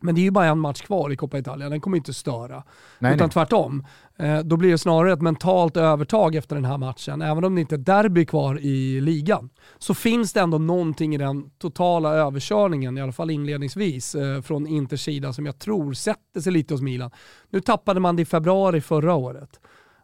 Men 0.00 0.14
det 0.14 0.20
är 0.20 0.22
ju 0.22 0.30
bara 0.30 0.46
en 0.46 0.58
match 0.58 0.80
kvar 0.82 1.12
i 1.12 1.16
Coppa 1.16 1.38
Italia, 1.38 1.68
den 1.68 1.80
kommer 1.80 1.96
inte 1.96 2.14
störa. 2.14 2.62
Nej, 2.98 3.14
Utan 3.14 3.26
nej. 3.26 3.32
tvärtom. 3.32 3.86
Eh, 4.16 4.38
då 4.38 4.56
blir 4.56 4.70
det 4.70 4.78
snarare 4.78 5.12
ett 5.12 5.22
mentalt 5.22 5.76
övertag 5.76 6.34
efter 6.34 6.56
den 6.56 6.64
här 6.64 6.78
matchen. 6.78 7.22
Även 7.22 7.44
om 7.44 7.54
det 7.54 7.60
inte 7.60 7.74
är 7.74 7.78
derby 7.78 8.26
kvar 8.26 8.60
i 8.60 9.00
ligan, 9.00 9.50
så 9.78 9.94
finns 9.94 10.32
det 10.32 10.40
ändå 10.40 10.58
någonting 10.58 11.14
i 11.14 11.18
den 11.18 11.50
totala 11.50 12.14
överkörningen, 12.14 12.98
i 12.98 13.02
alla 13.02 13.12
fall 13.12 13.30
inledningsvis, 13.30 14.14
eh, 14.14 14.40
från 14.40 14.66
Inters 14.66 15.04
sida 15.04 15.32
som 15.32 15.46
jag 15.46 15.58
tror 15.58 15.92
sätter 15.92 16.40
sig 16.40 16.52
lite 16.52 16.74
hos 16.74 16.80
Milan. 16.80 17.10
Nu 17.50 17.60
tappade 17.60 18.00
man 18.00 18.16
det 18.16 18.22
i 18.22 18.24
februari 18.24 18.80
förra 18.80 19.14
året. 19.14 19.60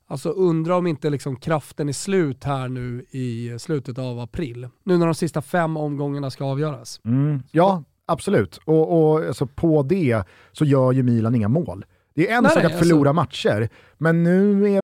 Alltså 0.06 0.28
undra 0.28 0.76
om 0.76 0.86
inte 0.86 1.10
liksom 1.10 1.36
kraften 1.36 1.88
är 1.88 1.92
slut 1.92 2.44
här 2.44 2.68
nu 2.68 3.06
i 3.10 3.58
slutet 3.58 3.98
av 3.98 4.20
april. 4.20 4.68
Nu 4.82 4.98
när 4.98 5.06
de 5.06 5.14
sista 5.14 5.42
fem 5.42 5.76
omgångarna 5.76 6.30
ska 6.30 6.44
avgöras. 6.44 7.00
Mm. 7.04 7.42
Ja, 7.50 7.84
Absolut, 8.06 8.58
och, 8.64 9.12
och 9.12 9.26
alltså 9.26 9.46
på 9.46 9.82
det 9.82 10.22
så 10.52 10.64
gör 10.64 10.92
ju 10.92 11.02
Milan 11.02 11.34
inga 11.34 11.48
mål. 11.48 11.84
Det 12.14 12.30
är 12.30 12.36
en 12.36 12.44
sak 12.44 12.56
att 12.56 12.64
alltså- 12.64 12.78
förlora 12.78 13.12
matcher, 13.12 13.68
men 13.98 14.22
nu 14.22 14.70
är 14.70 14.80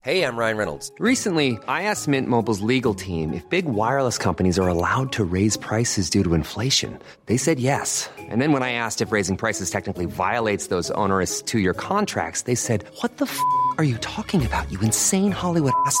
Hej, 0.00 0.18
jag 0.18 0.38
Ryan 0.38 0.56
Reynolds. 0.56 0.92
Recently, 1.00 1.48
I 1.48 1.58
asked 1.90 2.08
Mint 2.08 2.28
Mobiles 2.28 2.60
legal 2.60 2.94
team 2.94 3.34
if 3.34 3.42
big 3.50 3.64
wireless 3.64 4.18
companies 4.18 4.58
are 4.58 4.68
allowed 4.68 5.12
to 5.12 5.24
raise 5.24 5.58
prices 5.58 6.10
due 6.10 6.24
to 6.24 6.34
inflation. 6.34 6.98
They 7.26 7.38
said 7.38 7.58
yes. 7.58 8.10
And 8.30 8.40
then 8.40 8.52
when 8.52 8.62
I 8.62 8.72
asked 8.72 9.06
if 9.06 9.12
raising 9.12 9.36
prices 9.36 9.70
technically 9.70 10.06
violates 10.06 10.68
those 10.68 10.90
onerous 10.94 11.42
two-year 11.42 11.74
contracts, 11.74 12.42
they 12.42 12.54
said, 12.54 12.84
what 13.02 13.18
the 13.18 13.24
f*** 13.24 13.38
are 13.76 13.84
you 13.84 13.98
talking 13.98 14.46
about, 14.46 14.70
you 14.72 14.80
insane 14.80 15.32
Hollywood 15.32 15.72
ass?" 15.86 16.00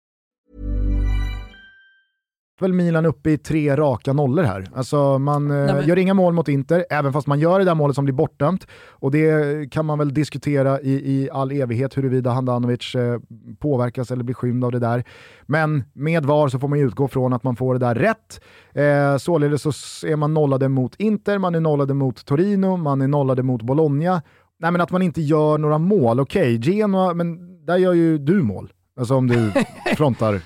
väl 2.61 2.73
Milan 2.73 3.05
uppe 3.05 3.31
i 3.31 3.37
tre 3.37 3.75
raka 3.75 4.13
nollor 4.13 4.43
här. 4.43 4.67
Alltså 4.75 5.19
man 5.19 5.51
eh, 5.51 5.57
Nej, 5.57 5.73
men... 5.73 5.87
gör 5.87 5.97
inga 5.97 6.13
mål 6.13 6.33
mot 6.33 6.47
Inter, 6.47 6.85
även 6.89 7.13
fast 7.13 7.27
man 7.27 7.39
gör 7.39 7.59
det 7.59 7.65
där 7.65 7.75
målet 7.75 7.95
som 7.95 8.05
blir 8.05 8.13
bortdömt. 8.13 8.67
Och 8.89 9.11
det 9.11 9.71
kan 9.71 9.85
man 9.85 9.97
väl 9.97 10.13
diskutera 10.13 10.81
i, 10.81 10.91
i 10.91 11.29
all 11.31 11.51
evighet 11.51 11.97
huruvida 11.97 12.31
Handanovic 12.31 12.95
eh, 12.95 13.19
påverkas 13.59 14.11
eller 14.11 14.23
blir 14.23 14.35
skymd 14.35 14.65
av 14.65 14.71
det 14.71 14.79
där. 14.79 15.03
Men 15.45 15.83
med 15.93 16.25
VAR 16.25 16.47
så 16.47 16.59
får 16.59 16.67
man 16.67 16.79
utgå 16.79 17.07
från 17.07 17.33
att 17.33 17.43
man 17.43 17.55
får 17.55 17.73
det 17.73 17.79
där 17.79 17.95
rätt. 17.95 18.41
Eh, 18.73 19.17
således 19.17 19.61
så 19.61 20.07
är 20.07 20.15
man 20.15 20.33
nollade 20.33 20.69
mot 20.69 20.95
Inter, 20.95 21.37
man 21.37 21.55
är 21.55 21.59
nollade 21.59 21.93
mot 21.93 22.25
Torino, 22.25 22.77
man 22.77 23.01
är 23.01 23.07
nollade 23.07 23.43
mot 23.43 23.61
Bologna 23.61 24.21
Nej 24.61 24.71
men 24.71 24.81
att 24.81 24.91
man 24.91 25.01
inte 25.01 25.21
gör 25.21 25.57
några 25.57 25.77
mål, 25.77 26.19
okej, 26.19 26.57
okay, 26.57 26.73
Genoa, 26.73 27.13
men 27.13 27.37
där 27.65 27.77
gör 27.77 27.93
ju 27.93 28.17
du 28.17 28.41
mål. 28.41 28.73
Alltså 28.99 29.15
om 29.15 29.27
du 29.27 29.51
frontar 29.97 30.41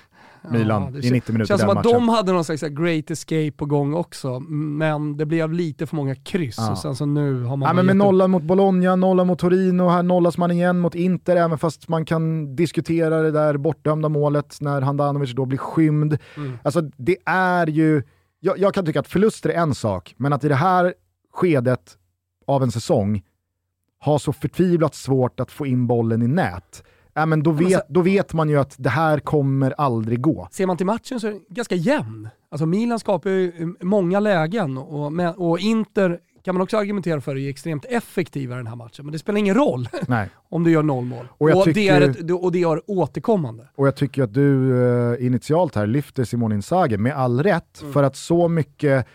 Milan 0.51 0.91
ja, 0.93 1.07
i 1.07 1.11
90 1.11 1.33
minuter. 1.33 1.47
Känns 1.47 1.61
som 1.61 1.69
att 1.69 1.75
matchen. 1.75 1.91
de 1.93 2.09
hade 2.09 2.31
någon 2.31 2.45
slags 2.45 2.61
great 2.61 3.11
escape 3.11 3.51
på 3.51 3.65
gång 3.65 3.93
också, 3.93 4.39
men 4.49 5.17
det 5.17 5.25
blev 5.25 5.53
lite 5.53 5.87
för 5.87 5.95
många 5.95 6.15
kryss 6.15 6.55
ja. 6.57 6.71
och 6.71 6.77
sen 6.77 6.95
så 6.95 7.05
nu 7.05 7.43
har 7.43 7.57
man... 7.57 7.67
Ja, 7.67 7.73
men 7.73 7.85
med 7.85 7.97
nollan 7.97 8.31
mot 8.31 8.43
Bologna, 8.43 8.95
nollan 8.95 9.27
mot 9.27 9.39
Torino, 9.39 9.89
här 9.89 10.03
nollas 10.03 10.37
man 10.37 10.51
igen 10.51 10.79
mot 10.79 10.95
Inter, 10.95 11.35
även 11.35 11.57
fast 11.57 11.87
man 11.87 12.05
kan 12.05 12.55
diskutera 12.55 13.21
det 13.21 13.31
där 13.31 13.57
bortdömda 13.57 14.09
målet 14.09 14.57
när 14.61 14.81
Handanovic 14.81 15.31
då 15.31 15.45
blir 15.45 15.57
skymd. 15.57 16.17
Mm. 16.37 16.57
Alltså 16.63 16.81
det 16.81 17.17
är 17.25 17.67
ju, 17.67 18.03
jag, 18.39 18.59
jag 18.59 18.73
kan 18.73 18.85
tycka 18.85 18.99
att 18.99 19.07
förluster 19.07 19.49
är 19.49 19.53
en 19.53 19.75
sak, 19.75 20.13
men 20.17 20.33
att 20.33 20.43
i 20.43 20.47
det 20.47 20.55
här 20.55 20.93
skedet 21.33 21.97
av 22.47 22.63
en 22.63 22.71
säsong 22.71 23.23
ha 23.99 24.19
så 24.19 24.33
förtvivlat 24.33 24.95
svårt 24.95 25.39
att 25.39 25.51
få 25.51 25.65
in 25.65 25.87
bollen 25.87 26.21
i 26.21 26.27
nät 26.27 26.83
ja, 27.15 27.25
men 27.25 27.43
då, 27.43 27.51
vet, 27.51 27.87
då 27.87 28.01
vet 28.01 28.33
man 28.33 28.49
ju 28.49 28.59
att 28.59 28.75
det 28.77 28.89
här 28.89 29.19
kommer 29.19 29.71
aldrig 29.77 30.21
gå. 30.21 30.47
Ser 30.51 30.67
man 30.67 30.77
till 30.77 30.85
matchen 30.85 31.19
så 31.19 31.27
är 31.27 31.31
den 31.31 31.41
ganska 31.49 31.75
jämn. 31.75 32.29
Alltså 32.51 32.65
Milan 32.65 32.99
skapar 32.99 33.29
ju 33.29 33.75
många 33.81 34.19
lägen 34.19 34.77
och, 34.77 35.11
och 35.37 35.59
Inter 35.59 36.19
kan 36.45 36.55
man 36.55 36.61
också 36.61 36.77
argumentera 36.77 37.21
för 37.21 37.37
är 37.37 37.49
extremt 37.49 37.85
effektiva 37.85 38.55
i 38.55 38.57
den 38.57 38.67
här 38.67 38.75
matchen. 38.75 39.05
Men 39.05 39.11
det 39.11 39.19
spelar 39.19 39.39
ingen 39.39 39.55
roll 39.55 39.89
om 40.49 40.63
du 40.63 40.71
gör 40.71 40.83
noll 40.83 41.05
mål. 41.05 41.27
Och, 41.31 41.49
och, 41.49 41.63
tycker, 41.63 41.73
det 41.73 42.05
är 42.05 42.09
ett, 42.09 42.31
och 42.31 42.51
det 42.51 42.61
är 42.61 42.81
återkommande. 42.91 43.67
Och 43.75 43.87
jag 43.87 43.95
tycker 43.95 44.23
att 44.23 44.33
du 44.33 44.73
uh, 44.73 45.25
initialt 45.25 45.75
här 45.75 45.87
lyfter 45.87 46.23
Simon 46.23 46.51
Inzaghi 46.51 46.97
med 46.97 47.15
all 47.15 47.43
rätt, 47.43 47.81
mm. 47.81 47.93
för 47.93 48.03
att 48.03 48.15
så 48.15 48.47
mycket 48.47 49.07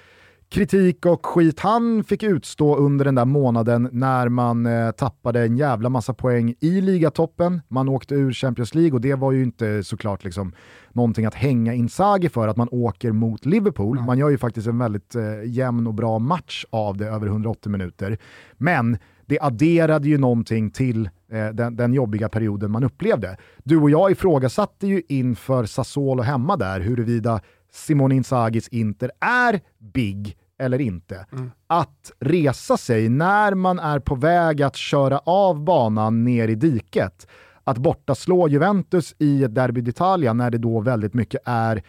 kritik 0.50 1.06
och 1.06 1.26
skit 1.26 1.60
han 1.60 2.04
fick 2.04 2.22
utstå 2.22 2.76
under 2.76 3.04
den 3.04 3.14
där 3.14 3.24
månaden 3.24 3.88
när 3.92 4.28
man 4.28 4.66
eh, 4.66 4.90
tappade 4.90 5.42
en 5.42 5.56
jävla 5.56 5.88
massa 5.88 6.14
poäng 6.14 6.54
i 6.60 6.80
ligatoppen. 6.80 7.60
Man 7.68 7.88
åkte 7.88 8.14
ur 8.14 8.32
Champions 8.32 8.74
League 8.74 8.92
och 8.92 9.00
det 9.00 9.14
var 9.14 9.32
ju 9.32 9.42
inte 9.42 9.84
såklart 9.84 10.24
liksom 10.24 10.52
någonting 10.92 11.26
att 11.26 11.34
hänga 11.34 11.74
Inzaghi 11.74 12.28
för 12.28 12.48
att 12.48 12.56
man 12.56 12.68
åker 12.70 13.12
mot 13.12 13.46
Liverpool. 13.46 13.96
Mm. 13.96 14.06
Man 14.06 14.18
gör 14.18 14.30
ju 14.30 14.38
faktiskt 14.38 14.66
en 14.66 14.78
väldigt 14.78 15.14
eh, 15.14 15.22
jämn 15.44 15.86
och 15.86 15.94
bra 15.94 16.18
match 16.18 16.64
av 16.70 16.96
det 16.96 17.06
över 17.06 17.26
180 17.26 17.72
minuter. 17.72 18.18
Men 18.56 18.98
det 19.26 19.40
adderade 19.40 20.08
ju 20.08 20.18
någonting 20.18 20.70
till 20.70 21.10
eh, 21.32 21.48
den, 21.48 21.76
den, 21.76 21.92
jobbiga 21.92 22.28
perioden 22.28 22.70
man 22.70 22.84
upplevde. 22.84 23.36
Du 23.64 23.76
och 23.76 23.90
jag 23.90 24.10
ifrågasatte 24.10 24.86
ju 24.86 25.02
inför 25.08 25.64
Sassuolo 25.64 26.22
hemma 26.22 26.56
där 26.56 26.80
huruvida 26.80 27.40
Simone 27.72 28.14
Inzagis 28.14 28.68
Inter 28.68 29.10
är 29.20 29.60
big 29.78 30.36
eller 30.60 30.80
inte. 30.80 31.26
Mm. 31.32 31.50
Att 31.66 32.12
resa 32.20 32.76
sig 32.76 33.08
när 33.08 33.54
man 33.54 33.78
är 33.78 33.98
på 33.98 34.14
väg 34.14 34.62
att 34.62 34.76
köra 34.76 35.18
av 35.18 35.64
banan 35.64 36.24
ner 36.24 36.48
i 36.48 36.54
diket, 36.54 37.26
att 37.64 37.78
borta 37.78 38.14
slå 38.14 38.48
Juventus 38.48 39.14
i 39.18 39.44
ett 39.44 39.54
Derby 39.54 39.80
d'Italia 39.80 40.34
när 40.34 40.50
det 40.50 40.58
då 40.58 40.80
väldigt 40.80 41.14
mycket 41.14 41.40
är 41.44 41.82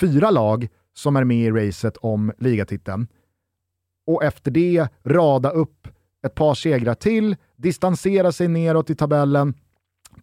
fyra 0.00 0.30
lag 0.30 0.68
som 0.94 1.16
är 1.16 1.24
med 1.24 1.46
i 1.46 1.50
racet 1.50 1.96
om 1.96 2.32
ligatiteln. 2.38 3.06
Och 4.06 4.24
efter 4.24 4.50
det 4.50 4.88
rada 5.04 5.50
upp 5.50 5.88
ett 6.26 6.34
par 6.34 6.54
segrar 6.54 6.94
till, 6.94 7.36
distansera 7.56 8.32
sig 8.32 8.48
neråt 8.48 8.90
i 8.90 8.94
tabellen, 8.94 9.54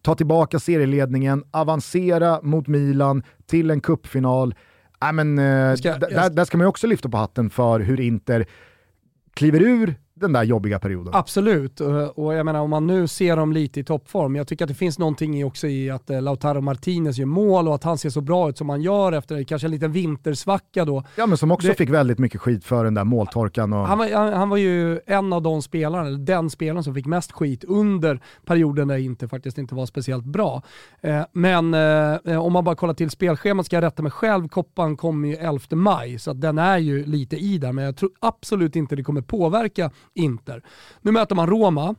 ta 0.02 0.14
tillbaka 0.14 0.58
serieledningen, 0.58 1.44
avancera 1.50 2.42
mot 2.42 2.66
Milan 2.66 3.22
till 3.46 3.70
en 3.70 3.80
kuppfinal 3.80 4.54
Nej, 5.02 5.12
men, 5.12 5.38
eh, 5.38 5.74
ska, 5.74 5.98
där, 5.98 6.30
där 6.30 6.44
ska 6.44 6.56
man 6.56 6.64
ju 6.64 6.68
också 6.68 6.86
lyfta 6.86 7.08
på 7.08 7.16
hatten 7.16 7.50
för 7.50 7.80
hur 7.80 8.00
Inter 8.00 8.46
kliver 9.34 9.62
ur 9.62 9.94
den 10.22 10.32
där 10.32 10.42
jobbiga 10.42 10.78
perioden. 10.78 11.14
Absolut, 11.14 11.80
och 12.14 12.34
jag 12.34 12.46
menar 12.46 12.60
om 12.60 12.70
man 12.70 12.86
nu 12.86 13.08
ser 13.08 13.36
dem 13.36 13.52
lite 13.52 13.80
i 13.80 13.84
toppform, 13.84 14.36
jag 14.36 14.46
tycker 14.46 14.64
att 14.64 14.68
det 14.68 14.74
finns 14.74 14.98
någonting 14.98 15.44
också 15.44 15.66
i 15.66 15.90
att 15.90 16.10
eh, 16.10 16.22
Lautaro 16.22 16.60
Martinez 16.60 17.18
gör 17.18 17.26
mål 17.26 17.68
och 17.68 17.74
att 17.74 17.84
han 17.84 17.98
ser 17.98 18.10
så 18.10 18.20
bra 18.20 18.48
ut 18.48 18.58
som 18.58 18.68
han 18.68 18.82
gör 18.82 19.12
efter 19.12 19.42
kanske 19.42 19.66
en 19.66 19.70
liten 19.70 19.92
vintersvacka 19.92 20.84
då. 20.84 21.04
Ja 21.16 21.26
men 21.26 21.38
som 21.38 21.50
också 21.50 21.68
det... 21.68 21.74
fick 21.74 21.90
väldigt 21.90 22.18
mycket 22.18 22.40
skit 22.40 22.64
för 22.64 22.84
den 22.84 22.94
där 22.94 23.04
måltorkan. 23.04 23.72
Och... 23.72 23.86
Han, 23.86 23.98
var, 23.98 24.12
han, 24.14 24.32
han, 24.32 24.48
var 24.48 24.56
ju 24.56 25.00
en 25.06 25.32
av 25.32 25.42
de 25.42 25.62
spelarna, 25.62 26.06
eller 26.06 26.18
den 26.18 26.50
spelaren 26.50 26.84
som 26.84 26.94
fick 26.94 27.06
mest 27.06 27.32
skit 27.32 27.64
under 27.64 28.20
perioden 28.44 28.88
där 28.88 28.96
Inter 28.96 29.26
faktiskt 29.26 29.58
inte 29.58 29.74
var 29.74 29.86
speciellt 29.86 30.24
bra. 30.24 30.62
Eh, 31.00 31.22
men 31.32 31.74
eh, 31.74 32.44
om 32.44 32.52
man 32.52 32.64
bara 32.64 32.74
kollar 32.74 32.94
till 32.94 33.10
spelschemat 33.10 33.66
ska 33.66 33.76
jag 33.76 33.84
rätta 33.84 34.02
mig 34.02 34.12
själv, 34.12 34.48
koppan 34.48 34.96
kommer 34.96 35.28
ju 35.28 35.34
11 35.34 35.60
maj, 35.70 36.18
så 36.18 36.32
den 36.32 36.58
är 36.58 36.78
ju 36.78 37.04
lite 37.04 37.36
i 37.36 37.58
där, 37.58 37.72
men 37.72 37.84
jag 37.84 37.96
tror 37.96 38.10
absolut 38.20 38.76
inte 38.76 38.96
det 38.96 39.02
kommer 39.02 39.22
påverka 39.22 39.90
Inter. 40.14 40.62
Nu 41.00 41.10
möter 41.10 41.34
man 41.34 41.46
Roma 41.46 41.94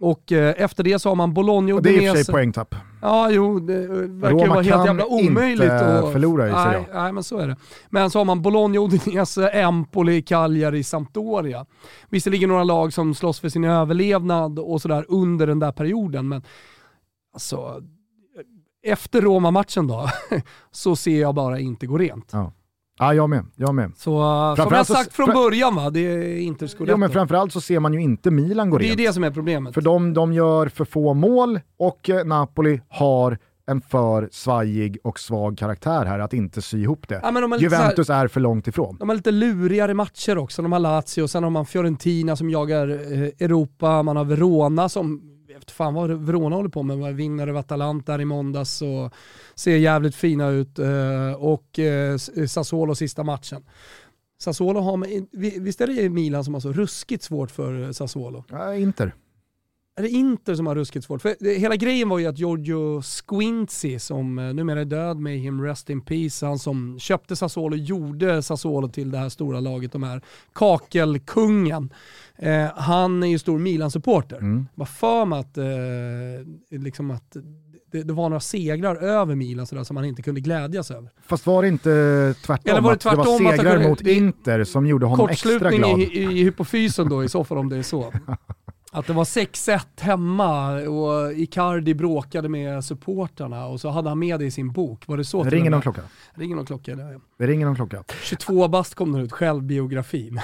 och 0.00 0.32
eh, 0.32 0.54
efter 0.56 0.84
det 0.84 0.98
så 0.98 1.08
har 1.08 1.16
man 1.16 1.34
Bologna 1.34 1.74
och 1.74 1.82
Det 1.82 1.90
är 1.90 2.02
i 2.02 2.10
och 2.10 2.16
för 2.16 2.24
sig 2.24 2.32
poängtapp. 2.32 2.74
Ja, 3.02 3.30
jo, 3.30 3.60
det 3.60 3.86
verkar 3.86 4.30
Roma 4.30 4.46
vara 4.46 4.62
helt 4.62 4.86
jävla 4.86 5.06
omöjligt. 5.06 5.70
Roma 5.70 6.00
kan 6.02 6.12
förlora 6.12 6.48
i 6.48 6.52
nej, 6.52 6.88
nej, 6.92 7.12
men 7.12 7.22
så 7.22 7.38
är 7.38 7.48
det. 7.48 7.56
Men 7.90 8.10
så 8.10 8.18
har 8.18 8.24
man 8.24 8.42
Bologna, 8.42 8.80
Udinese, 8.80 9.48
Empoli, 9.48 10.22
Cagliari, 10.22 10.82
Sampdoria. 10.82 11.66
Visserligen 12.08 12.48
några 12.48 12.64
lag 12.64 12.92
som 12.92 13.14
slåss 13.14 13.40
för 13.40 13.48
sin 13.48 13.64
överlevnad 13.64 14.58
och 14.58 14.82
sådär 14.82 15.04
under 15.08 15.46
den 15.46 15.58
där 15.58 15.72
perioden, 15.72 16.28
men 16.28 16.42
alltså 17.34 17.82
efter 18.82 19.22
Roma-matchen 19.22 19.86
då, 19.86 20.08
så 20.70 20.96
ser 20.96 21.20
jag 21.20 21.34
bara 21.34 21.58
inte 21.58 21.86
gå 21.86 21.98
rent. 21.98 22.28
Ja. 22.32 22.52
Ja, 22.98 23.14
jag 23.14 23.30
med. 23.30 23.46
Jag 23.56 23.74
med. 23.74 23.92
Så, 23.96 24.18
uh, 24.50 24.64
som 24.64 24.74
jag 24.74 24.86
sagt 24.86 25.12
från 25.12 25.32
början 25.32 25.74
va, 25.74 25.90
det 25.90 26.00
är 26.00 26.38
inte 26.38 26.68
Scudetto. 26.68 26.92
Ja, 26.92 26.96
men 26.96 27.10
framförallt 27.10 27.52
så 27.52 27.60
ser 27.60 27.80
man 27.80 27.92
ju 27.92 28.00
inte 28.00 28.30
Milan 28.30 28.70
gå 28.70 28.78
rent. 28.78 28.96
Det 28.96 29.02
är 29.02 29.06
det 29.06 29.12
som 29.12 29.24
är 29.24 29.30
problemet. 29.30 29.74
För 29.74 29.80
de, 29.80 30.14
de 30.14 30.32
gör 30.32 30.68
för 30.68 30.84
få 30.84 31.14
mål 31.14 31.60
och 31.78 32.10
eh, 32.10 32.24
Napoli 32.24 32.80
har 32.88 33.38
en 33.66 33.80
för 33.80 34.28
svajig 34.32 34.98
och 35.04 35.18
svag 35.18 35.58
karaktär 35.58 36.04
här 36.04 36.18
att 36.18 36.32
inte 36.32 36.62
sy 36.62 36.82
ihop 36.82 37.08
det. 37.08 37.20
Ja, 37.22 37.58
Juventus 37.58 38.08
här, 38.08 38.24
är 38.24 38.28
för 38.28 38.40
långt 38.40 38.68
ifrån. 38.68 38.96
De 38.98 39.08
har 39.08 39.16
lite 39.16 39.30
lurigare 39.30 39.94
matcher 39.94 40.38
också. 40.38 40.62
De 40.62 40.72
har 40.72 40.78
Lazio, 40.78 41.28
sen 41.28 41.42
har 41.42 41.50
man 41.50 41.66
Fiorentina 41.66 42.36
som 42.36 42.50
jagar 42.50 42.88
eh, 42.88 43.46
Europa, 43.46 44.02
man 44.02 44.16
har 44.16 44.24
Verona 44.24 44.88
som 44.88 45.37
vet 45.58 45.70
fan 45.70 45.94
vad 45.94 46.10
Verona 46.10 46.56
håller 46.56 46.68
på 46.68 46.82
med, 46.82 47.16
vinner 47.16 47.48
över 47.48 47.60
Atalanta 47.60 48.22
i 48.22 48.24
måndags 48.24 48.82
och 48.82 49.14
ser 49.54 49.76
jävligt 49.76 50.14
fina 50.14 50.48
ut. 50.48 50.78
Eh, 50.78 51.32
och 51.38 51.78
eh, 51.78 52.16
Sassuolo 52.46 52.94
sista 52.94 53.24
matchen. 53.24 53.64
Sassuolo 54.40 54.80
har, 54.80 55.60
visst 55.60 55.80
är 55.80 55.86
det 55.86 56.10
Milan 56.10 56.44
som 56.44 56.54
har 56.54 56.60
så 56.60 56.72
ruskigt 56.72 57.22
svårt 57.22 57.50
för 57.50 57.82
eh, 57.82 57.90
Sassuolo? 57.90 58.44
Ja, 58.50 58.74
Inter. 58.74 59.14
Är 59.98 60.02
det 60.02 60.08
Inter 60.08 60.54
som 60.54 60.66
har 60.66 60.74
ruskigt 60.74 61.04
svårt? 61.04 61.22
För 61.22 61.58
hela 61.58 61.76
grejen 61.76 62.08
var 62.08 62.18
ju 62.18 62.26
att 62.26 62.38
Giorgio 62.38 63.02
Squinzi, 63.02 63.98
som 63.98 64.34
numera 64.34 64.80
är 64.80 64.84
död, 64.84 65.18
med 65.18 65.38
him 65.38 65.64
rest 65.64 65.90
in 65.90 66.00
peace, 66.00 66.46
han 66.46 66.58
som 66.58 66.98
köpte 66.98 67.36
Sassuolo, 67.36 67.76
gjorde 67.76 68.42
Sassuolo 68.42 68.88
till 68.88 69.10
det 69.10 69.18
här 69.18 69.28
stora 69.28 69.60
laget, 69.60 69.92
de 69.92 70.02
här 70.02 70.20
kakelkungen. 70.52 71.92
Eh, 72.36 72.66
han 72.76 73.22
är 73.22 73.26
ju 73.26 73.38
stor 73.38 73.58
Milan-supporter. 73.58 74.38
Mm. 74.38 74.66
Var 74.74 74.86
för 74.86 75.24
mig 75.24 75.40
att, 75.40 75.58
eh, 75.58 76.78
liksom 76.80 77.10
att 77.10 77.36
det, 77.92 78.02
det, 78.02 78.12
var 78.12 78.28
några 78.28 78.40
segrar 78.40 78.96
över 78.96 79.34
Milan 79.34 79.66
sådär, 79.66 79.84
som 79.84 79.96
han 79.96 80.04
inte 80.04 80.22
kunde 80.22 80.40
glädjas 80.40 80.90
över. 80.90 81.10
Fast 81.26 81.46
var 81.46 81.62
det 81.62 81.68
inte 81.68 82.34
tvärtom? 82.46 82.70
Eller 82.70 82.80
var 82.80 82.92
det, 82.92 82.98
tvärtom 82.98 83.20
att 83.20 83.38
det 83.38 83.44
var 83.44 83.56
segrar 83.56 83.72
kunde, 83.72 83.88
mot 83.88 84.00
Inter 84.00 84.64
som 84.64 84.86
gjorde 84.86 85.06
honom 85.06 85.28
extra 85.28 85.50
glad? 85.50 85.72
Kortslutning 85.72 86.02
i, 86.02 86.40
i 86.40 86.44
hypofysen 86.44 87.08
då 87.08 87.24
i 87.24 87.28
så 87.28 87.44
fall 87.44 87.58
om 87.58 87.68
det 87.68 87.76
är 87.76 87.82
så. 87.82 88.12
Att 88.92 89.06
det 89.06 89.12
var 89.12 89.24
6-1 89.24 89.80
hemma 90.00 90.72
och 90.72 91.32
Icardi 91.32 91.94
bråkade 91.94 92.48
med 92.48 92.84
supportarna 92.84 93.66
och 93.66 93.80
så 93.80 93.88
hade 93.88 94.08
han 94.08 94.18
med 94.18 94.40
det 94.40 94.46
i 94.46 94.50
sin 94.50 94.72
bok. 94.72 95.06
Var 95.06 95.16
det 95.16 95.24
så? 95.24 95.44
Det 95.44 95.50
ringer 95.50 95.70
någon 95.70 95.82
klocka. 95.82 96.02
Ringer 96.34 96.56
någon 96.56 96.66
klocka, 96.66 96.94
det, 96.94 97.20
det 97.38 97.46
ringer 97.46 97.66
någon 97.66 97.76
klocka. 97.76 98.04
22 98.22 98.68
bast 98.68 98.94
kom 98.94 99.12
den 99.12 99.22
ut, 99.22 99.32
självbiografin. 99.32 100.40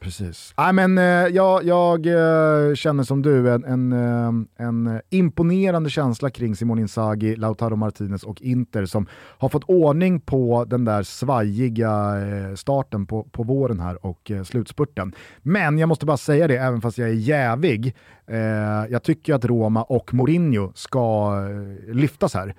Precis. 0.00 0.54
Nej, 0.58 0.72
men, 0.72 0.98
eh, 0.98 1.04
jag, 1.04 1.64
jag 1.64 2.06
eh, 2.06 2.74
känner 2.74 3.02
som 3.02 3.22
du 3.22 3.50
en, 3.54 3.64
en, 3.64 3.92
eh, 3.92 4.66
en 4.66 5.00
imponerande 5.10 5.90
känsla 5.90 6.30
kring 6.30 6.56
Simon 6.56 6.78
Inzaghi, 6.78 7.36
Lautaro 7.36 7.76
Martinez 7.76 8.22
och 8.22 8.42
Inter 8.42 8.86
som 8.86 9.06
har 9.12 9.48
fått 9.48 9.64
ordning 9.64 10.20
på 10.20 10.64
den 10.64 10.84
där 10.84 11.02
svajiga 11.02 11.90
eh, 11.90 12.54
starten 12.54 13.06
på, 13.06 13.22
på 13.24 13.42
våren 13.42 13.80
här 13.80 14.06
och 14.06 14.30
slutspurten. 14.44 15.14
Men 15.38 15.78
jag 15.78 15.88
måste 15.88 16.06
bara 16.06 16.16
säga 16.16 16.48
det, 16.48 16.56
även 16.56 16.80
fast 16.80 16.98
jag 16.98 17.08
är 17.08 17.12
jävig, 17.14 17.96
eh, 18.26 18.38
jag 18.90 19.02
tycker 19.02 19.34
att 19.34 19.44
Roma 19.44 19.82
och 19.82 20.14
Mourinho 20.14 20.72
ska 20.74 21.34
lyftas 21.88 22.34
här. 22.34 22.54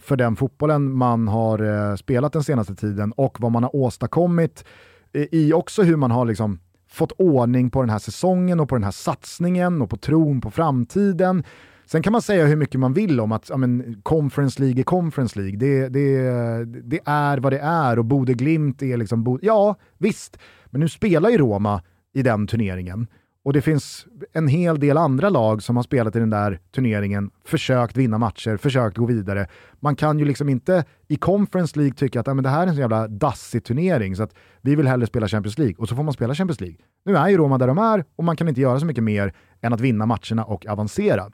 för 0.00 0.16
den 0.16 0.36
fotbollen 0.36 0.92
man 0.92 1.28
har 1.28 1.96
spelat 1.96 2.32
den 2.32 2.44
senaste 2.44 2.74
tiden 2.74 3.12
och 3.12 3.40
vad 3.40 3.52
man 3.52 3.62
har 3.62 3.76
åstadkommit 3.76 4.64
Eh, 5.12 5.26
i 5.32 5.52
också 5.52 5.82
hur 5.82 5.96
man 5.96 6.10
har 6.10 6.24
liksom 6.24 6.58
fått 6.88 7.12
ordning 7.12 7.70
på 7.70 7.80
den 7.80 7.90
här 7.90 7.98
säsongen 7.98 8.60
och 8.60 8.68
på 8.68 8.74
den 8.74 8.84
här 8.84 8.90
satsningen 8.90 9.82
och 9.82 9.90
på 9.90 9.96
tron 9.96 10.40
på 10.40 10.50
framtiden. 10.50 11.44
Sen 11.86 12.02
kan 12.02 12.12
man 12.12 12.22
säga 12.22 12.46
hur 12.46 12.56
mycket 12.56 12.80
man 12.80 12.92
vill 12.92 13.20
om 13.20 13.32
att 13.32 13.48
ja, 13.48 13.56
men, 13.56 14.00
Conference 14.02 14.62
League 14.62 14.80
är 14.80 14.84
Conference 14.84 15.38
League. 15.38 15.56
Det, 15.56 15.88
det, 15.88 16.64
det 16.64 17.00
är 17.04 17.38
vad 17.38 17.52
det 17.52 17.58
är 17.58 17.98
och 17.98 18.04
Bode 18.04 18.34
Glimt 18.34 18.82
är 18.82 18.96
liksom... 18.96 19.24
Bo 19.24 19.38
ja, 19.42 19.76
visst. 19.98 20.38
Men 20.66 20.80
nu 20.80 20.88
spelar 20.88 21.30
ju 21.30 21.38
Roma 21.38 21.82
i 22.14 22.22
den 22.22 22.46
turneringen. 22.46 23.06
Och 23.44 23.52
det 23.52 23.62
finns 23.62 24.06
en 24.32 24.48
hel 24.48 24.80
del 24.80 24.96
andra 24.96 25.28
lag 25.28 25.62
som 25.62 25.76
har 25.76 25.82
spelat 25.82 26.16
i 26.16 26.18
den 26.18 26.30
där 26.30 26.60
turneringen, 26.74 27.30
försökt 27.44 27.96
vinna 27.96 28.18
matcher, 28.18 28.56
försökt 28.56 28.96
gå 28.96 29.06
vidare. 29.06 29.46
Man 29.80 29.96
kan 29.96 30.18
ju 30.18 30.24
liksom 30.24 30.48
inte 30.48 30.84
i 31.08 31.16
Conference 31.16 31.78
League 31.78 31.94
tycka 31.94 32.20
att 32.20 32.26
men 32.26 32.42
det 32.42 32.48
här 32.48 32.62
är 32.62 32.66
en 32.66 32.74
så 32.74 32.80
jävla 32.80 33.08
dassig 33.08 33.64
turnering 33.64 34.16
så 34.16 34.22
att 34.22 34.34
vi 34.60 34.74
vill 34.74 34.86
hellre 34.86 35.06
spela 35.06 35.28
Champions 35.28 35.58
League 35.58 35.76
och 35.78 35.88
så 35.88 35.96
får 35.96 36.02
man 36.02 36.14
spela 36.14 36.34
Champions 36.34 36.60
League. 36.60 36.78
Nu 37.04 37.16
är 37.16 37.28
ju 37.28 37.36
Roma 37.36 37.58
där 37.58 37.66
de 37.66 37.78
är 37.78 38.04
och 38.16 38.24
man 38.24 38.36
kan 38.36 38.48
inte 38.48 38.60
göra 38.60 38.80
så 38.80 38.86
mycket 38.86 39.04
mer 39.04 39.34
än 39.60 39.72
att 39.72 39.80
vinna 39.80 40.06
matcherna 40.06 40.44
och 40.44 40.66
avancera. 40.66 41.30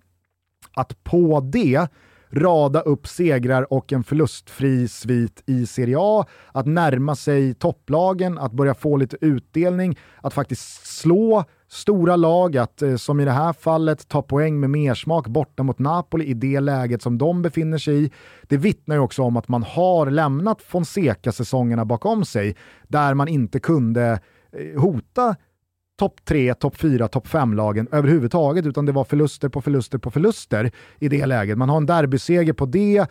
Att 0.75 1.05
på 1.05 1.41
det 1.41 1.89
rada 2.31 2.81
upp 2.81 3.07
segrar 3.07 3.73
och 3.73 3.93
en 3.93 4.05
förlustfri 4.05 4.89
svit 4.89 5.43
i 5.47 5.67
Serie 5.67 5.97
A, 5.99 6.27
att 6.53 6.67
närma 6.67 7.17
sig 7.17 7.55
topplagen, 7.55 8.39
att 8.39 8.53
börja 8.53 8.75
få 8.75 8.97
lite 8.97 9.17
utdelning, 9.21 9.99
att 10.23 10.35
faktiskt 10.35 10.87
slå 10.87 11.45
stora 11.69 12.17
lag, 12.17 12.57
att 12.57 12.83
eh, 12.83 12.97
som 12.97 13.21
i 13.21 13.25
det 13.25 13.31
här 13.31 13.53
fallet 13.53 14.09
ta 14.09 14.23
poäng 14.23 14.61
med 14.61 14.71
mersmak 14.71 15.27
borta 15.27 15.63
mot 15.63 15.79
Napoli 15.79 16.25
i 16.25 16.35
det 16.35 16.61
läget 16.61 17.03
som 17.03 17.19
de 17.19 17.43
befinner 17.43 17.79
sig 17.79 18.05
i. 18.05 18.11
Det 18.43 18.57
vittnar 18.57 18.97
ju 18.97 19.01
också 19.01 19.23
om 19.23 19.37
att 19.37 19.49
man 19.49 19.63
har 19.63 20.11
lämnat 20.11 20.63
Fonseca-säsongerna 20.63 21.85
bakom 21.85 22.25
sig, 22.25 22.57
där 22.89 23.15
man 23.15 23.29
inte 23.29 23.61
kunde 23.61 24.21
eh, 24.53 24.81
hota 24.81 25.37
topp 25.99 26.21
3, 26.25 26.55
topp 26.55 26.77
4, 26.77 27.09
topp 27.09 27.27
5-lagen 27.27 27.89
överhuvudtaget, 27.93 28.67
utan 28.67 28.87
det 28.87 28.93
var 28.93 29.05
förluster 29.05 29.49
på 29.49 29.61
förluster 29.61 29.99
på 29.99 30.11
förluster 30.11 30.71
i 30.99 31.09
det 31.09 31.27
läget. 31.27 31.59
Man 31.59 31.69
har 31.69 31.77
en 31.77 31.87
derbyseger 31.87 32.53
på 32.53 32.67
det. 32.67 33.07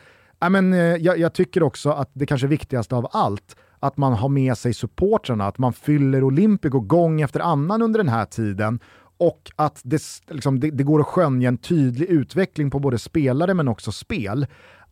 Men, 0.49 0.73
eh, 0.73 0.79
jag, 0.79 1.17
jag 1.17 1.33
tycker 1.33 1.63
också 1.63 1.89
att 1.89 2.09
det 2.13 2.25
kanske 2.25 2.47
viktigaste 2.47 2.95
av 2.95 3.07
allt, 3.11 3.55
att 3.79 3.97
man 3.97 4.13
har 4.13 4.29
med 4.29 4.57
sig 4.57 4.73
supportrarna, 4.73 5.47
att 5.47 5.57
man 5.57 5.73
fyller 5.73 6.23
Olympico 6.23 6.79
gång 6.79 7.21
efter 7.21 7.39
annan 7.39 7.81
under 7.81 7.97
den 7.97 8.09
här 8.09 8.25
tiden 8.25 8.79
och 9.17 9.51
att 9.55 9.81
det, 9.83 10.01
liksom, 10.29 10.59
det, 10.59 10.71
det 10.71 10.83
går 10.83 10.99
att 10.99 11.07
skönja 11.07 11.47
en 11.47 11.57
tydlig 11.57 12.09
utveckling 12.09 12.71
på 12.71 12.79
både 12.79 12.99
spelare 12.99 13.53
men 13.53 13.67
också 13.67 13.91
spel. 13.91 14.47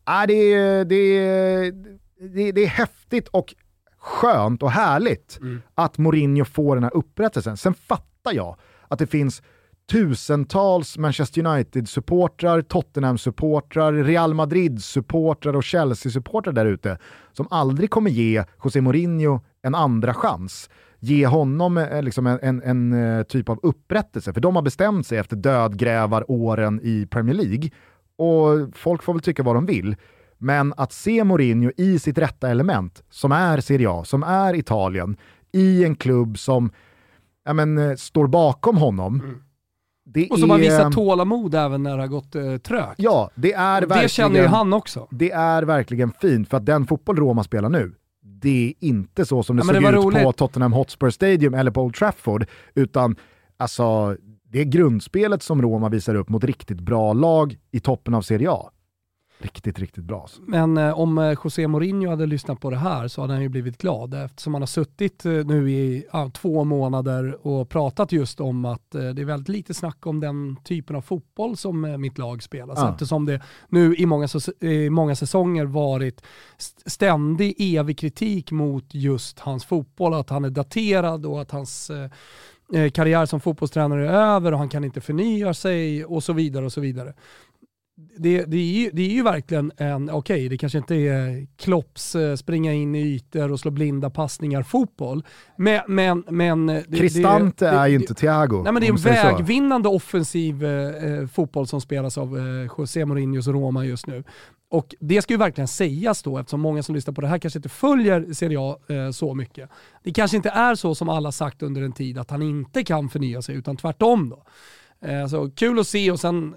Äh, 0.07 0.27
det, 0.27 0.83
det, 0.83 1.71
det, 2.19 2.51
det 2.51 2.63
är 2.63 2.67
häftigt 2.67 3.27
och 3.27 3.55
skönt 3.97 4.63
och 4.63 4.71
härligt 4.71 5.37
mm. 5.41 5.61
att 5.75 5.97
Mourinho 5.97 6.45
får 6.45 6.75
den 6.75 6.83
här 6.83 6.95
upprättelsen. 6.95 7.57
Sen 7.57 7.73
fattar 7.73 8.33
jag 8.33 8.57
att 8.87 8.99
det 8.99 9.07
finns 9.07 9.41
tusentals 9.91 10.97
Manchester 10.97 11.47
United-supportrar, 11.47 12.61
Tottenham-supportrar, 12.61 13.93
Real 13.93 14.33
Madrid-supportrar 14.33 15.55
och 15.55 15.63
Chelsea-supportrar 15.63 16.53
där 16.53 16.65
ute 16.65 16.97
som 17.33 17.47
aldrig 17.49 17.89
kommer 17.89 18.11
ge 18.11 18.43
José 18.63 18.81
Mourinho 18.81 19.39
en 19.61 19.75
andra 19.75 20.13
chans. 20.13 20.69
Ge 20.99 21.27
honom 21.27 21.77
eh, 21.77 22.03
liksom 22.03 22.27
en, 22.27 22.39
en, 22.41 22.61
en, 22.63 22.93
eh, 22.93 23.23
typ 23.23 23.49
av 23.49 23.59
upprättelse, 23.63 24.33
för 24.33 24.41
de 24.41 24.55
har 24.55 24.63
bestämt 24.63 25.07
sig 25.07 25.17
efter 25.17 25.35
dödgrävaråren 25.35 26.79
i 26.83 27.07
Premier 27.11 27.35
League. 27.35 27.69
Och 28.17 28.75
folk 28.77 29.03
får 29.03 29.13
väl 29.13 29.21
tycka 29.21 29.43
vad 29.43 29.55
de 29.55 29.65
vill. 29.65 29.95
Men 30.37 30.73
att 30.77 30.91
se 30.91 31.23
Mourinho 31.23 31.71
i 31.77 31.99
sitt 31.99 32.17
rätta 32.17 32.49
element, 32.49 33.03
som 33.09 33.31
är 33.31 33.59
Serie 33.59 33.89
A, 33.89 34.03
som 34.03 34.23
är 34.23 34.53
Italien, 34.53 35.17
i 35.51 35.83
en 35.83 35.95
klubb 35.95 36.37
som 36.37 36.71
ja, 37.45 37.53
men, 37.53 37.77
eh, 37.77 37.95
står 37.95 38.27
bakom 38.27 38.77
honom. 38.77 39.21
Mm. 39.21 39.41
Det 40.07 40.29
och 40.29 40.39
som 40.39 40.49
är, 40.49 40.53
har 40.53 40.59
visat 40.59 40.93
tålamod 40.93 41.55
även 41.55 41.83
när 41.83 41.97
det 41.97 42.03
har 42.03 42.07
gått 42.07 42.35
eh, 42.35 42.57
trögt. 42.57 42.95
Ja, 42.97 43.29
det 43.35 43.53
är 43.53 43.81
verkligen... 43.81 44.03
Det 44.03 44.09
känner 44.09 44.41
ju 44.41 44.47
han 44.47 44.73
också. 44.73 45.07
Det 45.11 45.31
är 45.31 45.63
verkligen 45.63 46.11
fint, 46.11 46.49
för 46.49 46.57
att 46.57 46.65
den 46.65 46.87
fotboll 46.87 47.15
Roma 47.15 47.43
spelar 47.43 47.69
nu, 47.69 47.93
det 48.21 48.67
är 48.67 48.73
inte 48.87 49.25
så 49.25 49.43
som 49.43 49.55
det 49.55 49.63
ja, 49.67 49.73
såg 49.73 49.83
det 49.83 49.89
ut 49.89 49.95
roligt. 49.95 50.23
på 50.23 50.31
Tottenham 50.31 50.73
Hotspur 50.73 51.09
Stadium 51.09 51.53
eller 51.53 51.71
på 51.71 51.81
Old 51.81 51.95
Trafford, 51.95 52.45
utan 52.73 53.15
alltså, 53.57 54.17
det 54.43 54.59
är 54.59 54.65
grundspelet 54.65 55.43
som 55.43 55.61
Roma 55.61 55.89
visar 55.89 56.15
upp 56.15 56.29
mot 56.29 56.43
riktigt 56.43 56.79
bra 56.79 57.13
lag 57.13 57.57
i 57.71 57.79
toppen 57.79 58.13
av 58.13 58.21
Serie 58.21 58.51
A. 58.51 58.71
Riktigt, 59.37 59.79
riktigt 59.79 60.03
bra. 60.03 60.21
Alltså. 60.21 60.41
Men 60.47 60.77
eh, 60.77 60.99
om 60.99 61.17
eh, 61.17 61.37
José 61.43 61.67
Mourinho 61.67 62.09
hade 62.09 62.25
lyssnat 62.25 62.59
på 62.59 62.69
det 62.69 62.77
här 62.77 63.07
så 63.07 63.21
hade 63.21 63.33
han 63.33 63.41
ju 63.41 63.49
blivit 63.49 63.77
glad 63.77 64.13
eftersom 64.13 64.53
han 64.53 64.61
har 64.61 64.67
suttit 64.67 65.25
eh, 65.25 65.31
nu 65.31 65.71
i 65.71 66.05
ja, 66.13 66.31
två 66.33 66.63
månader 66.63 67.47
och 67.47 67.69
pratat 67.69 68.11
just 68.11 68.39
om 68.39 68.65
att 68.65 68.95
eh, 68.95 69.09
det 69.09 69.21
är 69.21 69.25
väldigt 69.25 69.49
lite 69.49 69.73
snack 69.73 70.05
om 70.05 70.19
den 70.19 70.57
typen 70.63 70.95
av 70.95 71.01
fotboll 71.01 71.57
som 71.57 71.85
eh, 71.85 71.97
mitt 71.97 72.17
lag 72.17 72.43
spelar. 72.43 72.75
Ja. 72.75 72.91
Eftersom 72.91 73.25
det 73.25 73.41
nu 73.69 73.95
i 73.95 74.05
många, 74.05 74.27
i 74.61 74.89
många 74.89 75.15
säsonger 75.15 75.65
varit 75.65 76.21
ständig 76.85 77.55
evig 77.59 77.97
kritik 77.97 78.51
mot 78.51 78.93
just 78.93 79.39
hans 79.39 79.65
fotboll, 79.65 80.13
att 80.13 80.29
han 80.29 80.45
är 80.45 80.49
daterad 80.49 81.25
och 81.25 81.41
att 81.41 81.51
hans 81.51 81.91
eh, 82.73 82.89
karriär 82.89 83.25
som 83.25 83.39
fotbollstränare 83.39 84.09
är 84.09 84.13
över 84.13 84.51
och 84.51 84.59
han 84.59 84.69
kan 84.69 84.83
inte 84.83 85.01
förnya 85.01 85.53
sig 85.53 86.05
och 86.05 86.23
så 86.23 86.33
vidare 86.33 86.65
och 86.65 86.73
så 86.73 86.81
vidare 86.81 87.13
det, 88.17 88.45
det, 88.45 88.57
är 88.57 88.63
ju, 88.63 88.89
det 88.93 89.01
är 89.01 89.09
ju 89.09 89.23
verkligen 89.23 89.71
en, 89.77 90.09
okej 90.09 90.35
okay, 90.35 90.49
det 90.49 90.57
kanske 90.57 90.77
inte 90.77 90.95
är 90.95 91.47
Klopps 91.57 92.15
eh, 92.15 92.35
springa 92.35 92.73
in 92.73 92.95
i 92.95 93.01
ytor 93.01 93.51
och 93.51 93.59
slå 93.59 93.71
blinda 93.71 94.09
passningar 94.09 94.63
fotboll. 94.63 95.23
Men, 95.57 95.81
men, 95.87 96.23
men 96.29 96.83
Cristante 96.83 97.67
är 97.67 97.87
ju 97.87 97.95
inte 97.95 98.13
Thiago. 98.13 98.63
Nej 98.63 98.73
men 98.73 98.81
det 98.81 98.87
är 98.87 98.91
en 98.91 98.97
vägvinnande 98.97 99.89
så. 99.89 99.95
offensiv 99.95 100.65
eh, 100.65 101.03
eh, 101.03 101.27
fotboll 101.27 101.67
som 101.67 101.81
spelas 101.81 102.17
av 102.17 102.37
eh, 102.37 102.69
José 102.77 103.05
Mourinhos 103.05 103.47
Roma 103.47 103.85
just 103.85 104.07
nu. 104.07 104.23
Och 104.69 104.95
det 104.99 105.21
ska 105.21 105.33
ju 105.33 105.37
verkligen 105.37 105.67
sägas 105.67 106.23
då, 106.23 106.37
eftersom 106.37 106.61
många 106.61 106.83
som 106.83 106.95
lyssnar 106.95 107.13
på 107.13 107.21
det 107.21 107.27
här 107.27 107.39
kanske 107.39 107.59
inte 107.59 107.69
följer 107.69 108.33
Serie 108.33 108.57
A 108.59 108.77
eh, 108.87 109.11
så 109.11 109.33
mycket. 109.33 109.69
Det 110.03 110.11
kanske 110.11 110.37
inte 110.37 110.49
är 110.49 110.75
så 110.75 110.95
som 110.95 111.09
alla 111.09 111.31
sagt 111.31 111.63
under 111.63 111.81
en 111.81 111.91
tid, 111.91 112.17
att 112.17 112.31
han 112.31 112.41
inte 112.41 112.83
kan 112.83 113.09
förnya 113.09 113.41
sig, 113.41 113.55
utan 113.55 113.77
tvärtom 113.77 114.29
då. 114.29 114.43
Eh, 115.07 115.27
så 115.27 115.49
kul 115.49 115.79
att 115.79 115.87
se 115.87 116.11
och 116.11 116.19
sen 116.19 116.55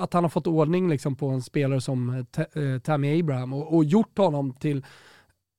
att 0.00 0.12
han 0.12 0.24
har 0.24 0.28
fått 0.28 0.46
ordning 0.46 0.88
liksom 0.88 1.16
på 1.16 1.28
en 1.28 1.42
spelare 1.42 1.80
som 1.80 2.10
eh, 2.36 2.62
eh, 2.62 2.78
Tammy 2.78 3.20
Abraham 3.20 3.52
och, 3.52 3.74
och 3.74 3.84
gjort 3.84 4.18
honom 4.18 4.54
till, 4.54 4.86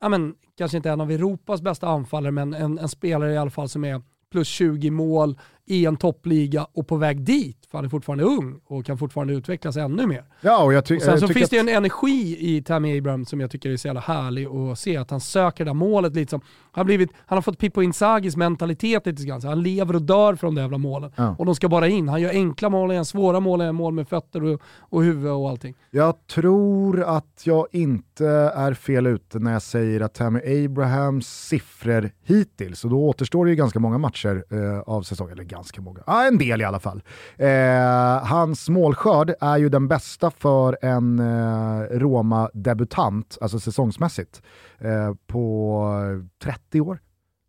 ja 0.02 0.10
men, 0.10 0.36
kanske 0.58 0.78
inte 0.78 0.90
en 0.90 1.02
av 1.02 1.12
Europas 1.12 1.62
bästa 1.62 1.88
anfallare, 1.88 2.32
men 2.32 2.54
en, 2.54 2.80
en 2.80 2.90
spelare 2.90 3.34
i 3.34 3.38
alla 3.38 3.52
fall 3.52 3.70
som 3.70 3.84
är 3.86 4.02
plus 4.32 4.48
20 4.48 4.90
mål 4.90 5.40
i 5.72 5.86
en 5.86 5.98
toppliga 5.98 6.68
och 6.74 6.88
på 6.88 6.96
väg 6.98 7.22
dit, 7.22 7.58
för 7.72 7.78
han 7.78 7.86
är 7.86 7.90
fortfarande 7.90 8.24
ung 8.24 8.60
och 8.66 8.86
kan 8.86 8.98
fortfarande 8.98 9.34
utvecklas 9.34 9.78
ännu 9.78 10.08
mer. 10.08 10.24
Ja, 10.42 10.64
och, 10.64 10.74
jag 10.74 10.86
ty- 10.86 10.96
och 10.96 11.02
sen 11.02 11.20
så 11.20 11.28
finns 11.28 11.50
det 11.50 11.58
en 11.58 11.70
energi 11.70 12.38
i 12.40 12.62
Tammy 12.62 12.98
Abraham 12.98 13.26
som 13.26 13.40
jag 13.40 13.52
tycker 13.52 13.70
är 13.70 13.78
så 13.78 13.88
jävla 13.88 14.02
härlig 14.02 14.48
att 14.48 14.80
se, 14.80 14.98
att 14.98 15.12
han 15.12 15.22
söker 15.22 15.66
det 15.66 15.70
där 15.70 15.74
målet 15.74 16.16
lite 16.16 16.30
som, 16.30 16.42
han, 16.72 16.86
blivit, 16.86 17.10
han 17.26 17.38
har 17.38 17.42
fått 17.42 17.58
Pippo 17.58 17.82
Inzagis 17.82 18.36
mentalitet 18.36 19.06
lite 19.06 19.24
grann, 19.24 19.42
så 19.42 19.48
han 19.48 19.64
lever 19.64 19.96
och 19.96 20.02
dör 20.02 20.36
för 20.36 20.48
de 20.48 20.58
jävla 20.58 20.78
målen. 20.78 21.12
Ja. 21.16 21.36
Och 21.40 21.46
de 21.46 21.56
ska 21.56 21.70
bara 21.70 21.88
in, 21.88 22.10
han 22.10 22.22
gör 22.22 22.30
enkla 22.30 22.70
mål 22.70 22.92
igen, 22.92 23.06
svåra 23.06 23.40
mål 23.40 23.62
igen, 23.62 23.76
mål 23.76 23.94
med 23.94 24.08
fötter 24.08 24.44
och, 24.44 24.62
och 24.80 25.04
huvud 25.04 25.32
och 25.32 25.50
allting. 25.50 25.76
Jag 25.92 26.28
tror 26.28 27.04
att 27.04 27.42
jag 27.44 27.68
inte 27.72 28.28
är 28.56 28.74
fel 28.74 29.08
ute 29.08 29.40
när 29.40 29.54
jag 29.54 29.62
säger 29.62 30.02
att 30.02 30.14
Tammy 30.14 30.66
Abrahams 30.66 31.28
siffror 31.48 32.12
hittills, 32.24 32.84
och 32.84 32.90
då 32.90 33.08
återstår 33.10 33.46
det 33.46 33.50
ju 33.50 33.56
ganska 33.56 33.80
många 33.80 33.98
matcher 33.98 34.44
eh, 34.50 34.80
av 34.80 35.02
säsongen, 35.02 35.34
eller 35.34 35.44
ganska 35.62 35.82
många, 35.82 36.00
Ja, 36.08 36.28
en 36.28 36.38
del 36.38 36.62
i 36.62 36.64
alla 36.64 36.80
fall. 36.80 37.04
Eh, 37.38 38.24
hans 38.24 38.70
målskörd 38.70 39.34
är 39.42 39.58
ju 39.58 39.70
den 39.70 39.88
bästa 39.88 40.32
för 40.32 40.78
en 40.82 41.20
eh, 41.20 41.82
Roma-debutant, 41.92 43.38
alltså 43.42 43.60
säsongsmässigt, 43.60 44.42
eh, 44.80 45.14
på 45.28 45.86
30 46.44 46.82
år. 46.82 47.00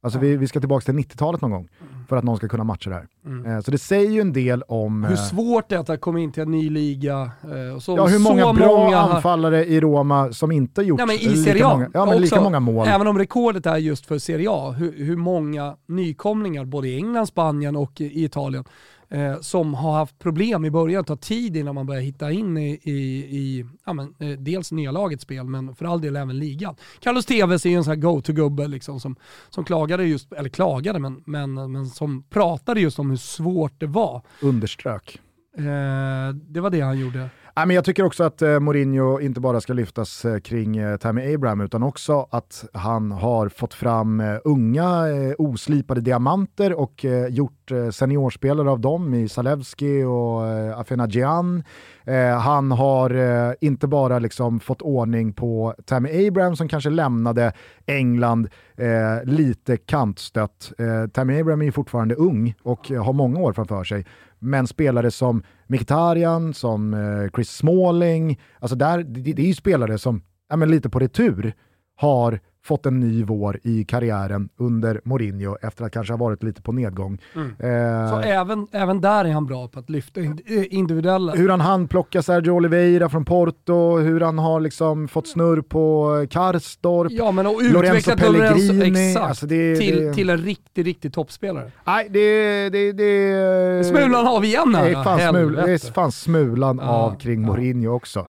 Alltså 0.05 0.19
vi, 0.19 0.37
vi 0.37 0.49
ska 0.49 0.61
tillbaka 0.61 0.85
till 0.85 0.95
90-talet 0.95 1.41
någon 1.41 1.51
gång 1.51 1.69
för 2.09 2.17
att 2.17 2.25
någon 2.25 2.37
ska 2.37 2.49
kunna 2.49 2.65
matcha 2.65 2.91
det 2.91 2.97
här. 2.97 3.07
Mm. 3.27 3.47
Eh, 3.47 3.61
så 3.61 3.71
det 3.71 3.79
säger 3.79 4.11
ju 4.11 4.21
en 4.21 4.33
del 4.33 4.63
om... 4.63 5.05
Hur 5.05 5.13
eh, 5.13 5.17
svårt 5.17 5.69
det 5.69 5.77
är 5.77 5.93
att 5.93 6.01
komma 6.01 6.21
in 6.21 6.33
till 6.33 6.43
en 6.43 6.51
ny 6.51 6.71
liga. 6.71 7.31
Eh, 7.43 7.75
och 7.77 7.83
så, 7.83 7.97
ja, 7.97 8.07
hur 8.07 8.19
många 8.19 8.43
så 8.43 8.53
bra 8.53 8.67
många... 8.67 8.99
anfallare 8.99 9.65
i 9.67 9.81
Roma 9.81 10.33
som 10.33 10.53
inte 10.53 10.83
gjort 10.83 10.99
Nej, 10.99 11.07
men 11.07 11.17
i 11.17 11.37
Serie 11.37 11.67
A. 11.67 11.75
Många, 11.75 11.91
ja, 11.95 12.07
men 12.07 12.21
lika 12.21 12.41
många 12.41 12.61
mål. 12.61 12.89
Även 12.89 13.07
om 13.07 13.19
rekordet 13.19 13.67
är 13.67 13.77
just 13.77 14.07
för 14.07 14.19
Serie 14.19 14.49
A, 14.51 14.71
hur, 14.71 15.05
hur 15.05 15.17
många 15.17 15.77
nykomlingar 15.89 16.65
både 16.65 16.89
i 16.89 16.97
England, 16.97 17.27
Spanien 17.27 17.77
och 17.77 18.01
i 18.01 18.25
Italien 18.25 18.65
eh, 19.13 19.41
som 19.41 19.75
har 19.75 19.93
haft 19.93 20.19
problem 20.19 20.65
i 20.65 20.71
början, 20.71 21.05
tar 21.05 21.17
tid 21.17 21.57
innan 21.57 21.75
man 21.75 21.87
börjar 21.87 22.03
hitta 22.03 22.33
in 22.33 22.57
i, 22.57 22.81
i, 22.83 22.93
i 23.39 23.65
ja, 23.87 23.93
men, 23.93 24.15
eh, 24.19 24.39
dels 24.39 24.73
nya 24.73 24.91
lagets 24.91 25.23
spel, 25.23 25.45
men 25.45 25.75
för 25.75 25.85
all 25.85 26.01
del 26.01 26.17
även 26.17 26.39
ligan. 26.39 26.77
Carlos 27.01 27.27
Tevez 27.27 27.67
är 27.67 27.71
ju 27.71 27.77
en 27.77 27.85
sån 27.85 27.91
här 27.91 28.01
go-to-gubbe 28.01 28.69
liksom, 28.69 29.01
som, 29.01 29.17
som 29.51 29.65
klagade 29.65 30.05
just, 30.05 30.33
eller 30.33 30.49
klagade, 30.49 30.99
men, 30.99 31.23
men, 31.27 31.73
men 31.73 31.87
som 31.87 32.23
pratade 32.23 32.81
just 32.81 32.99
om 32.99 33.11
hur 33.11 33.17
svårt 33.17 33.81
det 33.81 33.87
var. 33.87 34.23
Underströk. 34.43 35.21
Eh, 35.57 36.35
det 36.35 36.61
var 36.61 36.71
det 36.71 36.81
han 36.81 36.99
gjorde. 36.99 37.31
Ja, 37.55 37.67
men 37.67 37.77
jag 37.77 37.85
tycker 37.85 38.05
också 38.05 38.25
att 38.25 38.43
eh, 38.43 38.61
Mourinho 38.61 39.21
inte 39.21 39.41
bara 39.41 39.61
ska 39.61 39.73
lyftas 39.73 40.25
eh, 40.25 40.39
kring 40.39 40.77
eh, 40.77 40.97
Tammy 40.97 41.35
Abraham 41.35 41.61
utan 41.61 41.83
också 41.83 42.29
att 42.31 42.65
han 42.73 43.13
har 43.13 43.49
fått 43.49 43.75
fram 43.75 44.21
eh, 44.21 44.39
unga 44.45 45.09
eh, 45.09 45.35
oslipade 45.39 46.01
diamanter 46.01 46.73
och 46.73 47.05
eh, 47.05 47.27
gjort 47.27 47.71
eh, 47.71 47.91
seniorspelare 47.91 48.71
av 48.71 48.81
dem 48.81 49.15
i 49.15 49.29
Zalewski 49.29 50.03
och 50.05 50.47
eh, 50.47 50.79
Afenagian. 50.79 51.65
Eh, 52.05 52.39
han 52.39 52.73
har 52.73 53.11
eh, 53.11 53.55
inte 53.61 53.87
bara 53.87 54.19
liksom 54.19 54.61
fått 54.61 54.83
ordning 54.83 55.33
på 55.33 55.75
Tammy 55.87 56.27
Abraham 56.29 56.57
som 56.57 56.69
kanske 56.69 56.91
lämnade 56.91 57.53
England 57.87 58.49
eh, 58.77 59.25
lite 59.25 59.77
kantstött. 59.77 60.73
Eh, 60.79 61.07
Tammy 61.07 61.41
Abraham 61.41 61.61
är 61.61 61.65
ju 61.65 61.73
fortfarande 61.73 62.15
ung 62.15 62.55
och 62.63 62.89
har 62.89 63.13
många 63.13 63.41
år 63.41 63.53
framför 63.53 63.85
sig. 63.85 64.07
Men 64.39 64.67
spelare 64.67 65.11
som 65.11 65.43
Mkhitaryan, 65.67 66.55
som 66.55 66.95
eh, 66.95 67.31
Chris 67.35 67.51
Smalling, 67.51 68.41
alltså 68.59 68.77
där, 68.77 69.03
det, 69.03 69.33
det 69.33 69.43
är 69.43 69.47
ju 69.47 69.55
spelare 69.55 69.99
som 69.99 70.23
ja, 70.49 70.57
men 70.57 70.71
lite 70.71 70.91
på 70.91 70.99
retur 70.99 71.55
har 71.97 72.41
fått 72.65 72.87
en 72.87 73.01
ny 73.01 73.25
vår 73.25 73.61
i 73.63 73.85
karriären 73.85 74.49
under 74.57 75.01
Mourinho 75.05 75.57
efter 75.63 75.85
att 75.85 75.93
kanske 75.93 76.13
ha 76.13 76.19
varit 76.19 76.43
lite 76.43 76.63
på 76.63 76.73
nedgång. 76.73 77.19
Eh, 77.35 78.11
Så 78.11 78.21
även, 78.21 78.67
även 78.73 79.01
där 79.01 79.25
är 79.25 79.33
han 79.33 79.47
bra 79.47 79.69
på 79.69 79.79
att 79.79 79.91
lyfta 79.91 80.21
eh, 80.21 80.31
individuella. 80.71 81.33
hur 81.33 81.49
han 81.49 81.61
handplockar 81.61 82.21
Sergio 82.23 82.51
Oliveira 82.51 83.09
från 83.09 83.25
Porto, 83.25 83.99
hur 83.99 84.21
han 84.21 84.39
har 84.39 84.61
liksom 84.61 85.09
fått 85.09 85.29
snurr 85.29 85.61
på 85.63 86.09
Karstorp. 86.31 87.13
Ja 87.13 87.33
men 87.33 87.47
och 87.47 87.63
Lorenzo 87.63 87.99
utvecklat 88.11 88.33
Lorenzo, 88.33 88.69
Pellegrini, 88.69 89.09
exakt, 89.11 89.27
alltså 89.27 89.47
det- 89.47 89.77
till, 89.77 89.97
det- 90.05 90.15
till 90.15 90.31
en 90.31 90.39
riktig, 90.39 90.87
riktig 90.87 91.13
toppspelare. 91.13 91.71
Nej, 91.87 92.09
det... 92.11 92.69
det, 92.71 92.93
det 92.93 93.85
Smulan 93.87 94.27
har 94.27 94.41
vi 94.41 94.47
igen 94.49 94.75
här. 94.75 94.85
Det 94.85 94.91
är 94.91 95.05
fan, 95.05 95.19
smul, 95.19 95.35
Helvete. 95.57 95.67
det 95.67 95.73
är 95.89 95.93
fan 95.93 96.13
smulan 96.13 96.79
Ja, 96.83 96.89
av 96.89 97.19
kring 97.19 97.41
ja. 97.43 97.47
Mourinho 97.47 97.91
också. 97.95 98.27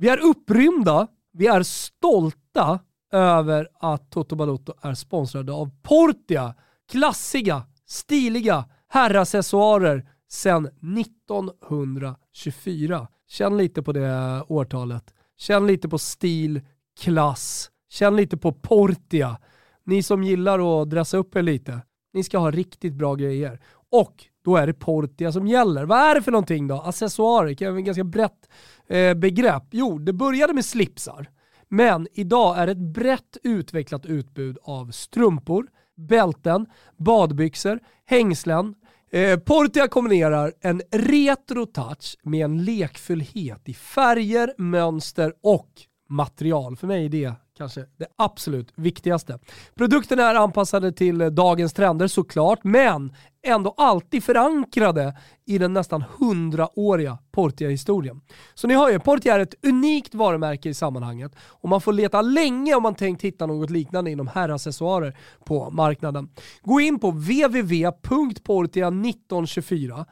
Vi 0.00 0.08
är 0.08 0.18
upprymda, 0.30 1.06
vi 1.36 1.46
är 1.46 1.62
stolta 1.62 2.78
över 3.12 3.68
att 3.80 4.10
Toto 4.10 4.36
Balotto 4.36 4.74
är 4.82 4.94
sponsrade 4.94 5.52
av 5.52 5.70
Portia. 5.82 6.54
Klassiga, 6.90 7.62
stiliga 7.86 8.64
herraccessoarer 8.88 10.08
sedan 10.28 10.66
1924. 10.66 13.08
Känn 13.28 13.56
lite 13.56 13.82
på 13.82 13.92
det 13.92 14.42
årtalet. 14.48 15.14
Känn 15.36 15.66
lite 15.66 15.88
på 15.88 15.98
stil, 15.98 16.60
klass. 17.00 17.70
Känn 17.88 18.16
lite 18.16 18.36
på 18.36 18.52
Portia. 18.52 19.38
Ni 19.84 20.02
som 20.02 20.24
gillar 20.24 20.82
att 20.82 20.90
dressa 20.90 21.16
upp 21.16 21.36
er 21.36 21.42
lite, 21.42 21.80
ni 22.12 22.24
ska 22.24 22.38
ha 22.38 22.50
riktigt 22.50 22.94
bra 22.94 23.14
grejer. 23.14 23.60
Och 23.90 24.24
då 24.44 24.56
är 24.56 24.66
det 24.66 24.74
Portia 24.74 25.32
som 25.32 25.46
gäller. 25.46 25.84
Vad 25.84 25.98
är 25.98 26.14
det 26.14 26.22
för 26.22 26.32
någonting 26.32 26.68
då? 26.68 26.80
Accessoarer, 26.80 27.48
det 27.48 27.54
kan 27.54 27.72
vara 27.72 27.80
ganska 27.80 28.04
brett 28.04 28.48
eh, 28.88 29.14
begrepp. 29.14 29.64
Jo, 29.70 29.98
det 29.98 30.12
började 30.12 30.54
med 30.54 30.64
slipsar. 30.64 31.30
Men 31.68 32.08
idag 32.12 32.58
är 32.58 32.66
det 32.66 32.72
ett 32.72 32.78
brett 32.78 33.36
utvecklat 33.42 34.06
utbud 34.06 34.58
av 34.62 34.90
strumpor, 34.90 35.66
bälten, 35.96 36.66
badbyxor, 36.96 37.80
hängslen. 38.06 38.74
Eh, 39.10 39.38
Portia 39.38 39.88
kombinerar 39.88 40.52
en 40.60 40.82
retro 40.92 41.66
touch 41.66 42.16
med 42.22 42.44
en 42.44 42.64
lekfullhet 42.64 43.68
i 43.68 43.74
färger, 43.74 44.54
mönster 44.58 45.32
och 45.42 45.70
material. 46.08 46.76
För 46.76 46.86
mig 46.86 47.04
är 47.04 47.08
det 47.08 47.32
kanske 47.56 47.84
det 47.96 48.06
absolut 48.16 48.72
viktigaste. 48.74 49.38
Produkterna 49.74 50.22
är 50.22 50.34
anpassade 50.34 50.92
till 50.92 51.34
dagens 51.34 51.72
trender 51.72 52.06
såklart, 52.06 52.64
men 52.64 53.12
ändå 53.42 53.74
alltid 53.76 54.24
förankrade 54.24 55.16
i 55.44 55.58
den 55.58 55.72
nästan 55.72 56.04
hundraåriga 56.18 57.18
Portia-historien. 57.32 58.20
Så 58.54 58.66
ni 58.66 58.74
hör 58.74 58.90
ju, 58.90 58.98
Portia 58.98 59.34
är 59.34 59.40
ett 59.40 59.66
unikt 59.66 60.14
varumärke 60.14 60.68
i 60.68 60.74
sammanhanget 60.74 61.32
och 61.38 61.68
man 61.68 61.80
får 61.80 61.92
leta 61.92 62.22
länge 62.22 62.74
om 62.74 62.82
man 62.82 62.94
tänkt 62.94 63.22
hitta 63.22 63.46
något 63.46 63.70
liknande 63.70 64.10
inom 64.10 64.26
herraccessoarer 64.26 65.16
på 65.44 65.70
marknaden. 65.70 66.28
Gå 66.62 66.80
in 66.80 66.98
på 66.98 67.10
www.portia1924 67.10 70.04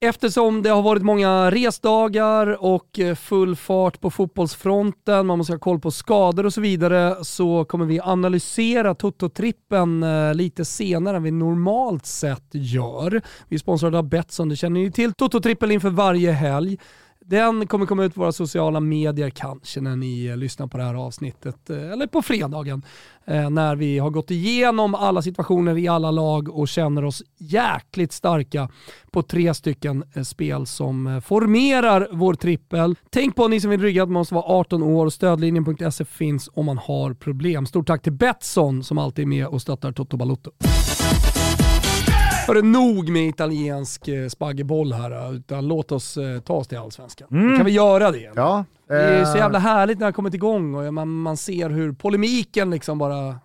Eftersom 0.00 0.62
det 0.62 0.70
har 0.70 0.82
varit 0.82 1.02
många 1.02 1.50
resdagar 1.50 2.64
och 2.64 3.00
full 3.16 3.56
fart 3.56 4.00
på 4.00 4.10
fotbollsfronten, 4.10 5.26
man 5.26 5.38
måste 5.38 5.52
ha 5.52 5.58
koll 5.58 5.80
på 5.80 5.90
skador 5.90 6.46
och 6.46 6.54
så 6.54 6.60
vidare, 6.60 7.24
så 7.24 7.64
kommer 7.64 7.84
vi 7.84 8.00
analysera 8.00 8.94
Toto-trippen 8.94 10.02
eh, 10.02 10.34
lite 10.34 10.64
senare 10.64 11.16
än 11.16 11.22
vi 11.22 11.30
normalt 11.30 12.06
sett 12.06 12.48
gör. 12.52 13.22
Vi 13.48 13.54
är 13.56 13.60
sponsrade 13.60 13.98
av 13.98 14.08
Betsson, 14.08 14.48
det 14.48 14.56
känner 14.56 14.80
ni 14.80 14.92
till. 14.92 15.12
Toto-trippel 15.12 15.72
inför 15.72 15.90
varje 15.90 16.32
helg. 16.32 16.78
Den 17.30 17.66
kommer 17.66 17.86
komma 17.86 18.04
ut 18.04 18.14
på 18.14 18.20
våra 18.20 18.32
sociala 18.32 18.80
medier 18.80 19.30
kanske 19.30 19.80
när 19.80 19.96
ni 19.96 20.26
eh, 20.26 20.36
lyssnar 20.36 20.66
på 20.66 20.78
det 20.78 20.84
här 20.84 20.94
avsnittet, 20.94 21.70
eh, 21.70 21.92
eller 21.92 22.06
på 22.06 22.22
fredagen 22.22 22.82
eh, 23.24 23.50
när 23.50 23.76
vi 23.76 23.98
har 23.98 24.10
gått 24.10 24.30
igenom 24.30 24.94
alla 24.94 25.22
situationer 25.22 25.78
i 25.78 25.88
alla 25.88 26.10
lag 26.10 26.48
och 26.48 26.68
känner 26.68 27.04
oss 27.04 27.22
jäkligt 27.38 28.12
starka 28.12 28.68
på 29.10 29.22
tre 29.22 29.54
stycken 29.54 30.04
spel 30.24 30.66
som 30.66 31.22
formerar 31.24 32.08
vår 32.12 32.34
trippel. 32.34 32.94
Tänk 33.10 33.36
på 33.36 33.44
att 33.44 33.50
ni 33.50 33.60
som 33.60 33.70
vill 33.70 33.82
rygga 33.82 34.02
att 34.02 34.08
man 34.08 34.20
måste 34.20 34.34
vara 34.34 34.44
18 34.44 34.82
år. 34.82 35.10
Stödlinjen.se 35.10 36.04
finns 36.04 36.50
om 36.52 36.66
man 36.66 36.78
har 36.78 37.14
problem. 37.14 37.66
Stort 37.66 37.86
tack 37.86 38.02
till 38.02 38.12
Betsson 38.12 38.84
som 38.84 38.98
alltid 38.98 39.22
är 39.22 39.28
med 39.28 39.46
och 39.46 39.62
stöttar 39.62 39.92
Toto 39.92 40.16
Balotto. 40.16 40.50
Hörru, 42.48 42.62
nog 42.62 43.08
med 43.08 43.28
italiensk 43.28 44.08
eh, 44.08 44.28
spaggeboll 44.28 44.92
här, 44.92 45.34
utan 45.34 45.68
låt 45.68 45.92
oss 45.92 46.16
eh, 46.16 46.40
ta 46.40 46.54
oss 46.54 46.68
till 46.68 46.78
allsvenskan. 46.78 47.28
Kan 47.28 47.64
vi 47.64 47.72
göra 47.72 48.10
det? 48.10 48.32
Ja, 48.34 48.64
Det 48.88 48.94
är 48.94 49.24
så 49.24 49.30
eh, 49.32 49.36
jävla 49.38 49.58
härligt 49.58 49.98
när 49.98 50.00
det 50.00 50.06
har 50.06 50.12
kommit 50.12 50.34
igång 50.34 50.74
och 50.74 50.94
man, 50.94 51.08
man 51.22 51.36
ser 51.36 51.70
hur 51.70 51.92
polemiken 51.92 52.70
liksom 52.70 52.98
bara 52.98 53.38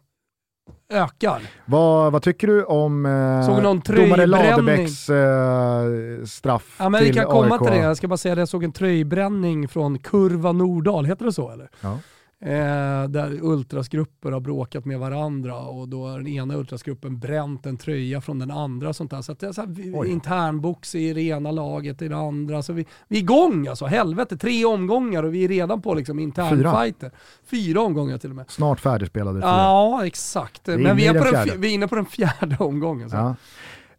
ökar. 0.93 1.41
vad, 1.65 2.11
vad 2.11 2.21
tycker 2.21 2.47
du 2.47 2.63
om 2.63 3.05
eh, 3.05 3.45
Såg 3.45 3.63
någon 3.63 3.79
domare? 3.79 4.25
Ladebäcks 4.25 5.09
eh, 5.09 6.25
straff 6.25 6.75
Ja, 6.79 6.89
men 6.89 6.99
vi 6.99 7.05
till 7.07 7.15
kan 7.15 7.25
komma 7.25 7.55
AIK? 7.55 7.61
till 7.63 7.71
det. 7.71 7.77
Jag 7.77 7.97
ska 7.97 8.07
bara 8.07 8.17
säga 8.17 8.33
att 8.33 8.39
jag 8.39 8.47
såg 8.49 8.63
en 8.63 8.71
tröjbränning 8.71 9.67
från 9.67 9.99
Kurva 9.99 10.51
Nordahl, 10.51 11.05
heter 11.05 11.25
det 11.25 11.33
så 11.33 11.49
eller? 11.51 11.69
Ja. 11.81 11.99
Eh, 12.45 13.09
där 13.09 13.39
ultrasgrupper 13.41 14.31
har 14.31 14.39
bråkat 14.39 14.85
med 14.85 14.99
varandra 14.99 15.55
och 15.55 15.87
då 15.87 16.07
har 16.07 16.17
den 16.17 16.27
ena 16.27 16.55
ultrasgruppen 16.55 17.19
bränt 17.19 17.65
en 17.65 17.77
tröja 17.77 18.21
från 18.21 18.39
den 18.39 18.51
andra. 18.51 18.93
Sånt 18.93 19.11
där. 19.11 19.21
Så 19.21 19.33
det 19.33 19.45
är 19.45 19.51
så 19.51 19.61
här, 19.61 20.05
internbox 20.05 20.95
i 20.95 21.13
det 21.13 21.21
ena 21.21 21.51
laget, 21.51 22.01
i 22.01 22.07
det 22.07 22.17
andra. 22.17 22.63
Så 22.63 22.73
vi, 22.73 22.85
vi 23.07 23.17
är 23.17 23.21
igång 23.21 23.67
alltså, 23.67 23.85
helvete. 23.85 24.37
Tre 24.37 24.65
omgångar 24.65 25.23
och 25.23 25.33
vi 25.33 25.43
är 25.43 25.47
redan 25.47 25.81
på 25.81 25.93
liksom 25.93 26.19
internfighter. 26.19 27.11
Fyra 27.45 27.81
omgångar 27.81 28.17
till 28.17 28.29
och 28.29 28.35
med. 28.35 28.45
Snart 28.49 28.79
färdigspelade. 28.79 29.39
Ja, 29.39 30.05
exakt. 30.05 30.67
Men 30.67 30.97
vi 30.97 31.07
är, 31.07 31.19
på 31.19 31.31
den, 31.31 31.61
vi 31.61 31.69
är 31.69 31.73
inne 31.73 31.87
på 31.87 31.95
den 31.95 32.05
fjärde 32.05 32.57
omgången. 32.59 33.09
Så. 33.09 33.15
Ja. 33.15 33.35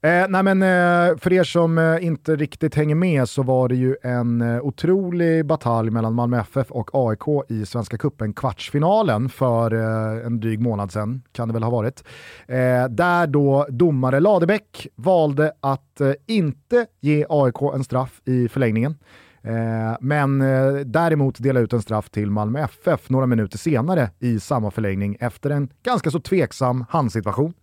Eh, 0.04 0.26
nej 0.28 0.42
men, 0.42 0.62
eh, 0.62 1.16
för 1.18 1.32
er 1.32 1.44
som 1.44 1.78
eh, 1.78 2.06
inte 2.06 2.36
riktigt 2.36 2.74
hänger 2.74 2.94
med 2.94 3.28
så 3.28 3.42
var 3.42 3.68
det 3.68 3.74
ju 3.74 3.96
en 4.02 4.40
eh, 4.40 4.60
otrolig 4.60 5.46
batalj 5.46 5.90
mellan 5.90 6.14
Malmö 6.14 6.40
FF 6.40 6.70
och 6.70 6.90
AIK 6.92 7.50
i 7.50 7.66
Svenska 7.66 7.98
Cupen 7.98 8.32
kvartsfinalen 8.32 9.28
för 9.28 9.74
eh, 9.74 10.26
en 10.26 10.40
dryg 10.40 10.60
månad 10.60 10.92
sedan, 10.92 11.22
kan 11.32 11.48
det 11.48 11.54
väl 11.54 11.62
ha 11.62 11.70
varit. 11.70 12.04
Eh, 12.46 12.88
där 12.90 13.26
då 13.26 13.66
domare 13.68 14.20
Ladebäck 14.20 14.86
valde 14.96 15.52
att 15.60 16.00
eh, 16.00 16.12
inte 16.26 16.86
ge 17.00 17.26
AIK 17.28 17.62
en 17.74 17.84
straff 17.84 18.20
i 18.24 18.48
förlängningen. 18.48 18.94
Eh, 19.42 19.96
men 20.00 20.40
eh, 20.40 20.74
däremot 20.74 21.38
dela 21.38 21.60
ut 21.60 21.72
en 21.72 21.82
straff 21.82 22.10
till 22.10 22.30
Malmö 22.30 22.60
FF 22.60 23.10
några 23.10 23.26
minuter 23.26 23.58
senare 23.58 24.10
i 24.18 24.40
samma 24.40 24.70
förlängning 24.70 25.16
efter 25.20 25.50
en 25.50 25.68
ganska 25.82 26.10
så 26.10 26.20
tveksam 26.20 26.84
handsituation. 26.88 27.54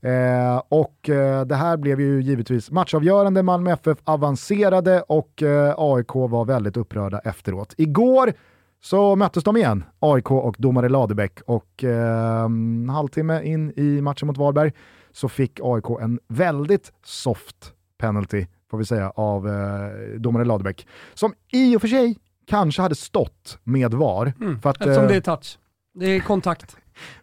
Eh, 0.00 0.62
och 0.68 1.10
eh, 1.10 1.44
det 1.46 1.54
här 1.54 1.76
blev 1.76 2.00
ju 2.00 2.22
givetvis 2.22 2.70
matchavgörande. 2.70 3.42
Malmö 3.42 3.72
FF 3.72 3.98
avancerade 4.04 5.02
och 5.02 5.42
eh, 5.42 5.74
AIK 5.78 6.14
var 6.14 6.44
väldigt 6.44 6.76
upprörda 6.76 7.18
efteråt. 7.18 7.74
Igår 7.76 8.32
så 8.80 9.16
möttes 9.16 9.44
de 9.44 9.56
igen, 9.56 9.84
AIK 9.98 10.30
och 10.30 10.56
domare 10.58 10.88
Ladebäck. 10.88 11.40
Och 11.46 11.84
eh, 11.84 12.44
en 12.44 12.88
halvtimme 12.88 13.42
in 13.42 13.72
i 13.76 14.00
matchen 14.00 14.26
mot 14.26 14.38
Varberg 14.38 14.72
så 15.12 15.28
fick 15.28 15.60
AIK 15.62 15.84
en 16.00 16.20
väldigt 16.28 16.92
soft 17.04 17.72
penalty, 17.98 18.46
får 18.70 18.78
vi 18.78 18.84
säga, 18.84 19.10
av 19.10 19.48
eh, 19.48 20.18
domare 20.18 20.44
Ladebäck. 20.44 20.86
Som 21.14 21.34
i 21.52 21.76
och 21.76 21.80
för 21.80 21.88
sig 21.88 22.18
kanske 22.46 22.82
hade 22.82 22.94
stått 22.94 23.58
med 23.64 23.94
VAR. 23.94 24.32
Mm. 24.40 24.60
För 24.60 24.70
att, 24.70 24.76
Eftersom 24.76 25.04
eh, 25.04 25.08
det 25.08 25.16
är 25.16 25.20
touch. 25.20 25.58
Det 25.94 26.06
är 26.06 26.20
kontakt. 26.20 26.76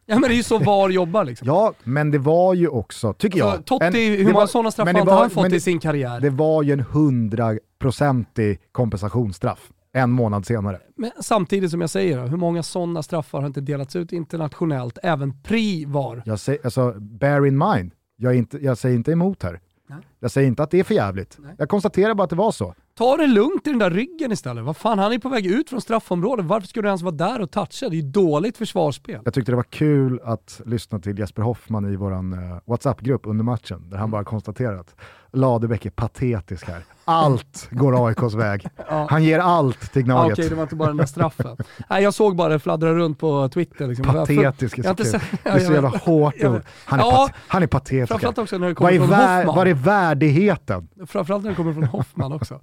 Ja 0.05 0.19
men 0.19 0.29
det 0.29 0.33
är 0.35 0.37
ju 0.37 0.43
så 0.43 0.57
VAR 0.57 0.89
jobbar 0.89 1.25
liksom. 1.25 1.47
Ja, 1.47 1.73
men 1.83 2.11
det 2.11 2.17
var 2.17 2.53
ju 2.53 2.67
också, 2.67 3.13
tycker 3.13 3.39
Så 3.39 3.45
jag... 3.45 3.65
Totti, 3.65 3.85
en- 3.85 4.25
hur 4.25 4.33
många 4.33 4.47
sådana 4.47 4.71
straffar 4.71 5.05
har 5.05 5.19
han 5.21 5.29
fått 5.29 5.53
i 5.53 5.59
sin 5.59 5.79
karriär? 5.79 6.19
Det 6.19 6.29
var 6.29 6.63
ju 6.63 6.73
en 6.73 6.79
hundraprocentig 6.79 8.59
kompensationsstraff 8.71 9.71
en 9.95 10.11
månad 10.11 10.45
senare. 10.45 10.79
Men 10.95 11.11
samtidigt 11.19 11.71
som 11.71 11.81
jag 11.81 11.89
säger, 11.89 12.27
hur 12.27 12.37
många 12.37 12.63
sådana 12.63 13.03
straffar 13.03 13.39
har 13.39 13.47
inte 13.47 13.61
delats 13.61 13.95
ut 13.95 14.13
internationellt, 14.13 14.97
även 15.03 15.41
pri-VAR? 15.41 16.23
Jag 16.25 16.39
säger, 16.39 16.59
alltså, 16.63 16.93
bear 16.99 17.45
in 17.45 17.57
mind, 17.57 17.91
jag, 18.15 18.35
inte, 18.35 18.57
jag 18.57 18.77
säger 18.77 18.95
inte 18.95 19.11
emot 19.11 19.43
här. 19.43 19.59
Nej. 19.89 19.99
Jag 20.19 20.31
säger 20.31 20.47
inte 20.47 20.63
att 20.63 20.71
det 20.71 20.79
är 20.79 20.83
för 20.83 20.95
jävligt. 20.95 21.37
Nej. 21.39 21.55
Jag 21.57 21.69
konstaterar 21.69 22.13
bara 22.13 22.23
att 22.23 22.29
det 22.29 22.35
var 22.35 22.51
så. 22.51 22.75
Ta 22.97 23.17
det 23.17 23.27
lugnt 23.27 23.67
i 23.67 23.69
den 23.69 23.79
där 23.79 23.89
ryggen 23.89 24.31
istället. 24.31 24.63
Vad 24.63 24.77
fan, 24.77 24.99
han 24.99 25.11
är 25.13 25.19
på 25.19 25.29
väg 25.29 25.45
ut 25.45 25.69
från 25.69 25.81
straffområdet. 25.81 26.45
Varför 26.45 26.67
skulle 26.67 26.83
du 26.83 26.89
ens 26.89 27.01
vara 27.01 27.15
där 27.15 27.41
och 27.41 27.51
toucha? 27.51 27.89
Det 27.89 27.95
är 27.95 28.01
ju 28.01 28.11
dåligt 28.11 28.57
försvarsspel. 28.57 29.21
Jag 29.25 29.33
tyckte 29.33 29.51
det 29.51 29.55
var 29.55 29.63
kul 29.63 30.19
att 30.23 30.61
lyssna 30.65 30.99
till 30.99 31.19
Jesper 31.19 31.41
Hoffman 31.41 31.93
i 31.93 31.95
vår 31.95 32.11
uh, 32.11 32.57
WhatsApp-grupp 32.65 33.21
under 33.27 33.43
matchen, 33.43 33.79
där 33.81 33.87
Mm. 33.87 33.99
han 33.99 34.11
bara 34.11 34.23
konstaterat 34.23 34.95
Ladebäck 35.33 35.85
är 35.85 35.89
patetisk 35.89 36.67
här. 36.67 36.81
Allt 37.05 37.67
går 37.71 38.07
AIKs 38.07 38.33
väg. 38.33 38.67
Han 39.09 39.23
ger 39.23 39.39
allt 39.39 39.93
till 39.93 40.01
Gnaget. 40.03 40.33
Okej, 40.39 40.49
det 40.49 40.55
var 40.55 40.63
inte 40.63 40.75
bara 40.75 40.87
den 40.87 40.97
där 40.97 41.05
straffen. 41.05 41.57
Nej, 41.89 42.03
jag 42.03 42.13
såg 42.13 42.35
bara 42.35 42.49
det 42.49 42.59
fladdra 42.59 42.93
runt 42.93 43.19
på 43.19 43.49
Twitter. 43.49 43.87
Liksom. 43.87 44.05
Patetisk 44.05 44.77
är 44.77 44.83
så 44.83 44.89
inte 44.89 45.03
kul. 45.03 45.19
Det 45.43 45.49
är 45.49 45.59
så 45.59 45.73
jävla 45.73 45.89
hårt 45.89 46.43
ord. 46.43 46.61
Han 46.85 46.99
är, 46.99 47.03
Ja, 47.03 47.11
pat- 47.27 47.35
han 47.47 47.63
är 47.63 47.67
patetisk. 47.67 48.07
Framförallt 48.09 48.37
också 48.37 48.57
när 48.57 48.67
det 48.67 48.75
kommer 48.75 48.91
från 48.91 49.09
Hoffman. 49.09 49.55
vad 49.55 49.67
är 49.67 49.73
värdigheten? 49.73 50.87
Framförallt 51.07 51.43
när 51.43 51.49
det 51.51 51.55
kommer 51.55 51.73
från 51.73 51.83
Hoffman 51.83 52.33
också. 52.33 52.59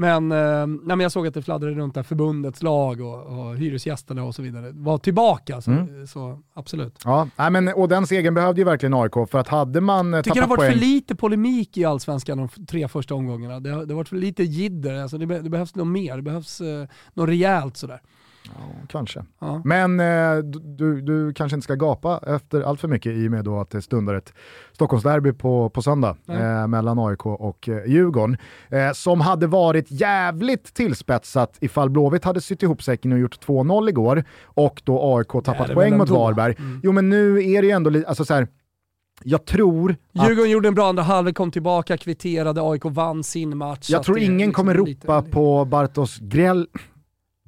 Men, 0.00 0.32
eh, 0.32 0.66
men 0.66 1.00
jag 1.00 1.12
såg 1.12 1.26
att 1.26 1.34
det 1.34 1.42
fladdrade 1.42 1.74
runt 1.74 1.94
där 1.94 2.02
förbundets 2.02 2.62
lag 2.62 3.00
och, 3.00 3.26
och 3.26 3.56
hyresgästerna 3.56 4.24
och 4.24 4.34
så 4.34 4.42
vidare 4.42 4.70
var 4.72 4.98
tillbaka. 4.98 5.60
Så, 5.60 5.70
Mm. 5.70 6.06
så 6.06 6.38
absolut. 6.54 6.98
Ja, 7.04 7.28
nej, 7.36 7.50
men, 7.50 7.68
och 7.68 7.88
den 7.88 8.06
segern 8.06 8.34
behövde 8.34 8.60
ju 8.60 8.64
verkligen 8.64 8.94
AIK, 8.94 9.12
för 9.30 9.38
att 9.38 9.48
hade 9.48 9.80
man 9.80 10.14
eh, 10.14 10.18
Jag 10.18 10.24
tycker 10.24 10.34
det 10.34 10.40
har 10.40 10.46
tappat 10.46 10.58
varit 10.58 10.70
poäng... 10.70 10.78
för 10.80 10.86
lite 10.86 11.14
polemik 11.14 11.76
i 11.76 11.84
Allsvenskan 11.84 12.38
de 12.38 12.66
tre 12.66 12.88
första 12.88 13.14
omgångarna. 13.14 13.60
Det 13.60 13.70
har, 13.70 13.84
det 13.86 13.94
har 13.94 13.96
varit 13.96 14.08
för 14.08 14.16
lite 14.16 14.42
jidder. 14.42 14.94
Alltså 14.94 15.18
det, 15.18 15.26
be, 15.26 15.40
det 15.40 15.50
behövs 15.50 15.74
något 15.74 15.86
mer. 15.86 16.16
Det 16.16 16.22
behövs 16.22 16.60
eh, 16.60 16.86
något 17.14 17.28
rejält 17.28 17.76
sådär. 17.76 18.00
Ja, 18.58 18.86
kanske. 18.88 19.24
Ja. 19.38 19.62
Men 19.64 20.00
eh, 20.00 20.36
du, 20.78 21.00
du 21.00 21.32
kanske 21.34 21.54
inte 21.56 21.64
ska 21.64 21.74
gapa 21.74 22.20
efter 22.26 22.60
allt 22.62 22.80
för 22.80 22.88
mycket 22.88 23.12
i 23.12 23.26
och 23.28 23.30
med 23.30 23.44
då 23.44 23.60
att 23.60 23.70
det 23.70 23.82
stundar 23.82 24.14
ett 24.14 24.32
Stockholmsderby 24.72 25.32
på, 25.32 25.70
på 25.70 25.82
söndag 25.82 26.16
eh, 26.28 26.66
mellan 26.66 26.98
AIK 26.98 27.26
och 27.26 27.68
eh, 27.68 27.84
Djurgården. 27.86 28.36
Eh, 28.68 28.92
som 28.92 29.20
hade 29.20 29.46
varit 29.46 29.86
jävligt 29.90 30.74
tillspetsat 30.74 31.56
ifall 31.60 31.90
Blåvitt 31.90 32.24
hade 32.24 32.40
sytt 32.40 32.62
ihop 32.62 32.82
säcken 32.82 33.12
och 33.12 33.18
gjort 33.18 33.46
2-0 33.46 33.88
igår 33.88 34.24
och 34.44 34.82
då 34.84 35.16
AIK 35.16 35.28
tappat 35.44 35.70
är 35.70 35.74
poäng 35.74 35.96
mot 35.98 36.08
ändå. 36.08 36.20
Varberg. 36.20 36.54
Mm. 36.58 36.80
Jo 36.82 36.92
men 36.92 37.08
nu 37.10 37.44
är 37.52 37.62
det 37.62 37.68
ju 37.68 37.72
ändå 37.72 37.90
lite, 37.90 38.08
alltså 38.08 38.24
så 38.24 38.34
här, 38.34 38.48
jag 39.24 39.44
tror 39.46 39.96
att 40.14 40.28
Djurgården 40.28 40.50
gjorde 40.50 40.68
en 40.68 40.74
bra 40.74 40.88
andra 40.88 41.02
halvlek, 41.02 41.36
kom 41.36 41.50
tillbaka, 41.50 41.96
kvitterade, 41.96 42.60
AIK 42.62 42.82
vann 42.84 43.24
sin 43.24 43.56
match. 43.56 43.90
Jag 43.90 43.98
att 43.98 44.04
tror 44.06 44.18
ingen 44.18 44.36
liksom 44.36 44.52
kommer 44.52 44.74
lite- 44.74 45.06
ropa 45.06 45.22
på 45.22 45.64
Bartosz 45.64 46.18
Grell... 46.18 46.66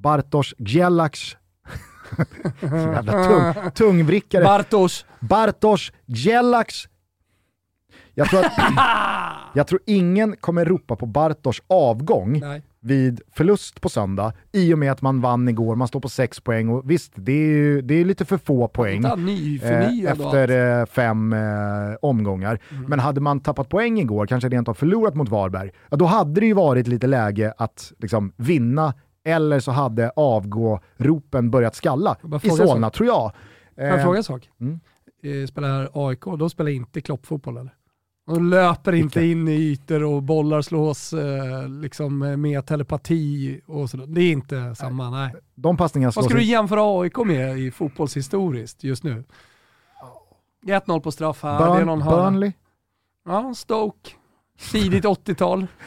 Bartosz 0.03 0.53
Gielaks... 0.57 1.37
Jävla 2.61 3.23
tung, 3.23 3.71
tungvrickare. 3.71 4.43
Bartosz. 4.43 5.05
Bartosz 5.19 5.91
Gielaks... 6.05 6.87
Jag 8.15 8.29
tror, 8.29 8.39
att, 8.39 8.51
jag 9.55 9.67
tror 9.67 9.79
ingen 9.85 10.35
kommer 10.39 10.65
ropa 10.65 10.95
på 10.95 11.05
Bartosz 11.05 11.61
avgång 11.67 12.39
Nej. 12.39 12.61
vid 12.79 13.21
förlust 13.31 13.81
på 13.81 13.89
söndag 13.89 14.33
i 14.51 14.73
och 14.73 14.79
med 14.79 14.91
att 14.91 15.01
man 15.01 15.21
vann 15.21 15.49
igår, 15.49 15.75
man 15.75 15.87
står 15.87 15.99
på 15.99 16.09
sex 16.09 16.39
poäng 16.39 16.69
och 16.69 16.91
visst, 16.91 17.13
det 17.15 17.31
är, 17.31 17.47
ju, 17.47 17.81
det 17.81 17.93
är 17.93 18.05
lite 18.05 18.25
för 18.25 18.37
få 18.37 18.67
poäng. 18.67 19.05
Eh, 19.05 20.11
efter 20.11 20.79
eh, 20.79 20.85
fem 20.85 21.33
eh, 21.33 21.39
omgångar. 22.01 22.59
Mm. 22.69 22.83
Men 22.87 22.99
hade 22.99 23.21
man 23.21 23.39
tappat 23.39 23.69
poäng 23.69 23.99
igår, 23.99 24.27
kanske 24.27 24.49
rent 24.49 24.67
av 24.67 24.73
förlorat 24.73 25.15
mot 25.15 25.29
Varberg, 25.29 25.71
ja, 25.89 25.97
då 25.97 26.05
hade 26.05 26.39
det 26.39 26.45
ju 26.45 26.53
varit 26.53 26.87
lite 26.87 27.07
läge 27.07 27.53
att 27.57 27.93
liksom, 27.99 28.33
vinna 28.37 28.93
eller 29.25 29.59
så 29.59 29.71
hade 29.71 30.09
avgå-ropen 30.15 31.51
börjat 31.51 31.75
skalla 31.75 32.17
i 32.43 32.49
Solna, 32.49 32.89
tror 32.89 33.07
jag. 33.07 33.31
Får 33.75 33.83
jag 33.83 33.97
Eh, 33.99 34.03
fråga 34.03 34.17
en 34.17 34.23
sak? 34.23 34.49
mm. 34.61 34.79
Eh, 35.23 35.47
Spelar 35.47 35.89
AIK, 35.93 36.21
de 36.39 36.49
spelar 36.49 36.71
inte 36.71 37.01
kloppfotboll 37.01 37.57
eller? 37.57 37.73
De 38.27 38.49
löper 38.49 38.93
inte 38.95 39.19
Vilka? 39.19 39.31
in 39.39 39.47
i 39.47 39.51
ytor 39.51 40.03
och 40.03 40.23
bollar 40.23 40.61
slås 40.61 41.13
eh, 41.13 41.67
liksom 41.69 42.19
med 42.41 42.65
telepati 42.65 43.61
och 43.65 43.89
sådär. 43.89 44.05
Det 44.07 44.21
är 44.21 44.31
inte 44.31 44.75
samma, 44.75 45.09
nej. 45.09 45.33
De 45.55 45.77
passningarna 45.77 46.07
Vad 46.07 46.13
slås 46.13 46.25
ska 46.25 46.35
du 46.37 46.43
jämföra 46.43 47.01
AIK 47.01 47.17
med 47.17 47.59
i 47.59 47.71
fotbollshistoriskt 47.71 48.83
just 48.83 49.03
nu? 49.03 49.23
1-0 50.65 50.99
på 50.99 51.11
straff 51.11 51.43
här, 51.43 51.59
det 51.59 51.65
är 51.65 51.75
Burn, 51.77 51.85
någon 51.87 52.01
hörna. 52.01 52.23
Burnley, 52.31 52.51
Ja, 53.25 53.53
Stoke. 53.55 54.09
Tidigt 54.71 55.05
80-tal. 55.05 55.67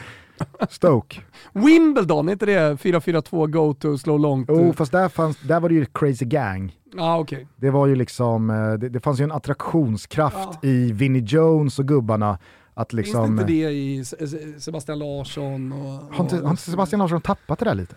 Stoke. 0.69 1.21
Wimbledon, 1.53 2.27
är 2.27 2.31
inte 2.31 2.45
det 2.45 2.75
4-4-2 2.75 3.47
go 3.47 3.73
to 3.73 3.97
slå 3.97 4.17
långt? 4.17 4.49
Oh, 4.49 4.73
fast 4.73 4.91
där, 4.91 5.09
fanns, 5.09 5.37
där 5.41 5.59
var 5.59 5.69
det 5.69 5.75
ju 5.75 5.85
Crazy 5.85 6.25
Gang. 6.25 6.75
Ja, 6.95 7.17
okej. 7.19 7.47
Det 7.55 7.69
var 7.69 7.87
ju 7.87 7.95
liksom, 7.95 8.49
eh, 8.49 8.73
det, 8.73 8.89
det 8.89 8.99
fanns 8.99 9.19
ju 9.19 9.23
en 9.23 9.31
attraktionskraft 9.31 10.37
Ja. 10.61 10.69
i 10.69 10.91
Vinnie 10.91 11.23
Jones 11.27 11.79
och 11.79 11.87
gubbarna 11.87 12.39
att 12.73 12.89
Finns 12.91 12.97
liksom... 12.97 13.35
det 13.35 13.41
inte 13.41 13.53
det 13.53 13.71
i 13.71 14.05
Se- 14.05 14.27
Se- 14.27 14.59
Sebastian 14.59 14.99
Larsson? 14.99 15.71
Och, 15.71 16.15
Har 16.15 16.23
inte, 16.23 16.35
har 16.35 16.49
inte 16.49 16.61
Sebastian 16.61 16.99
Larsson 16.99 17.21
tappat 17.21 17.59
det 17.59 17.65
där 17.65 17.75
lite? 17.75 17.95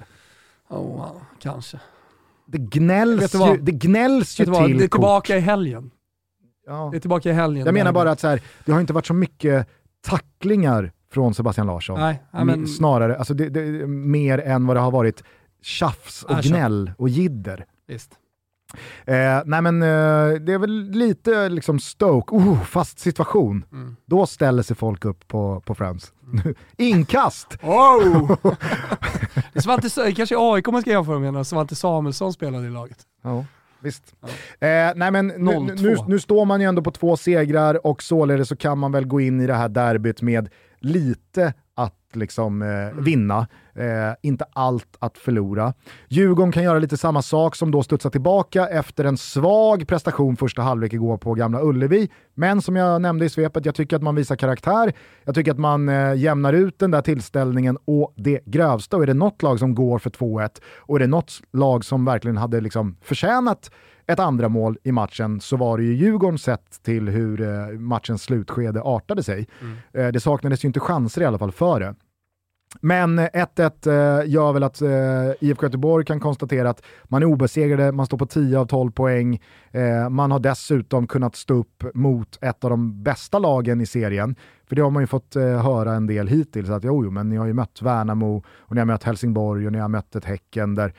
Oh, 0.68 0.94
ja, 0.98 1.16
kanske. 1.38 1.80
Det 2.46 2.58
gnälls 2.58 3.34
ju, 3.34 3.56
det 3.56 3.72
gnälls 3.72 4.40
ju 4.40 4.44
till 4.44 4.52
Det 4.54 4.58
är 4.58 4.88
kort. 4.88 4.90
tillbaka 4.90 5.36
i 5.36 5.40
helgen. 5.40 5.90
Ja. 6.66 6.88
Det 6.90 6.96
är 6.98 7.00
tillbaka 7.00 7.30
i 7.30 7.32
helgen. 7.32 7.66
Jag 7.66 7.74
menar 7.74 7.92
bara 7.92 8.10
att 8.10 8.20
så 8.20 8.28
här, 8.28 8.40
det 8.64 8.72
har 8.72 8.80
inte 8.80 8.92
varit 8.92 9.06
så 9.06 9.14
mycket 9.14 9.66
tacklingar 10.06 10.92
från 11.12 11.34
Sebastian 11.34 11.66
Larsson. 11.66 12.00
Nej, 12.00 12.20
men, 12.32 12.66
Snarare, 12.66 13.16
alltså 13.16 13.34
det, 13.34 13.48
det, 13.48 13.86
mer 13.86 14.38
än 14.38 14.66
vad 14.66 14.76
det 14.76 14.80
har 14.80 14.90
varit 14.90 15.22
tjafs 15.62 16.22
och 16.22 16.42
gnäll 16.42 16.92
och 16.98 17.08
jidder. 17.08 17.64
visst. 17.86 18.18
Eh, 19.04 19.42
nej 19.44 19.62
men 19.62 19.82
eh, 19.82 20.40
det 20.40 20.52
är 20.52 20.58
väl 20.58 20.90
lite 20.90 21.48
liksom 21.48 21.80
Stoke, 21.80 22.34
oh, 22.34 22.62
fast 22.62 22.98
situation. 22.98 23.64
Mm. 23.72 23.96
Då 24.06 24.26
ställer 24.26 24.62
sig 24.62 24.76
folk 24.76 25.04
upp 25.04 25.28
på, 25.28 25.62
på 25.66 25.74
Friends. 25.74 26.12
Inkast! 26.76 27.58
Oh! 27.62 28.36
det 29.52 29.62
Svante, 29.62 30.12
kanske 30.12 30.36
AIK 30.38 30.66
man 30.66 30.80
ska 30.80 30.90
jämföra 30.90 31.18
med 31.18 31.32
när 31.32 31.42
Svante 31.42 31.74
Samuelsson 31.74 32.32
spelade 32.32 32.66
i 32.66 32.70
laget. 32.70 32.98
Ja, 33.22 33.44
visst. 33.80 34.14
Eh, 34.58 34.68
nej 34.96 35.10
men 35.10 35.26
nu, 35.26 35.52
0-2. 35.52 35.82
nu, 35.82 35.96
nu 36.06 36.18
står 36.18 36.44
man 36.44 36.60
ju 36.60 36.66
ändå 36.66 36.82
på 36.82 36.90
två 36.90 37.16
segrar 37.16 37.86
och 37.86 38.02
således 38.02 38.48
så 38.48 38.56
kan 38.56 38.78
man 38.78 38.92
väl 38.92 39.06
gå 39.06 39.20
in 39.20 39.40
i 39.40 39.46
det 39.46 39.54
här 39.54 39.68
derbyt 39.68 40.22
med 40.22 40.48
lite 40.80 41.52
att 41.74 42.16
liksom 42.16 42.62
eh, 42.62 43.02
vinna, 43.02 43.46
eh, 43.74 44.14
inte 44.22 44.44
allt 44.52 44.96
att 44.98 45.18
förlora. 45.18 45.74
Djurgården 46.08 46.52
kan 46.52 46.62
göra 46.62 46.78
lite 46.78 46.96
samma 46.96 47.22
sak 47.22 47.56
som 47.56 47.70
då 47.70 47.82
studsa 47.82 48.10
tillbaka 48.10 48.68
efter 48.68 49.04
en 49.04 49.16
svag 49.16 49.88
prestation 49.88 50.36
första 50.36 50.62
halvlek 50.62 50.92
igår 50.92 51.16
på 51.16 51.34
Gamla 51.34 51.62
Ullevi. 51.62 52.10
Men 52.34 52.62
som 52.62 52.76
jag 52.76 53.02
nämnde 53.02 53.24
i 53.24 53.28
svepet, 53.28 53.66
jag 53.66 53.74
tycker 53.74 53.96
att 53.96 54.02
man 54.02 54.14
visar 54.14 54.36
karaktär, 54.36 54.92
jag 55.24 55.34
tycker 55.34 55.50
att 55.50 55.58
man 55.58 55.88
eh, 55.88 56.14
jämnar 56.14 56.52
ut 56.52 56.78
den 56.78 56.90
där 56.90 57.02
tillställningen 57.02 57.78
och 57.84 58.14
det 58.16 58.40
grövsta. 58.44 58.96
Och 58.96 59.02
är 59.02 59.06
det 59.06 59.14
något 59.14 59.42
lag 59.42 59.58
som 59.58 59.74
går 59.74 59.98
för 59.98 60.10
2-1 60.10 60.60
och 60.76 60.96
är 60.96 61.00
det 61.00 61.06
något 61.06 61.32
lag 61.52 61.84
som 61.84 62.04
verkligen 62.04 62.36
hade 62.36 62.60
liksom 62.60 62.96
förtjänat 63.02 63.70
ett 64.10 64.18
andra 64.18 64.48
mål 64.48 64.78
i 64.82 64.92
matchen 64.92 65.40
så 65.40 65.56
var 65.56 65.78
det 65.78 65.84
ju 65.84 65.94
Djurgården 65.94 66.38
sett 66.38 66.82
till 66.82 67.08
hur 67.08 67.40
eh, 67.40 67.78
matchens 67.78 68.22
slutskede 68.22 68.82
artade 68.82 69.22
sig. 69.22 69.48
Eh, 69.92 70.08
det 70.08 70.20
saknades 70.20 70.64
ju 70.64 70.66
inte 70.66 70.80
chanser 70.80 71.22
i 71.22 71.24
alla 71.24 71.38
fall 71.38 71.52
för 71.52 71.80
det. 71.80 71.94
Men 72.80 73.18
eh, 73.18 73.28
1-1 73.32 73.86
eh, 73.86 74.30
gör 74.30 74.52
väl 74.52 74.62
att 74.62 74.82
IFK 75.42 75.66
Göteborg 75.66 76.04
kan 76.04 76.20
konstatera 76.20 76.70
att 76.70 76.82
man 77.04 77.22
är 77.22 77.26
obesegrade, 77.26 77.92
man 77.92 78.06
står 78.06 78.18
på 78.18 78.26
10 78.26 78.58
av 78.58 78.66
12 78.66 78.90
poäng. 78.90 79.40
Man 80.10 80.30
har 80.30 80.38
dessutom 80.38 81.06
kunnat 81.06 81.36
stå 81.36 81.54
upp 81.54 81.84
mot 81.94 82.38
ett 82.40 82.64
av 82.64 82.70
de 82.70 83.02
bästa 83.02 83.38
lagen 83.38 83.80
i 83.80 83.86
serien. 83.86 84.36
För 84.68 84.76
det 84.76 84.82
har 84.82 84.90
man 84.90 85.02
ju 85.02 85.06
fått 85.06 85.34
höra 85.34 85.94
en 85.94 86.06
del 86.06 86.28
hittills, 86.28 86.70
att 86.70 86.84
jo, 86.84 87.04
jo, 87.04 87.10
men 87.10 87.28
ni 87.28 87.36
har 87.36 87.46
ju 87.46 87.52
mött 87.52 87.82
Värnamo 87.82 88.44
och 88.58 88.74
ni 88.74 88.80
har 88.80 88.86
mött 88.86 89.04
Helsingborg 89.04 89.66
och 89.66 89.72
ni 89.72 89.78
har 89.78 89.88
mött 89.88 90.16
ett 90.16 90.24
Häcken 90.24 90.74
där 90.74 90.92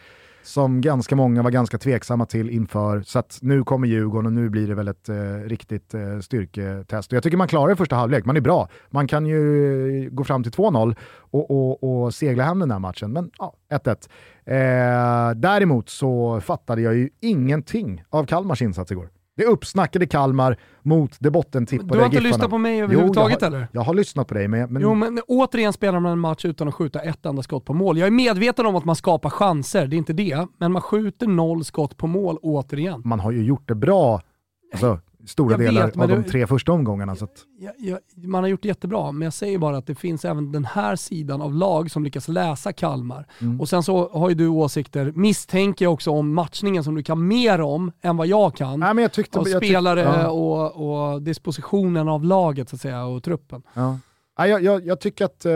som 0.43 0.81
ganska 0.81 1.15
många 1.15 1.41
var 1.41 1.51
ganska 1.51 1.77
tveksamma 1.77 2.25
till 2.25 2.49
inför. 2.49 3.01
Så 3.01 3.19
att 3.19 3.39
nu 3.41 3.63
kommer 3.63 3.87
Djurgården 3.87 4.25
och 4.25 4.33
nu 4.33 4.49
blir 4.49 4.67
det 4.67 4.75
väl 4.75 4.87
ett 4.87 5.09
eh, 5.09 5.15
riktigt 5.45 5.93
eh, 5.93 6.19
styrketest. 6.19 7.11
Och 7.11 7.15
jag 7.15 7.23
tycker 7.23 7.37
man 7.37 7.47
klarar 7.47 7.69
det 7.69 7.75
första 7.75 7.95
halvlek, 7.95 8.25
man 8.25 8.37
är 8.37 8.41
bra. 8.41 8.69
Man 8.89 9.07
kan 9.07 9.25
ju 9.25 10.05
eh, 10.05 10.09
gå 10.09 10.23
fram 10.23 10.43
till 10.43 10.51
2-0 10.51 10.95
och, 11.13 11.51
och, 11.51 12.03
och, 12.03 12.13
segla 12.13 12.43
hem 12.43 12.59
den 12.59 12.71
här 12.71 12.79
matchen, 12.79 13.13
men 13.13 13.31
ja, 13.37 13.53
1-1. 13.69 14.09
Eh, 14.45 15.35
däremot 15.35 15.89
så 15.89 16.41
fattade 16.41 16.81
jag 16.81 16.95
ju 16.95 17.09
ingenting 17.19 18.03
av 18.09 18.25
Kalmars 18.25 18.61
insats 18.61 18.91
igår. 18.91 19.09
Det 19.37 19.45
uppsnackade 19.45 20.07
Kalmar 20.07 20.57
mot 20.83 21.17
det 21.19 21.31
bottentippade 21.31 21.93
Du 21.93 21.97
har 21.99 22.05
inte 22.05 22.17
Giffarna. 22.17 22.29
lyssnat 22.29 22.49
på 22.49 22.57
mig 22.57 22.81
överhuvudtaget 22.81 23.37
jo, 23.41 23.45
jag 23.45 23.51
har, 23.51 23.57
eller? 23.57 23.67
Jag 23.71 23.81
har 23.81 23.93
lyssnat 23.93 24.27
på 24.27 24.33
dig, 24.33 24.47
men, 24.47 24.73
men... 24.73 24.81
Jo 24.81 24.95
men 24.95 25.19
återigen 25.27 25.73
spelar 25.73 25.99
man 25.99 26.11
en 26.11 26.19
match 26.19 26.45
utan 26.45 26.67
att 26.67 26.73
skjuta 26.73 27.01
ett 27.01 27.25
enda 27.25 27.43
skott 27.43 27.65
på 27.65 27.73
mål. 27.73 27.97
Jag 27.97 28.07
är 28.07 28.11
medveten 28.11 28.65
om 28.65 28.75
att 28.75 28.85
man 28.85 28.95
skapar 28.95 29.29
chanser, 29.29 29.87
det 29.87 29.95
är 29.95 29.97
inte 29.97 30.13
det. 30.13 30.47
Men 30.57 30.71
man 30.71 30.81
skjuter 30.81 31.27
noll 31.27 31.63
skott 31.63 31.97
på 31.97 32.07
mål 32.07 32.37
återigen. 32.41 33.01
Man 33.05 33.19
har 33.19 33.31
ju 33.31 33.43
gjort 33.43 33.67
det 33.67 33.75
bra. 33.75 34.21
Alltså, 34.73 34.99
stora 35.25 35.51
Jag 35.51 35.59
delar 35.59 35.85
vet, 35.85 35.95
men 35.95 36.03
av 36.03 36.09
de 36.17 36.23
det- 36.23 36.29
tre 36.29 36.47
första 36.47 36.71
omgångarna. 36.71 37.15
Så 37.15 37.25
att, 37.25 37.45
Ja, 37.59 37.71
ja, 37.77 37.99
man 38.15 38.43
har 38.43 38.49
gjort 38.49 38.61
det 38.61 38.67
jättebra, 38.67 39.11
men 39.11 39.21
jag 39.25 39.33
säger 39.33 39.57
bara 39.57 39.77
att 39.77 39.87
det 39.87 39.95
finns 39.95 40.25
även 40.25 40.51
den 40.51 40.65
här 40.65 40.95
sidan 40.95 41.41
av 41.41 41.53
lag 41.55 41.91
som 41.91 42.03
lyckas 42.03 42.27
läsa 42.27 42.73
Kalmar. 42.73 43.27
Mm. 43.41 43.61
Och 43.61 43.69
sen 43.69 43.83
så 43.83 44.09
har 44.09 44.29
ju 44.29 44.35
du 44.35 44.47
åsikter, 44.47 45.11
misstänker 45.15 45.85
jag 45.85 45.93
också 45.93 46.11
om 46.11 46.33
matchningen 46.33 46.83
som 46.83 46.95
du 46.95 47.03
kan 47.03 47.27
mer 47.27 47.61
om 47.61 47.91
än 48.01 48.17
vad 48.17 48.27
jag 48.27 48.55
kan. 48.55 48.79
nej, 48.79 48.93
men 48.93 49.01
jag 49.01 49.11
tyckte, 49.13 49.39
av 49.39 49.49
jag 49.49 49.65
spelare 49.65 49.99
ja, 50.01 50.29
och, 50.29 51.13
och 51.13 51.21
dispositionen 51.21 52.07
av 52.07 52.23
laget 52.23 52.69
så 52.69 52.75
att 52.75 52.81
säga 52.81 53.05
och 53.05 53.23
truppen. 53.23 53.61
ja. 53.73 53.97
Jag, 54.37 54.63
jag, 54.63 54.85
jag 54.85 54.99
tycker 54.99 55.25
att, 55.25 55.45
eh, 55.45 55.51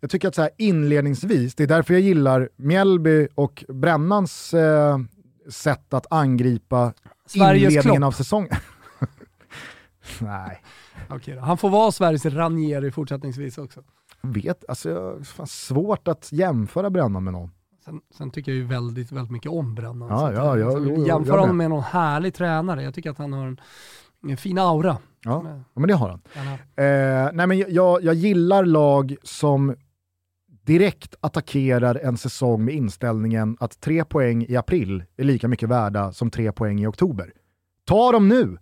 jag 0.00 0.10
tycker 0.10 0.28
att 0.28 0.34
så 0.34 0.42
här 0.42 0.50
inledningsvis, 0.58 1.54
det 1.54 1.62
är 1.62 1.66
därför 1.66 1.94
jag 1.94 2.00
gillar 2.00 2.48
Mjällby 2.56 3.28
och 3.34 3.64
Brännans 3.68 4.54
eh, 4.54 4.98
sätt 5.50 5.94
att 5.94 6.06
angripa 6.10 6.92
Sveriges 7.26 7.70
inledningen 7.72 8.00
Klopp. 8.00 8.06
av 8.06 8.12
säsongen. 8.12 8.50
nej, 10.20 10.62
Okej 11.10 11.34
då. 11.34 11.40
Han 11.40 11.58
får 11.58 11.70
vara 11.70 11.92
Sveriges 11.92 12.24
Ranieri 12.26 12.90
fortsättningsvis 12.90 13.58
också. 13.58 13.80
vet, 14.22 14.64
alltså, 14.68 14.90
jag- 14.90 15.26
fan, 15.26 15.46
svårt 15.46 16.08
att 16.08 16.32
jämföra 16.32 16.90
Brännan 16.90 17.24
med 17.24 17.32
någon. 17.32 17.50
Sen, 17.84 18.00
sen 18.18 18.30
tycker 18.30 18.52
jag 18.52 18.56
ju 18.56 18.64
väldigt, 18.66 19.12
väldigt 19.12 19.30
mycket 19.32 19.50
om 19.52 19.74
Brännan. 19.74 20.08
Ja, 20.08 20.32
ja, 20.32 20.58
ja, 20.58 20.66
alltså, 20.66 20.84
jo, 20.84 21.06
jämför 21.06 21.38
honom 21.38 21.56
med. 21.56 21.70
någon 21.70 21.82
härlig 21.82 22.34
tränare. 22.34 22.82
Jag 22.82 22.94
tycker 22.94 23.10
att 23.10 23.18
han 23.18 23.32
har 23.32 23.46
en, 23.46 23.60
en 24.28 24.36
fin 24.36 24.58
aura. 24.58 24.96
Ja, 25.24 25.42
Men- 25.42 25.56
ja 25.74 25.80
men 25.80 25.88
det 25.88 25.94
har 25.94 26.08
han. 26.08 26.20
Han 26.34 26.46
har- 26.46 26.54
Eh, 26.84 27.30
nej 27.32 27.46
men 27.46 27.58
jag, 27.58 28.02
jag 28.04 28.14
gillar 28.14 28.64
lag 28.64 29.16
som 29.22 29.74
direkt 30.66 31.14
attackerar 31.20 31.94
en 31.94 32.16
säsong 32.16 32.64
med 32.64 32.74
inställningen 32.74 33.56
att 33.60 33.80
tre 33.80 34.04
poäng 34.04 34.46
i 34.48 34.56
april 34.56 35.04
är 35.16 35.24
lika 35.24 35.48
mycket 35.48 35.68
värda 35.68 36.12
som 36.12 36.30
tre 36.30 36.52
poäng 36.52 36.80
i 36.80 36.86
oktober. 36.86 37.32
Ta 37.86 38.12
dem 38.12 38.28
nu! 38.28 38.58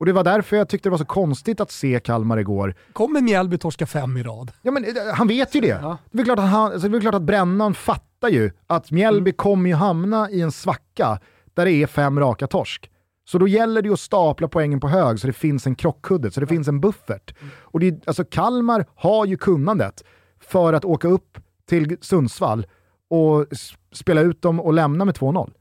Och 0.00 0.06
det 0.06 0.12
var 0.12 0.24
därför 0.24 0.56
jag 0.56 0.68
tyckte 0.68 0.88
det 0.88 0.90
var 0.90 0.98
så 0.98 1.04
konstigt 1.04 1.60
att 1.60 1.70
se 1.70 2.00
Kalmar 2.00 2.38
igår. 2.38 2.74
Kommer 2.92 3.20
Mjällby 3.20 3.58
torska 3.58 3.86
fem 3.86 4.16
i 4.16 4.22
rad? 4.22 4.52
Ja, 4.62 4.70
men, 4.70 4.84
eh, 4.84 4.90
han 5.14 5.28
vet 5.28 5.54
ju 5.54 5.60
det. 5.60 5.66
Ja. 5.66 5.98
Det, 6.10 6.16
är 6.16 6.18
väl 6.18 6.24
klart 6.24 6.38
att 6.38 6.50
han, 6.50 6.72
alltså, 6.72 6.88
det 6.88 6.98
är 6.98 7.00
klart 7.00 7.14
att 7.14 7.22
Brännan 7.22 7.74
fattar 7.74 8.28
ju 8.28 8.50
att 8.66 8.90
Mjällby 8.90 9.32
kommer 9.32 9.70
ju 9.70 9.76
hamna 9.76 10.30
i 10.30 10.40
en 10.40 10.52
svacka 10.52 11.20
där 11.54 11.64
det 11.64 11.72
är 11.72 11.86
fem 11.86 12.20
raka 12.20 12.46
torsk. 12.46 12.90
Så 13.24 13.38
då 13.38 13.48
gäller 13.48 13.82
det 13.82 13.90
att 13.90 14.00
stapla 14.00 14.48
poängen 14.48 14.80
på 14.80 14.88
hög 14.88 15.20
så 15.20 15.26
det 15.26 15.32
finns 15.32 15.66
en 15.66 15.74
krockkudde, 15.74 16.30
så 16.30 16.40
det 16.40 16.46
finns 16.46 16.68
en 16.68 16.80
buffert. 16.80 17.34
Och 17.60 17.80
det, 17.80 18.08
alltså 18.08 18.24
Kalmar 18.24 18.86
har 18.94 19.26
ju 19.26 19.36
kunnandet 19.36 20.04
för 20.50 20.72
att 20.72 20.84
åka 20.84 21.08
upp 21.08 21.38
till 21.68 21.96
Sundsvall 22.00 22.66
och 23.08 23.46
spela 23.92 24.20
ut 24.20 24.42
dem 24.42 24.60
och 24.60 24.72
lämna 24.72 25.04
med 25.04 25.14
2-0. 25.14 25.52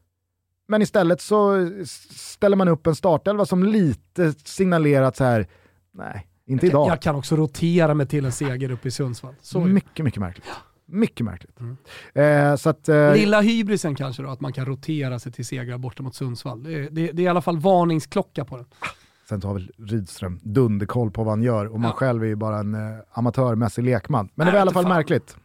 Men 0.67 0.81
istället 0.81 1.21
så 1.21 1.69
ställer 2.09 2.55
man 2.57 2.67
upp 2.67 2.87
en 2.87 2.95
startelva 2.95 3.45
som 3.45 3.63
lite 3.63 4.33
signalerat 4.43 5.17
så 5.17 5.23
här, 5.23 5.47
nej, 5.91 6.27
inte 6.45 6.67
idag. 6.67 6.89
Jag 6.89 7.01
kan 7.01 7.15
också 7.15 7.35
rotera 7.35 7.93
mig 7.93 8.07
till 8.07 8.25
en 8.25 8.31
seger 8.31 8.71
uppe 8.71 8.87
i 8.87 8.91
Sundsvall. 8.91 9.35
Så. 9.41 9.59
Mycket, 9.59 10.05
mycket 10.05 10.19
märkligt. 10.19 10.45
Mycket 10.85 11.25
märkligt. 11.25 11.59
Eh, 12.13 12.55
så 12.55 12.69
att, 12.69 12.89
eh, 12.89 13.13
Lilla 13.13 13.41
hybrisen 13.41 13.95
kanske 13.95 14.23
då, 14.23 14.29
att 14.29 14.41
man 14.41 14.53
kan 14.53 14.65
rotera 14.65 15.19
sig 15.19 15.31
till 15.31 15.45
segrar 15.45 15.77
borta 15.77 16.03
mot 16.03 16.15
Sundsvall. 16.15 16.63
Det, 16.63 16.89
det, 16.89 17.11
det 17.11 17.21
är 17.21 17.25
i 17.25 17.27
alla 17.27 17.41
fall 17.41 17.59
varningsklocka 17.59 18.45
på 18.45 18.57
den. 18.57 18.65
Sen 19.29 19.41
tar 19.41 19.53
väl 19.53 19.71
Rydström 19.77 20.39
dunderkoll 20.43 21.11
på 21.11 21.23
vad 21.23 21.31
han 21.31 21.43
gör 21.43 21.65
och 21.65 21.79
man 21.79 21.89
Ja. 21.89 21.95
själv 21.95 22.23
är 22.23 22.27
ju 22.27 22.35
bara 22.35 22.57
en 22.59 22.73
eh, 22.75 22.79
amatörmässig 23.11 23.83
lekman. 23.83 24.29
Men 24.35 24.45
det 24.45 24.51
var 24.51 24.59
i 24.59 24.61
alla 24.61 24.71
fall 24.71 24.83
fan. 24.83 24.93
märkligt. 24.93 25.35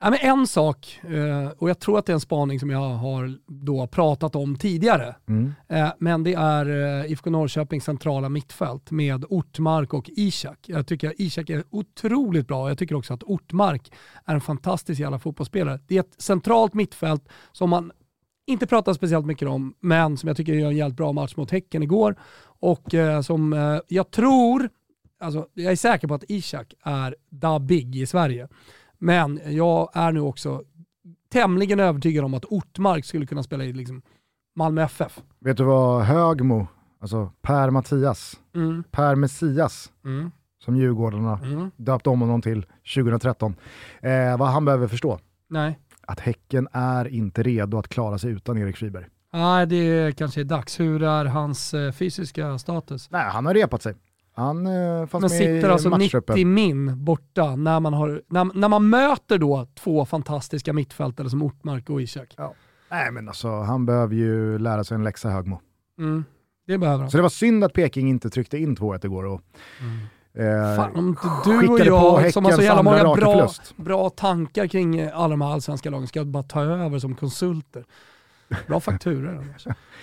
Ja, 0.00 0.10
men 0.10 0.18
en 0.22 0.46
sak, 0.46 1.00
eh, 1.02 1.50
och 1.58 1.70
jag 1.70 1.78
tror 1.78 1.98
att 1.98 2.06
det 2.06 2.12
är 2.12 2.14
en 2.14 2.20
spaning 2.20 2.60
som 2.60 2.70
jag 2.70 2.88
har 2.90 3.34
då 3.46 3.86
pratat 3.86 4.36
om 4.36 4.56
tidigare, 4.56 5.14
Mm. 5.28 5.52
eh, 5.68 5.88
men 5.98 6.24
det 6.24 6.34
är 6.34 6.66
eh, 7.04 7.12
IFK 7.12 7.30
Norrköpings 7.30 7.84
centrala 7.84 8.28
mittfält 8.28 8.90
med 8.90 9.24
Ortmark 9.28 9.94
och 9.94 10.10
Ishak. 10.16 10.58
Jag 10.66 10.86
tycker 10.86 11.08
att 11.08 11.14
Ishak 11.20 11.50
är 11.50 11.64
otroligt 11.70 12.46
bra. 12.48 12.68
Jag 12.68 12.78
tycker 12.78 12.94
också 12.94 13.14
att 13.14 13.22
Ortmark 13.22 13.92
är 14.24 14.34
en 14.34 14.40
fantastisk 14.40 15.00
jävla 15.00 15.18
fotbollsspelare. 15.18 15.78
Det 15.86 15.96
är 15.96 16.00
ett 16.00 16.14
centralt 16.22 16.74
mittfält 16.74 17.28
som 17.52 17.70
man 17.70 17.92
inte 18.46 18.66
pratar 18.66 18.92
speciellt 18.94 19.26
mycket 19.26 19.48
om, 19.48 19.74
men 19.80 20.16
som 20.16 20.26
jag 20.26 20.36
tycker 20.36 20.52
gör 20.54 20.68
en 20.68 20.76
jävligt 20.76 20.96
bra 20.96 21.12
match 21.12 21.36
mot 21.36 21.50
Häcken 21.50 21.82
igår. 21.82 22.16
Och 22.62 22.94
eh, 22.94 23.20
som 23.20 23.52
eh, 23.52 23.78
jag 23.88 24.10
tror, 24.10 24.68
alltså 25.20 25.46
jag 25.54 25.72
är 25.72 25.76
säker 25.76 26.08
på 26.08 26.14
att 26.14 26.24
Ishak 26.28 26.74
är 26.82 27.16
da 27.30 27.58
big 27.58 27.96
i 27.96 28.06
Sverige. 28.06 28.48
Men 28.98 29.40
jag 29.46 29.90
är 29.94 30.12
nu 30.12 30.20
också 30.20 30.62
tämligen 31.32 31.80
övertygad 31.80 32.24
om 32.24 32.34
att 32.34 32.44
Ortmark 32.44 33.04
skulle 33.04 33.26
kunna 33.26 33.42
spela 33.42 33.64
i 33.64 33.72
liksom 33.72 34.02
Malmö 34.56 34.82
FF. 34.82 35.22
Vet 35.40 35.56
du 35.56 35.64
vad 35.64 36.02
Högmo, 36.02 36.66
alltså 37.00 37.30
Per 37.42 37.70
Mattias, 37.70 38.40
Mm. 38.54 38.84
Per 38.90 39.14
Messias, 39.14 39.92
Mm. 40.04 40.30
som 40.64 40.76
Djurgårdarna 40.76 41.40
Mm. 41.44 41.70
döpte 41.76 42.10
om 42.10 42.20
honom 42.20 42.42
till 42.42 42.66
2013, 42.94 43.54
eh, 44.00 44.36
vad 44.38 44.48
han 44.48 44.64
behöver 44.64 44.88
förstå? 44.88 45.18
Nej. 45.48 45.78
Att 46.06 46.20
Häcken 46.20 46.68
är 46.72 47.08
inte 47.08 47.42
redo 47.42 47.78
att 47.78 47.88
klara 47.88 48.18
sig 48.18 48.30
utan 48.30 48.58
Erik 48.58 48.76
Friberg. 48.76 49.06
Nej, 49.32 49.66
det 49.66 50.16
kanske 50.16 50.40
är 50.40 50.44
dags. 50.44 50.80
Hur 50.80 51.02
är 51.02 51.24
hans 51.24 51.74
eh, 51.74 51.92
fysiska 51.92 52.58
status? 52.58 53.10
Nej, 53.10 53.30
han 53.30 53.46
har 53.46 53.54
repat 53.54 53.82
sig. 53.82 53.94
Han 54.34 54.66
eh, 54.66 55.06
fanns 55.06 55.12
Men 55.12 55.20
med 55.20 55.30
sitter 55.30 55.68
i 55.68 55.72
alltså 55.72 55.88
matchtruppen. 55.88 56.34
90 56.34 56.46
min 56.46 57.04
borta 57.04 57.56
när 57.56 57.80
man, 57.80 57.92
har, 57.92 58.22
när, 58.28 58.44
när 58.54 58.68
man 58.68 58.90
möter 58.90 59.38
då 59.38 59.66
två 59.74 60.04
fantastiska 60.04 60.72
mittfältare 60.72 61.30
som 61.30 61.42
Ortmark 61.42 61.90
och 61.90 62.02
Ishak. 62.02 62.34
Nej, 62.90 63.12
men 63.12 63.28
alltså 63.28 63.48
han 63.48 63.86
behöver 63.86 64.14
ju 64.14 64.58
lära 64.58 64.84
sig 64.84 64.94
en 64.94 65.04
läxa 65.04 65.28
Högmo. 65.28 65.60
Mm. 65.98 66.24
Det 66.66 66.78
behöver 66.78 67.00
han. 67.00 67.10
Så 67.10 67.16
det 67.16 67.22
var 67.22 67.28
synd 67.28 67.64
att 67.64 67.72
Peking 67.72 68.08
inte 68.08 68.30
tryckte 68.30 68.58
in 68.58 68.76
2-1 68.76 69.06
igår 69.06 69.24
och 69.24 69.40
eh, 70.40 70.76
Fan, 70.76 70.96
om 70.96 71.08
inte 71.08 71.28
du 71.44 71.68
och 71.68 71.80
jag 71.80 72.32
som 72.32 72.44
har 72.44 72.52
så 72.52 72.62
jävla 72.62 72.82
många 72.82 73.14
bra, 73.14 73.50
bra 73.76 74.10
tankar 74.10 74.66
kring 74.66 74.98
eh, 74.98 75.18
alla 75.18 75.28
de 75.28 75.40
här 75.40 75.52
allsvenska 75.52 75.90
lagen 75.90 76.06
ska 76.06 76.24
bara 76.24 76.42
ta 76.42 76.62
över 76.62 76.98
som 76.98 77.14
konsulter. 77.14 77.84
Bra 78.66 78.80
fakturor. 78.80 79.54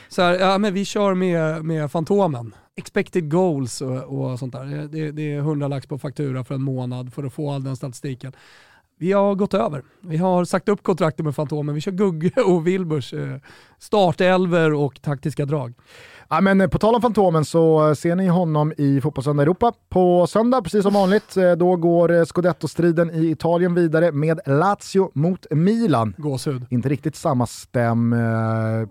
Så 0.09 0.21
här, 0.21 0.39
ja, 0.39 0.57
men 0.57 0.73
vi 0.73 0.85
kör 0.85 1.13
med, 1.13 1.65
med 1.65 1.91
Fantomen. 1.91 2.55
Expected 2.75 3.31
goals 3.31 3.81
och, 3.81 3.97
och 3.97 4.39
sånt 4.39 4.53
där. 4.53 4.87
Det, 4.87 5.11
det 5.11 5.33
är 5.33 5.37
100 5.37 5.67
lax 5.67 5.87
på 5.87 5.99
faktura 5.99 6.43
för 6.43 6.55
en 6.55 6.61
månad 6.61 7.13
för 7.13 7.23
att 7.23 7.33
få 7.33 7.51
all 7.51 7.63
den 7.63 7.75
statistiken. 7.75 8.33
Vi 8.97 9.11
har 9.11 9.35
gått 9.35 9.53
över. 9.53 9.83
Vi 10.01 10.17
har 10.17 10.45
sagt 10.45 10.69
upp 10.69 10.83
kontraktet 10.83 11.25
med 11.25 11.35
Fantomen. 11.35 11.75
Vi 11.75 11.81
kör 11.81 11.91
Gugge 11.91 12.41
och 12.41 12.67
Wilburs 12.67 13.13
eh, 13.13 13.37
startelver 13.77 14.73
och 14.73 15.01
taktiska 15.01 15.45
drag. 15.45 15.73
Ja, 16.31 16.41
men 16.41 16.61
eh, 16.61 16.67
på 16.67 16.77
tal 16.77 16.95
om 16.95 17.01
Fantomen 17.01 17.45
så 17.45 17.87
eh, 17.87 17.93
ser 17.93 18.15
ni 18.15 18.27
honom 18.27 18.73
i 18.77 19.01
Fotbollssöndag 19.01 19.43
Europa 19.43 19.73
på 19.89 20.27
söndag, 20.27 20.61
precis 20.61 20.83
som 20.83 20.93
vanligt. 20.93 21.37
Eh, 21.37 21.51
Då 21.51 21.75
går 21.75 22.25
Scudetto-striden 22.25 23.11
i 23.11 23.31
Italien 23.31 23.75
vidare 23.75 24.11
med 24.11 24.39
Lazio 24.45 25.11
mot 25.13 25.45
Milan. 25.51 26.13
Gåshud. 26.17 26.65
Inte 26.69 26.89
riktigt 26.89 27.15
samma 27.15 27.45
stäm, 27.45 28.15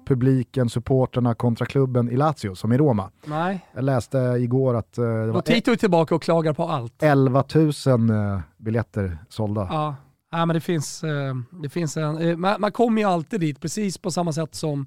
publiken, 0.07 0.68
supporterna 0.68 1.34
kontra 1.34 1.66
klubben 1.66 2.11
i 2.11 2.16
Lazio 2.16 2.55
som 2.55 2.72
i 2.72 2.78
Roma. 2.78 3.11
Nej, 3.24 3.66
Jag 3.74 3.84
läste 3.84 4.18
igår 4.18 4.74
att 4.74 4.93
det 4.93 5.03
var 5.26 5.26
Lotito 5.26 5.70
är 5.70 5.76
tillbaka 5.76 6.14
och 6.14 6.22
klagar 6.22 6.53
på 6.53 6.64
allt. 6.64 7.03
11 7.03 7.45
000 7.55 7.66
eh, 8.11 8.41
biljetter 8.57 9.18
sålda. 9.28 9.68
Ja, 9.70 9.95
ja 10.31 10.47
men 10.47 10.55
det 10.55 10.61
finns, 10.61 11.05
eh, 11.05 11.35
det 11.62 11.68
finns 11.68 11.97
en, 11.97 12.18
eh, 12.18 12.37
man, 12.37 12.61
man 12.61 12.72
kommer 12.72 13.03
ju 13.03 13.09
alltid 13.09 13.41
dit 13.41 13.61
precis 13.61 13.99
på 13.99 14.11
samma 14.11 14.33
sätt 14.33 14.55
som 14.55 14.87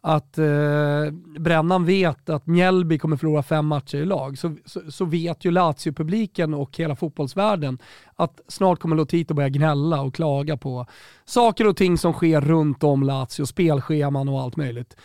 att 0.00 0.38
eh, 0.38 1.10
Brännan 1.38 1.84
vet 1.84 2.28
att 2.28 2.46
Mjällby 2.46 2.98
kommer 2.98 3.16
förlora 3.16 3.42
fem 3.42 3.66
matcher 3.66 3.98
i 3.98 4.04
lag, 4.04 4.38
så, 4.38 4.56
så, 4.64 4.90
så 4.90 5.04
vet 5.04 5.44
ju 5.44 5.50
Lazio-publiken 5.50 6.54
och 6.54 6.76
hela 6.76 6.96
fotbollsvärlden 6.96 7.78
att 8.16 8.40
snart 8.48 8.80
kommer 8.80 8.96
Lotito 8.96 9.34
börja 9.34 9.48
gnälla 9.48 10.00
och 10.00 10.14
klaga 10.14 10.56
på 10.56 10.86
saker 11.24 11.66
och 11.66 11.76
ting 11.76 11.98
som 11.98 12.12
sker 12.12 12.40
runt 12.40 12.82
om 12.82 13.02
Lazio, 13.02 13.46
spelscheman 13.46 14.28
och 14.28 14.40
allt 14.40 14.56
möjligt. 14.56 14.96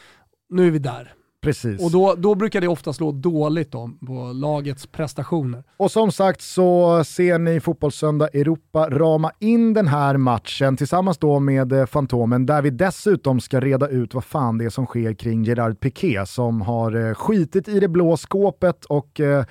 Nu 0.50 0.68
är 0.68 0.72
vi 0.72 0.80
där. 0.80 1.14
Precis. 1.46 1.82
Och 1.82 1.92
då, 1.92 2.16
då 2.18 2.36
brukar 2.36 2.62
det 2.62 2.68
ofta 2.68 2.94
slå 2.94 3.12
dåligt 3.12 3.72
då, 3.72 3.90
på 4.08 4.32
lagets 4.34 4.88
prestationer. 4.88 5.64
Och 5.78 5.92
som 5.92 6.12
sagt 6.12 6.42
så 6.42 7.04
ser 7.04 7.40
ni 7.40 7.60
Fotbollssöndag 7.60 8.28
Europa 8.28 8.90
rama 8.90 9.32
in 9.40 9.74
den 9.74 9.88
här 9.88 10.18
matchen 10.18 10.78
tillsammans 10.78 11.18
då 11.18 11.40
med 11.40 11.74
eh, 11.74 11.86
Fantomen 11.86 12.46
där 12.46 12.62
vi 12.62 12.70
dessutom 12.70 13.40
ska 13.40 13.60
reda 13.60 13.88
ut 13.88 14.14
vad 14.14 14.24
fan 14.24 14.58
det 14.58 14.66
är 14.66 14.70
som 14.70 14.86
sker 14.86 15.14
kring 15.14 15.44
Gerard 15.44 15.80
Piqué 15.80 16.26
som 16.26 16.62
har 16.62 17.08
eh, 17.08 17.14
skitit 17.14 17.68
i 17.68 17.80
det 17.80 17.88
blå 17.88 18.18
skåpet 18.18 18.86
och 18.86 19.20
eh, 19.20 19.46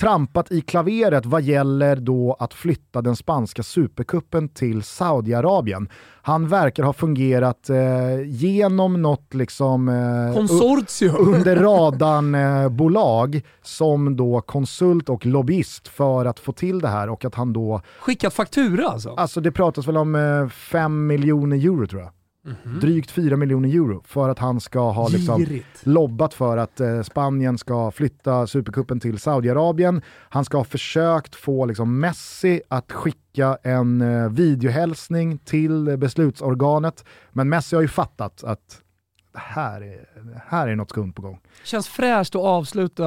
trampat 0.00 0.52
i 0.52 0.60
klaveret 0.60 1.26
vad 1.26 1.42
gäller 1.42 1.96
då 1.96 2.36
att 2.38 2.54
flytta 2.54 3.02
den 3.02 3.16
spanska 3.16 3.62
superkuppen 3.62 4.48
till 4.48 4.82
Saudiarabien. 4.82 5.88
Han 6.22 6.48
verkar 6.48 6.82
ha 6.82 6.92
fungerat 6.92 7.70
eh, 7.70 8.20
genom 8.26 9.02
något 9.02 9.34
liksom... 9.34 9.88
Eh, 9.88 10.34
Konsortium. 10.34 11.16
under 11.34 11.56
radarn-bolag 11.56 13.34
eh, 13.34 13.42
som 13.62 14.16
då 14.16 14.40
konsult 14.40 15.08
och 15.08 15.26
lobbyist 15.26 15.88
för 15.88 16.24
att 16.24 16.38
få 16.38 16.52
till 16.52 16.80
det 16.80 16.88
här 16.88 17.08
och 17.08 17.24
att 17.24 17.34
han 17.34 17.52
då... 17.52 17.80
Skickat 18.00 18.34
faktura 18.34 18.88
alltså? 18.88 19.14
Alltså 19.16 19.40
det 19.40 19.52
pratas 19.52 19.88
väl 19.88 19.96
om 19.96 20.50
5 20.52 20.82
eh, 20.82 20.88
miljoner 20.88 21.56
euro 21.56 21.86
tror 21.86 22.02
jag. 22.02 22.10
Mm-hmm. 22.48 22.80
Drygt 22.80 23.10
4 23.10 23.36
miljoner 23.36 23.68
euro 23.68 24.02
för 24.06 24.28
att 24.28 24.38
han 24.38 24.60
ska 24.60 24.90
ha 24.90 25.08
liksom 25.08 25.46
lobbat 25.82 26.34
för 26.34 26.56
att 26.56 26.80
eh, 26.80 27.02
Spanien 27.02 27.58
ska 27.58 27.90
flytta 27.90 28.46
Supercupen 28.46 29.00
till 29.00 29.18
Saudiarabien. 29.18 30.02
Han 30.28 30.44
ska 30.44 30.56
ha 30.56 30.64
försökt 30.64 31.34
få 31.34 31.66
liksom, 31.66 32.00
Messi 32.00 32.60
att 32.68 32.92
skicka 32.92 33.58
en 33.62 34.00
eh, 34.00 34.28
videohälsning 34.28 35.38
till 35.38 35.96
beslutsorganet. 35.98 37.04
Men 37.32 37.48
Messi 37.48 37.76
har 37.76 37.82
ju 37.82 37.88
fattat 37.88 38.44
att 38.44 38.82
här 39.38 39.80
är, 39.80 40.06
här 40.46 40.68
är 40.68 40.76
något 40.76 40.90
skumt 40.90 41.12
på 41.12 41.22
gång. 41.22 41.40
Känns 41.64 41.88
fräscht 41.88 42.34
att 42.34 42.42
avsluta 42.42 43.04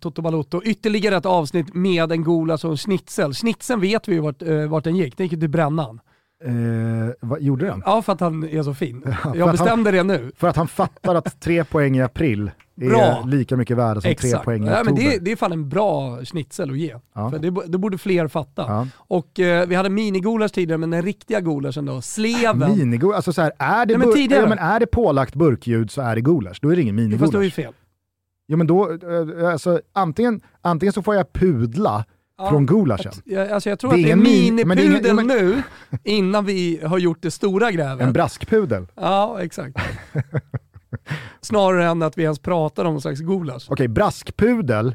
Toto 0.00 0.22
Balotto. 0.22 0.62
Ytterligare 0.64 1.16
ett 1.16 1.26
avsnitt 1.26 1.74
med 1.74 2.12
en 2.12 2.24
Golas 2.24 2.64
och 2.64 2.70
en 2.70 2.76
Schnitzel. 2.76 3.34
Schnitzeln 3.34 3.80
vet 3.80 4.08
vi 4.08 4.14
ju 4.14 4.20
vart, 4.20 4.42
eh, 4.42 4.66
vart 4.66 4.84
den 4.84 4.96
gick, 4.96 5.16
den 5.16 5.26
gick 5.26 5.40
till 5.40 5.50
brännan. 5.50 6.00
Eh, 6.44 7.12
vad 7.20 7.42
gjorde 7.42 7.66
den? 7.66 7.82
Ja, 7.86 8.02
för 8.02 8.12
att 8.12 8.20
han 8.20 8.48
är 8.48 8.62
så 8.62 8.74
fin. 8.74 9.02
Jag 9.34 9.50
bestämde 9.50 9.98
han, 9.98 10.08
det 10.08 10.18
nu. 10.18 10.32
För 10.36 10.48
att 10.48 10.56
han 10.56 10.68
fattar 10.68 11.14
att 11.14 11.40
tre 11.40 11.64
poäng 11.70 11.96
i 11.96 12.02
april 12.02 12.50
är 12.80 12.88
bra. 12.88 13.24
lika 13.26 13.56
mycket 13.56 13.76
värda 13.76 14.00
som 14.00 14.10
Exakt. 14.10 14.32
tre 14.32 14.44
poäng 14.44 14.62
i 14.62 14.64
oktober. 14.64 14.78
Ja, 14.78 14.84
men 14.84 14.94
det, 14.94 15.14
är, 15.14 15.20
det 15.20 15.32
är 15.32 15.36
fan 15.36 15.52
en 15.52 15.68
bra 15.68 16.24
schnitzel 16.24 16.70
att 16.70 16.78
ge. 16.78 16.96
Ja. 17.14 17.30
För 17.30 17.38
det, 17.38 17.50
det 17.66 17.78
borde 17.78 17.98
fler 17.98 18.28
fatta. 18.28 18.62
Ja. 18.62 18.86
Och 18.96 19.40
eh, 19.40 19.66
vi 19.66 19.74
hade 19.74 19.90
minigulasch 19.90 20.52
tidigare, 20.52 20.78
men 20.78 20.90
den 20.90 21.02
riktiga 21.02 21.40
gulaschen 21.40 21.84
då, 21.84 22.00
sleven. 22.00 22.76
Minigulasch, 22.76 23.16
alltså 23.16 23.32
så 23.32 23.42
här, 23.42 23.52
är, 23.58 23.86
det 23.86 23.98
Nej, 23.98 24.08
men 24.08 24.30
ja, 24.30 24.46
men 24.48 24.58
är 24.58 24.80
det 24.80 24.86
pålagt 24.86 25.34
burkljud 25.34 25.90
så 25.90 26.02
är 26.02 26.14
det 26.14 26.20
gulasch. 26.20 26.58
Då 26.62 26.72
är 26.72 26.76
det 26.76 26.82
ingen 26.82 26.94
minigulasch. 26.94 27.20
Fast 27.20 27.32
då 27.32 27.38
är 27.38 27.44
det 27.44 27.50
fel. 27.50 27.72
Ja 28.46 28.56
men 28.56 28.66
då, 28.66 28.92
eh, 28.92 29.52
alltså, 29.52 29.80
antingen, 29.92 30.40
antingen 30.60 30.92
så 30.92 31.02
får 31.02 31.14
jag 31.14 31.32
pudla 31.32 32.04
ja, 32.38 32.48
från 32.48 32.66
gulaschen. 32.66 33.12
Jag, 33.24 33.50
alltså 33.50 33.68
jag 33.68 33.78
tror 33.78 33.90
det 33.90 33.96
att 33.96 34.02
det 34.02 34.10
är 34.10 34.16
minipudel 34.16 35.14
men... 35.14 35.26
nu, 35.26 35.62
innan 36.04 36.44
vi 36.44 36.80
har 36.84 36.98
gjort 36.98 37.22
det 37.22 37.30
stora 37.30 37.70
grävet. 37.70 38.06
En 38.06 38.12
braskpudel? 38.12 38.86
Ja, 38.94 39.42
exakt. 39.42 39.76
Snarare 41.40 41.86
än 41.86 42.02
att 42.02 42.18
vi 42.18 42.22
ens 42.22 42.38
pratar 42.38 42.84
om 42.84 42.92
någon 42.92 43.00
slags 43.00 43.20
gulasch. 43.20 43.64
Okej, 43.66 43.72
okay, 43.72 43.88
braskpudel 43.88 44.94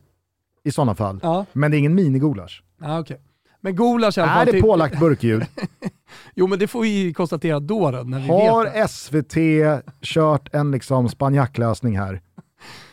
i 0.64 0.72
sådana 0.72 0.96
fall, 0.96 1.20
ja. 1.24 1.46
men 1.54 1.72
det 1.72 1.78
är 1.78 1.80
ingen 1.80 1.96
minigulasch. 1.96 2.64
Ja, 2.82 3.00
okay. 3.00 3.18
Men 3.62 3.76
gulasch 3.76 4.18
i 4.18 4.22
alla 4.22 4.32
fall. 4.32 4.42
Är 4.42 4.46
det 4.46 4.52
typ... 4.52 4.62
pålagt 4.62 5.00
burkljud? 5.00 5.46
jo 6.36 6.48
men 6.48 6.60
det 6.60 6.68
får 6.68 6.82
vi 6.82 7.14
konstatera 7.14 7.60
då, 7.60 7.92
då 7.92 7.98
när 7.98 8.20
vi 8.20 8.28
Har 8.28 8.64
vet 8.64 8.92
SVT 8.92 9.36
kört 10.02 10.54
en 10.54 10.72
liksom 10.72 11.10
spanjacklösning 11.10 11.98
här? 11.98 12.22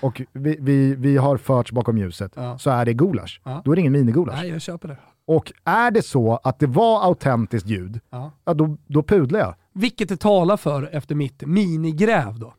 Och 0.01 0.23
vi, 0.33 0.57
vi, 0.61 0.95
vi 0.95 1.17
har 1.17 1.37
förts 1.37 1.73
bakom 1.73 1.99
ljuset, 1.99 2.33
ja. 2.37 2.59
så 2.59 2.71
är 2.71 2.85
det 2.85 2.93
gulasch. 2.93 3.41
Ja. 3.45 3.62
Då 3.64 3.73
är 3.73 3.77
det 3.77 3.81
ingen 3.81 3.93
minigulasch. 3.93 4.39
Nej, 4.41 4.51
jag 4.51 4.61
köper 4.61 4.89
det. 4.89 4.97
Och 5.27 5.53
är 5.64 5.91
det 5.91 6.03
så 6.03 6.41
att 6.43 6.59
det 6.59 6.67
var 6.67 7.05
autentiskt 7.05 7.69
ljud, 7.69 8.01
ja. 8.11 8.33
ja 8.45 8.55
då, 8.55 8.77
då 8.87 9.03
pudlar 9.03 9.41
jag. 9.41 9.55
Vilket 9.73 10.09
det 10.09 10.17
talar 10.17 10.57
för 10.57 10.89
efter 10.93 11.14
mitt 11.14 11.47
minigräv 11.47 12.39
då. 12.39 12.55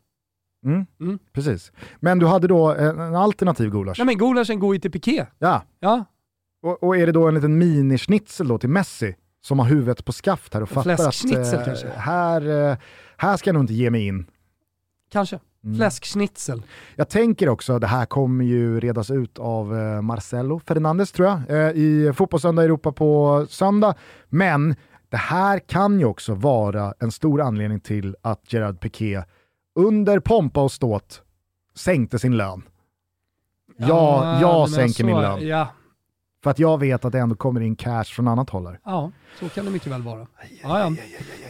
Mm, 0.65 0.85
mm. 0.99 1.19
Precis. 1.33 1.71
Men 1.99 2.19
du 2.19 2.25
hade 2.25 2.47
då 2.47 2.73
en, 2.73 2.99
en 2.99 3.15
alternativ 3.15 3.69
gulasch? 3.69 3.99
Nej 3.99 4.05
men 4.05 4.17
gulaschen 4.17 4.59
går 4.59 4.75
ju 4.75 4.79
till 4.79 4.91
piké. 4.91 5.25
Ja. 5.39 5.63
ja. 5.79 6.05
Och, 6.61 6.83
och, 6.83 6.97
är 6.97 7.05
det 7.05 7.11
då 7.11 7.27
en 7.27 7.35
liten 7.35 7.57
minischnitzel 7.57 8.47
då 8.47 8.57
till 8.57 8.69
Messi 8.69 9.15
som 9.41 9.59
har 9.59 9.65
huvudet 9.65 10.05
på 10.05 10.11
skaft 10.11 10.53
här 10.53 10.61
och 10.61 10.69
fattar 10.69 11.07
att 11.07 11.25
eh, 11.83 11.91
här, 11.95 12.69
eh, 12.71 12.77
här 13.17 13.37
ska 13.37 13.47
jag 13.47 13.53
nog 13.53 13.63
inte 13.63 13.73
ge 13.73 13.89
mig 13.89 14.07
in. 14.07 14.25
Kanske. 15.11 15.39
Mm. 15.67 15.77
Fläskschnitzel. 15.77 16.63
Jag 16.95 17.09
tänker 17.09 17.49
också, 17.49 17.79
det 17.79 17.87
här 17.87 18.05
kommer 18.05 18.45
ju 18.45 18.79
redas 18.79 19.11
ut 19.11 19.39
av 19.39 19.77
eh, 19.77 20.01
Marcelo 20.01 20.59
Fernandes 20.59 21.11
tror 21.11 21.27
jag, 21.27 21.41
eh, 21.49 21.71
i 21.71 22.13
Fotbollssöndag 22.15 22.63
Europa 22.63 22.91
på 22.91 23.45
söndag. 23.49 23.95
Men 24.29 24.75
det 25.09 25.17
här 25.17 25.59
kan 25.59 25.99
ju 25.99 26.05
också 26.05 26.33
vara 26.33 26.93
en 26.99 27.11
stor 27.11 27.41
anledning 27.41 27.79
till 27.79 28.15
att 28.21 28.53
Gerard 28.53 28.79
Piqué 28.79 29.23
under 29.75 30.19
pompa 30.19 30.63
och 30.63 30.71
ståt 30.71 31.21
sänkte 31.75 32.19
sin 32.19 32.37
lön. 32.37 32.63
Ja, 33.77 33.87
ja 33.87 34.41
jag 34.41 34.69
sänker 34.69 35.03
min 35.03 35.21
lön. 35.21 35.47
Ja. 35.47 35.67
För 36.43 36.51
att 36.51 36.59
jag 36.59 36.79
vet 36.79 37.05
att 37.05 37.11
det 37.11 37.19
ändå 37.19 37.35
kommer 37.35 37.61
in 37.61 37.75
cash 37.75 38.03
från 38.03 38.27
annat 38.27 38.49
håll. 38.49 38.77
Ja, 38.83 39.11
så 39.39 39.49
kan 39.49 39.65
det 39.65 39.71
mycket 39.71 39.91
väl 39.91 40.01
vara. 40.01 40.27
Ja, 40.63 40.79
ja. 40.79 40.91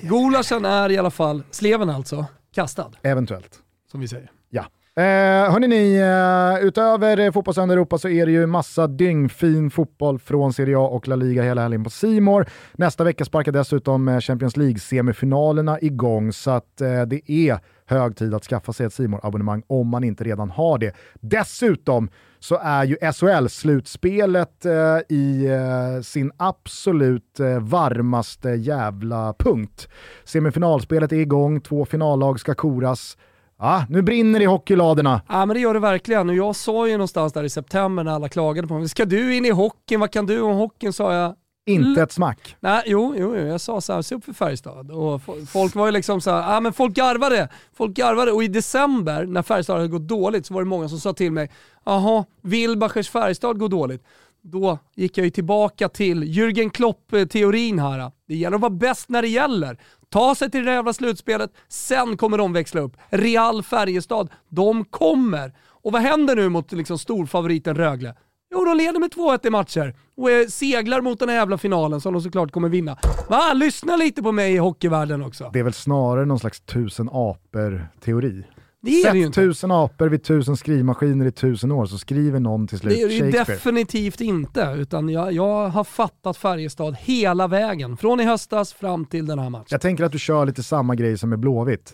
Gulaschen 0.01 0.65
är 0.65 0.91
i 0.91 0.97
alla 0.97 1.11
fall, 1.11 1.43
sleven 1.51 1.89
alltså, 1.89 2.25
kastad. 2.53 2.91
Eventuellt 3.01 3.63
som 3.91 3.99
vi 3.99 4.07
säger. 4.07 4.31
Ja. 4.49 4.65
Eh, 4.97 5.51
hörni 5.51 5.67
ni, 5.67 5.95
eh, 5.95 6.67
utöver 6.67 7.31
Fotbollssöndag 7.31 7.73
Europa 7.73 7.97
så 7.97 8.09
är 8.09 8.25
det 8.25 8.31
ju 8.31 8.45
massa 8.45 8.87
dyngfin 8.87 9.69
fotboll 9.69 10.19
från 10.19 10.53
Serie 10.53 10.77
A 10.77 10.87
och 10.87 11.07
La 11.07 11.15
Liga 11.15 11.43
hela 11.43 11.61
helgen 11.61 11.83
på 11.83 11.89
Simor. 11.89 12.45
Nästa 12.73 13.03
vecka 13.03 13.25
sparkar 13.25 13.51
dessutom 13.51 14.07
eh, 14.07 14.19
Champions 14.19 14.57
League-semifinalerna 14.57 15.79
igång 15.81 16.33
så 16.33 16.51
att 16.51 16.81
eh, 16.81 17.01
det 17.01 17.31
är 17.31 17.59
hög 17.85 18.15
tid 18.15 18.33
att 18.33 18.43
skaffa 18.43 18.73
sig 18.73 18.85
ett 18.85 18.93
simor 18.93 19.19
abonnemang 19.23 19.63
om 19.67 19.87
man 19.87 20.03
inte 20.03 20.23
redan 20.23 20.49
har 20.49 20.77
det. 20.77 20.95
Dessutom 21.13 22.09
så 22.39 22.57
är 22.61 22.83
ju 22.83 22.95
SHL-slutspelet 22.95 24.65
eh, 24.65 25.15
i 25.17 25.45
eh, 25.45 26.01
sin 26.01 26.31
absolut 26.37 27.39
eh, 27.39 27.59
varmaste 27.59 28.49
jävla 28.49 29.33
punkt. 29.39 29.89
Semifinalspelet 30.25 31.11
är 31.11 31.19
igång, 31.19 31.61
två 31.61 31.85
finallag 31.85 32.39
ska 32.39 32.53
koras. 32.53 33.17
Ja, 33.59 33.85
nu 33.89 34.01
brinner 34.01 34.39
det 34.39 34.43
i 34.43 34.47
hockeyladorna. 34.47 35.21
Ja 35.29 35.45
men 35.45 35.53
det 35.53 35.59
gör 35.59 35.73
det 35.73 35.79
verkligen. 35.79 36.29
Och 36.29 36.35
jag 36.35 36.55
sa 36.55 36.87
ju 36.87 36.93
någonstans 36.93 37.33
där 37.33 37.43
i 37.43 37.49
september 37.49 38.03
när 38.03 38.11
alla 38.11 38.29
klagade 38.29 38.67
på 38.67 38.73
mig, 38.73 38.89
ska 38.89 39.05
du 39.05 39.35
in 39.35 39.45
i 39.45 39.49
hockeyn, 39.49 39.99
vad 39.99 40.11
kan 40.11 40.25
du 40.25 40.41
om 40.41 40.55
hockeyn? 40.57 40.93
sa 40.93 41.13
jag. 41.13 41.35
Inte 41.65 42.01
ett 42.01 42.11
smack. 42.11 42.55
Nej, 42.59 42.83
jo, 42.85 43.13
jo, 43.17 43.35
jag 43.35 43.61
sa 43.61 43.81
så 43.81 43.93
här, 43.93 44.01
se 44.01 44.15
upp 44.15 44.25
för 44.25 44.33
Färjestad. 44.33 44.91
Och 44.91 45.21
folk 45.49 45.75
var 45.75 45.85
ju 45.85 45.91
liksom 45.91 46.21
så 46.21 46.31
här, 46.31 46.57
ah, 46.57 46.59
men 46.59 46.73
folk 46.73 46.93
garvade. 46.93 47.49
Folk 47.73 47.93
garvade 47.95 48.31
och 48.31 48.43
i 48.43 48.47
december 48.47 49.25
när 49.25 49.41
Färjestad 49.41 49.75
hade 49.75 49.87
gått 49.87 50.07
dåligt 50.07 50.45
så 50.45 50.53
var 50.53 50.61
det 50.61 50.67
många 50.67 50.89
som 50.89 50.99
sa 50.99 51.13
till 51.13 51.31
mig, 51.31 51.49
jaha, 51.85 52.25
Wilbachers 52.41 53.09
Färjestad 53.09 53.59
går 53.59 53.69
dåligt. 53.69 54.03
Då 54.41 54.79
gick 54.95 55.17
jag 55.17 55.25
ju 55.25 55.29
tillbaka 55.29 55.89
till 55.89 56.23
Jürgen 56.23 56.69
Klopp-teorin 56.69 57.79
här. 57.79 58.11
Det 58.27 58.35
gäller 58.35 58.55
att 58.55 58.61
vara 58.61 58.69
bäst 58.69 59.09
när 59.09 59.21
det 59.21 59.27
gäller. 59.27 59.77
Ta 60.09 60.35
sig 60.35 60.51
till 60.51 60.65
det 60.65 60.71
jävla 60.71 60.93
slutspelet, 60.93 61.51
sen 61.67 62.17
kommer 62.17 62.37
de 62.37 62.53
växla 62.53 62.81
upp. 62.81 62.97
Real 63.09 63.63
Färjestad, 63.63 64.29
de 64.49 64.85
kommer. 64.85 65.53
Och 65.69 65.91
vad 65.91 66.01
händer 66.01 66.35
nu 66.35 66.49
mot 66.49 66.71
liksom 66.71 66.97
storfavoriten 66.97 67.75
Rögle? 67.75 68.15
Jo, 68.51 68.65
de 68.65 68.77
leder 68.77 68.99
med 68.99 69.11
2-1 69.11 69.47
i 69.47 69.49
matcher 69.49 69.95
och 70.17 70.51
seglar 70.51 71.01
mot 71.01 71.19
den 71.19 71.29
här 71.29 71.35
jävla 71.35 71.57
finalen 71.57 72.01
som 72.01 72.13
de 72.13 72.21
såklart 72.21 72.51
kommer 72.51 72.69
vinna. 72.69 72.97
Va? 73.29 73.53
Lyssna 73.53 73.95
lite 73.95 74.23
på 74.23 74.31
mig 74.31 74.53
i 74.53 74.57
hockeyvärlden 74.57 75.21
också. 75.23 75.49
Det 75.53 75.59
är 75.59 75.63
väl 75.63 75.73
snarare 75.73 76.25
någon 76.25 76.39
slags 76.39 76.61
tusen 76.61 77.09
apor-teori? 77.09 78.43
Det 78.81 79.01
är 79.01 79.23
Sätt 79.23 79.33
tusen 79.33 79.71
apor 79.71 80.07
vid 80.07 80.23
tusen 80.23 80.57
skrivmaskiner 80.57 81.25
i 81.25 81.31
tusen 81.31 81.71
år 81.71 81.85
så 81.85 81.97
skriver 81.97 82.39
någon 82.39 82.67
till 82.67 82.77
slut 82.77 82.93
Det 82.93 83.01
är 83.01 83.07
det 83.07 83.13
ju 83.13 83.31
definitivt 83.31 84.21
inte, 84.21 84.75
utan 84.77 85.09
jag, 85.09 85.33
jag 85.33 85.69
har 85.69 85.83
fattat 85.83 86.37
Färjestad 86.37 86.95
hela 86.99 87.47
vägen. 87.47 87.97
Från 87.97 88.19
i 88.19 88.23
höstas 88.23 88.73
fram 88.73 89.05
till 89.05 89.25
den 89.25 89.39
här 89.39 89.49
matchen. 89.49 89.65
Jag 89.69 89.81
tänker 89.81 90.03
att 90.03 90.11
du 90.11 90.19
kör 90.19 90.45
lite 90.45 90.63
samma 90.63 90.95
grej 90.95 91.17
som 91.17 91.29
med 91.29 91.39
Blåvitt 91.39 91.93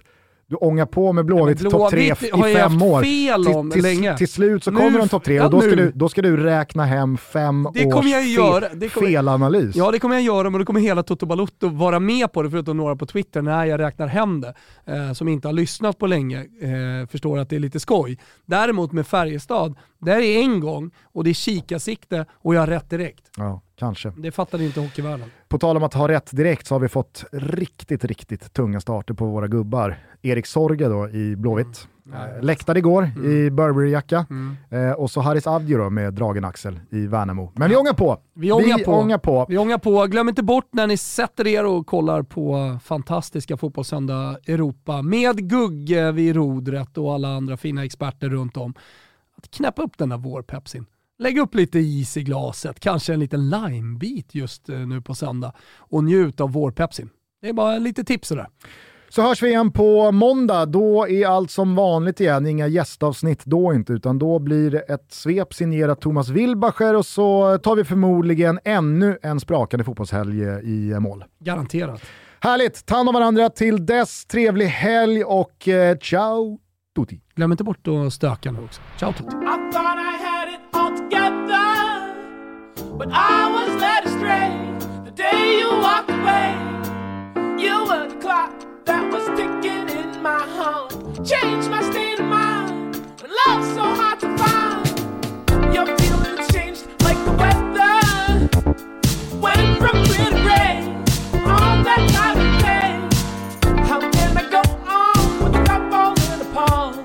du 0.53 0.57
ångar 0.57 0.85
på 0.85 1.13
med 1.13 1.25
Blåvitt 1.25 1.61
ja, 1.61 1.69
topp 1.69 1.91
tre 1.91 2.13
i 2.21 2.55
fem 2.55 2.81
år. 2.81 3.01
Fel 3.01 3.47
om 3.47 3.71
till, 3.71 3.81
länge. 3.81 4.17
till 4.17 4.27
slut 4.27 4.63
så 4.63 4.71
nu, 4.71 4.77
kommer 4.77 4.99
de 4.99 5.09
topp 5.09 5.23
tre 5.23 5.41
och 5.41 5.51
då 5.51 5.61
ska, 5.61 5.75
du, 5.75 5.91
då 5.95 6.09
ska 6.09 6.21
du 6.21 6.37
räkna 6.37 6.85
hem 6.85 7.17
fem 7.17 7.67
det 7.73 7.85
års 7.85 8.05
jag 8.05 8.27
göra. 8.27 8.65
Det 8.73 8.89
kommer, 8.89 9.07
felanalys. 9.07 9.75
Ja 9.75 9.91
det 9.91 9.99
kommer 9.99 10.15
jag 10.15 10.23
göra, 10.23 10.49
men 10.49 10.59
då 10.59 10.65
kommer 10.65 10.79
hela 10.79 11.03
Toto 11.03 11.25
Balutto 11.25 11.69
vara 11.69 11.99
med 11.99 12.31
på 12.31 12.43
det, 12.43 12.49
förutom 12.49 12.77
några 12.77 12.95
på 12.95 13.05
Twitter, 13.05 13.41
när 13.41 13.65
jag 13.65 13.79
räknar 13.79 14.07
hem 14.07 14.41
det. 14.41 14.53
Eh, 14.85 15.13
som 15.13 15.27
inte 15.27 15.47
har 15.47 15.53
lyssnat 15.53 15.97
på 15.97 16.07
länge, 16.07 16.39
eh, 16.39 17.07
förstår 17.11 17.39
att 17.39 17.49
det 17.49 17.55
är 17.55 17.59
lite 17.59 17.79
skoj. 17.79 18.19
Däremot 18.45 18.91
med 18.91 19.07
Färjestad, 19.07 19.75
där 19.99 20.17
är 20.17 20.41
en 20.41 20.59
gång 20.59 20.91
och 21.03 21.23
det 21.23 21.29
är 21.29 21.33
kikarsikte 21.33 22.25
och 22.33 22.55
jag 22.55 22.59
har 22.59 22.67
rätt 22.67 22.89
direkt. 22.89 23.29
Ja, 23.37 23.61
kanske. 23.83 24.13
Det 24.17 24.31
fattade 24.31 24.65
inte 24.65 24.79
hockeyvärlden. 24.79 25.31
På 25.47 25.57
tal 25.57 25.77
om 25.77 25.83
att 25.83 25.93
ha 25.93 26.07
rätt 26.07 26.29
direkt 26.31 26.67
så 26.67 26.75
har 26.75 26.79
vi 26.79 26.87
fått 26.87 27.23
riktigt, 27.31 28.05
riktigt 28.05 28.53
tunga 28.53 28.79
starter 28.79 29.13
på 29.13 29.25
våra 29.25 29.47
gubbar. 29.47 29.97
Erik 30.21 30.45
Sorge 30.45 30.87
då 30.87 31.09
i 31.09 31.35
Blåvitt. 31.35 31.87
Eh, 32.13 32.43
läktade 32.43 32.79
igår 32.79 33.03
Mm. 33.15 33.31
i 33.31 33.49
Burberry-jacka 33.49 34.25
eh, 34.69 34.91
och 34.91 35.11
så 35.11 35.21
Haris 35.21 35.47
Avdio 35.47 35.77
då 35.77 35.89
med 35.89 36.13
dragen 36.13 36.45
axel 36.45 36.79
i 36.91 37.07
Värnamo. 37.07 37.51
Men 37.55 37.69
vi 37.69 37.75
ångar 37.75 37.93
på! 37.93 38.17
Vi 38.33 38.51
ångar 38.51 38.83
på. 38.85 38.91
ångar 38.91 39.17
på. 39.17 39.45
Vi 39.49 39.57
ångar 39.57 39.77
på. 39.77 40.05
Glöm 40.07 40.29
inte 40.29 40.43
bort 40.43 40.67
när 40.71 40.87
ni 40.87 40.97
sätter 40.97 41.47
er 41.47 41.65
och 41.65 41.87
kollar 41.87 42.23
på 42.23 42.77
fantastiska 42.83 43.57
Fotbollssöndag 43.57 44.37
Europa 44.47 45.01
med 45.01 45.49
Gugge 45.49 46.11
vid 46.11 46.35
rodret 46.35 46.97
och 46.97 47.13
alla 47.13 47.27
andra 47.35 47.57
fina 47.57 47.85
experter 47.85 48.29
runt 48.29 48.57
om. 48.57 48.73
Att 49.37 49.51
knäppa 49.51 49.81
upp 49.83 49.97
den 49.97 50.09
där 50.09 50.17
vårpepsin. 50.17 50.85
Lägg 51.23 51.37
upp 51.37 51.55
lite 51.55 51.79
is 51.79 52.17
i 52.17 52.23
glaset, 52.23 52.79
kanske 52.79 53.13
en 53.13 53.19
liten 53.19 53.49
limebit 53.49 54.35
just 54.35 54.69
eh, 54.69 54.77
nu 54.79 55.01
på 55.01 55.15
söndag 55.15 55.53
och 55.77 56.03
njut 56.03 56.41
av 56.41 56.51
vårpepsin. 56.51 57.09
Det 57.41 57.49
är 57.49 57.53
bara 57.53 57.77
lite 57.77 58.03
tips 58.03 58.27
sådär. 58.27 58.47
Så 59.09 59.21
hörs 59.21 59.43
vi 59.43 59.47
igen 59.47 59.71
på 59.71 60.11
måndag. 60.11 60.65
Då 60.65 61.07
är 61.07 61.27
allt 61.27 61.51
som 61.51 61.75
vanligt 61.75 62.19
igen. 62.19 62.47
Inga 62.47 62.67
gästavsnitt 62.67 63.45
då 63.45 63.73
inte, 63.73 63.93
utan 63.93 64.19
då 64.19 64.39
blir 64.39 64.71
det 64.71 64.79
ett 64.79 65.11
svep 65.11 65.53
signerat 65.53 66.01
Thomas 66.01 66.29
Wilbacher 66.29 66.95
och 66.95 67.05
så 67.05 67.57
tar 67.57 67.75
vi 67.75 67.83
förmodligen 67.83 68.59
ännu 68.63 69.17
en 69.21 69.39
sprakande 69.39 69.83
fotbollshelg 69.83 70.41
i 70.63 70.99
mål. 70.99 71.25
Garanterat. 71.39 72.01
Härligt! 72.39 72.85
Ta 72.85 72.95
hand 72.95 73.09
om 73.09 73.15
varandra 73.15 73.49
till 73.49 73.85
dess. 73.85 74.25
Trevlig 74.25 74.67
helg 74.67 75.23
och 75.23 75.67
eh, 75.67 75.97
ciao 75.97 76.59
tutti! 76.95 77.21
Glöm 77.35 77.51
inte 77.51 77.63
bort 77.63 77.87
att 77.87 78.13
stöka 78.13 78.51
nu 78.51 78.59
också. 78.63 78.81
Ciao 78.99 79.13
Tutti. 79.13 79.35
But 83.03 83.13
I 83.13 83.51
was 83.51 83.81
led 83.81 84.05
astray 84.05 84.49
the 85.03 85.11
day 85.11 85.59
you 85.59 85.69
walked 85.69 86.09
away. 86.09 86.55
You 87.61 87.83
were 87.85 88.07
the 88.07 88.15
clock 88.21 88.53
that 88.85 89.11
was 89.11 89.27
ticking 89.37 89.89
in 89.89 90.21
my 90.21 90.39
heart, 90.39 90.91
changed 91.25 91.69
my 91.69 91.81
state 91.91 92.19
of 92.19 92.27
mind. 92.27 92.95
When 93.21 93.31
love's 93.45 93.67
so 93.73 93.83
hard 93.83 94.19
to 94.21 94.37
find, 94.37 94.87
your 95.75 95.85
feelings 95.97 96.47
changed 96.53 96.87
like 97.01 97.19
the 97.25 97.33
weather. 97.33 97.99
Went 99.37 99.79
from 99.79 99.95
clear 100.05 100.29
to 100.29 100.41
gray, 100.47 100.77
all 101.43 101.83
that 101.83 102.09
time 102.17 102.39
of 102.39 102.51
day. 102.61 102.89
How 103.83 103.99
can 103.99 104.37
I 104.37 104.49
go 104.49 104.61
on 104.87 105.43
with 105.43 105.53
the 105.53 105.63
cup 105.63 105.91
falling 105.91 106.41
apart? 106.47 106.95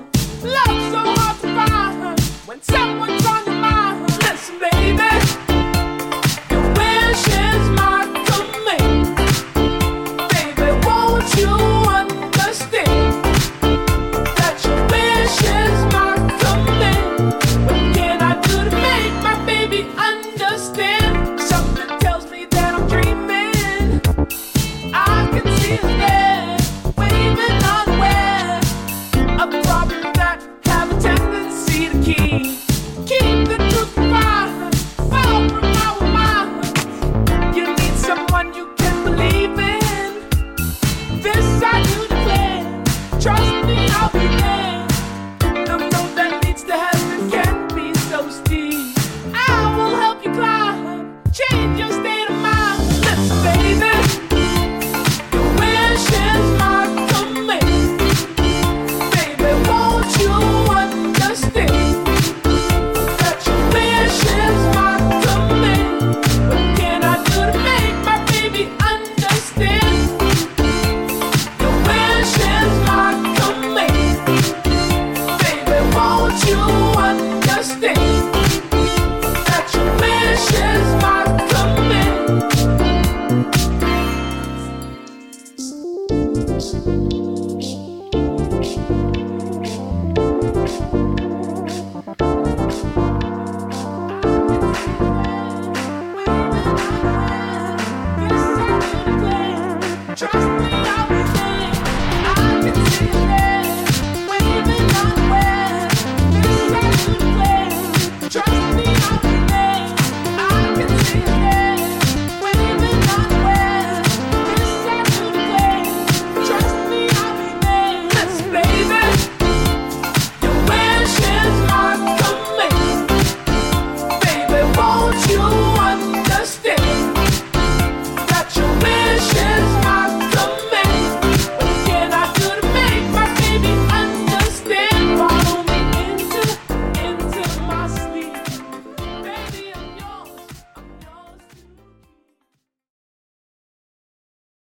Love's 0.43 0.91
so 0.93 1.01
hard 1.19 1.35
to 1.41 1.47
find 1.57 2.19
when 2.47 2.61
someone 2.61 3.18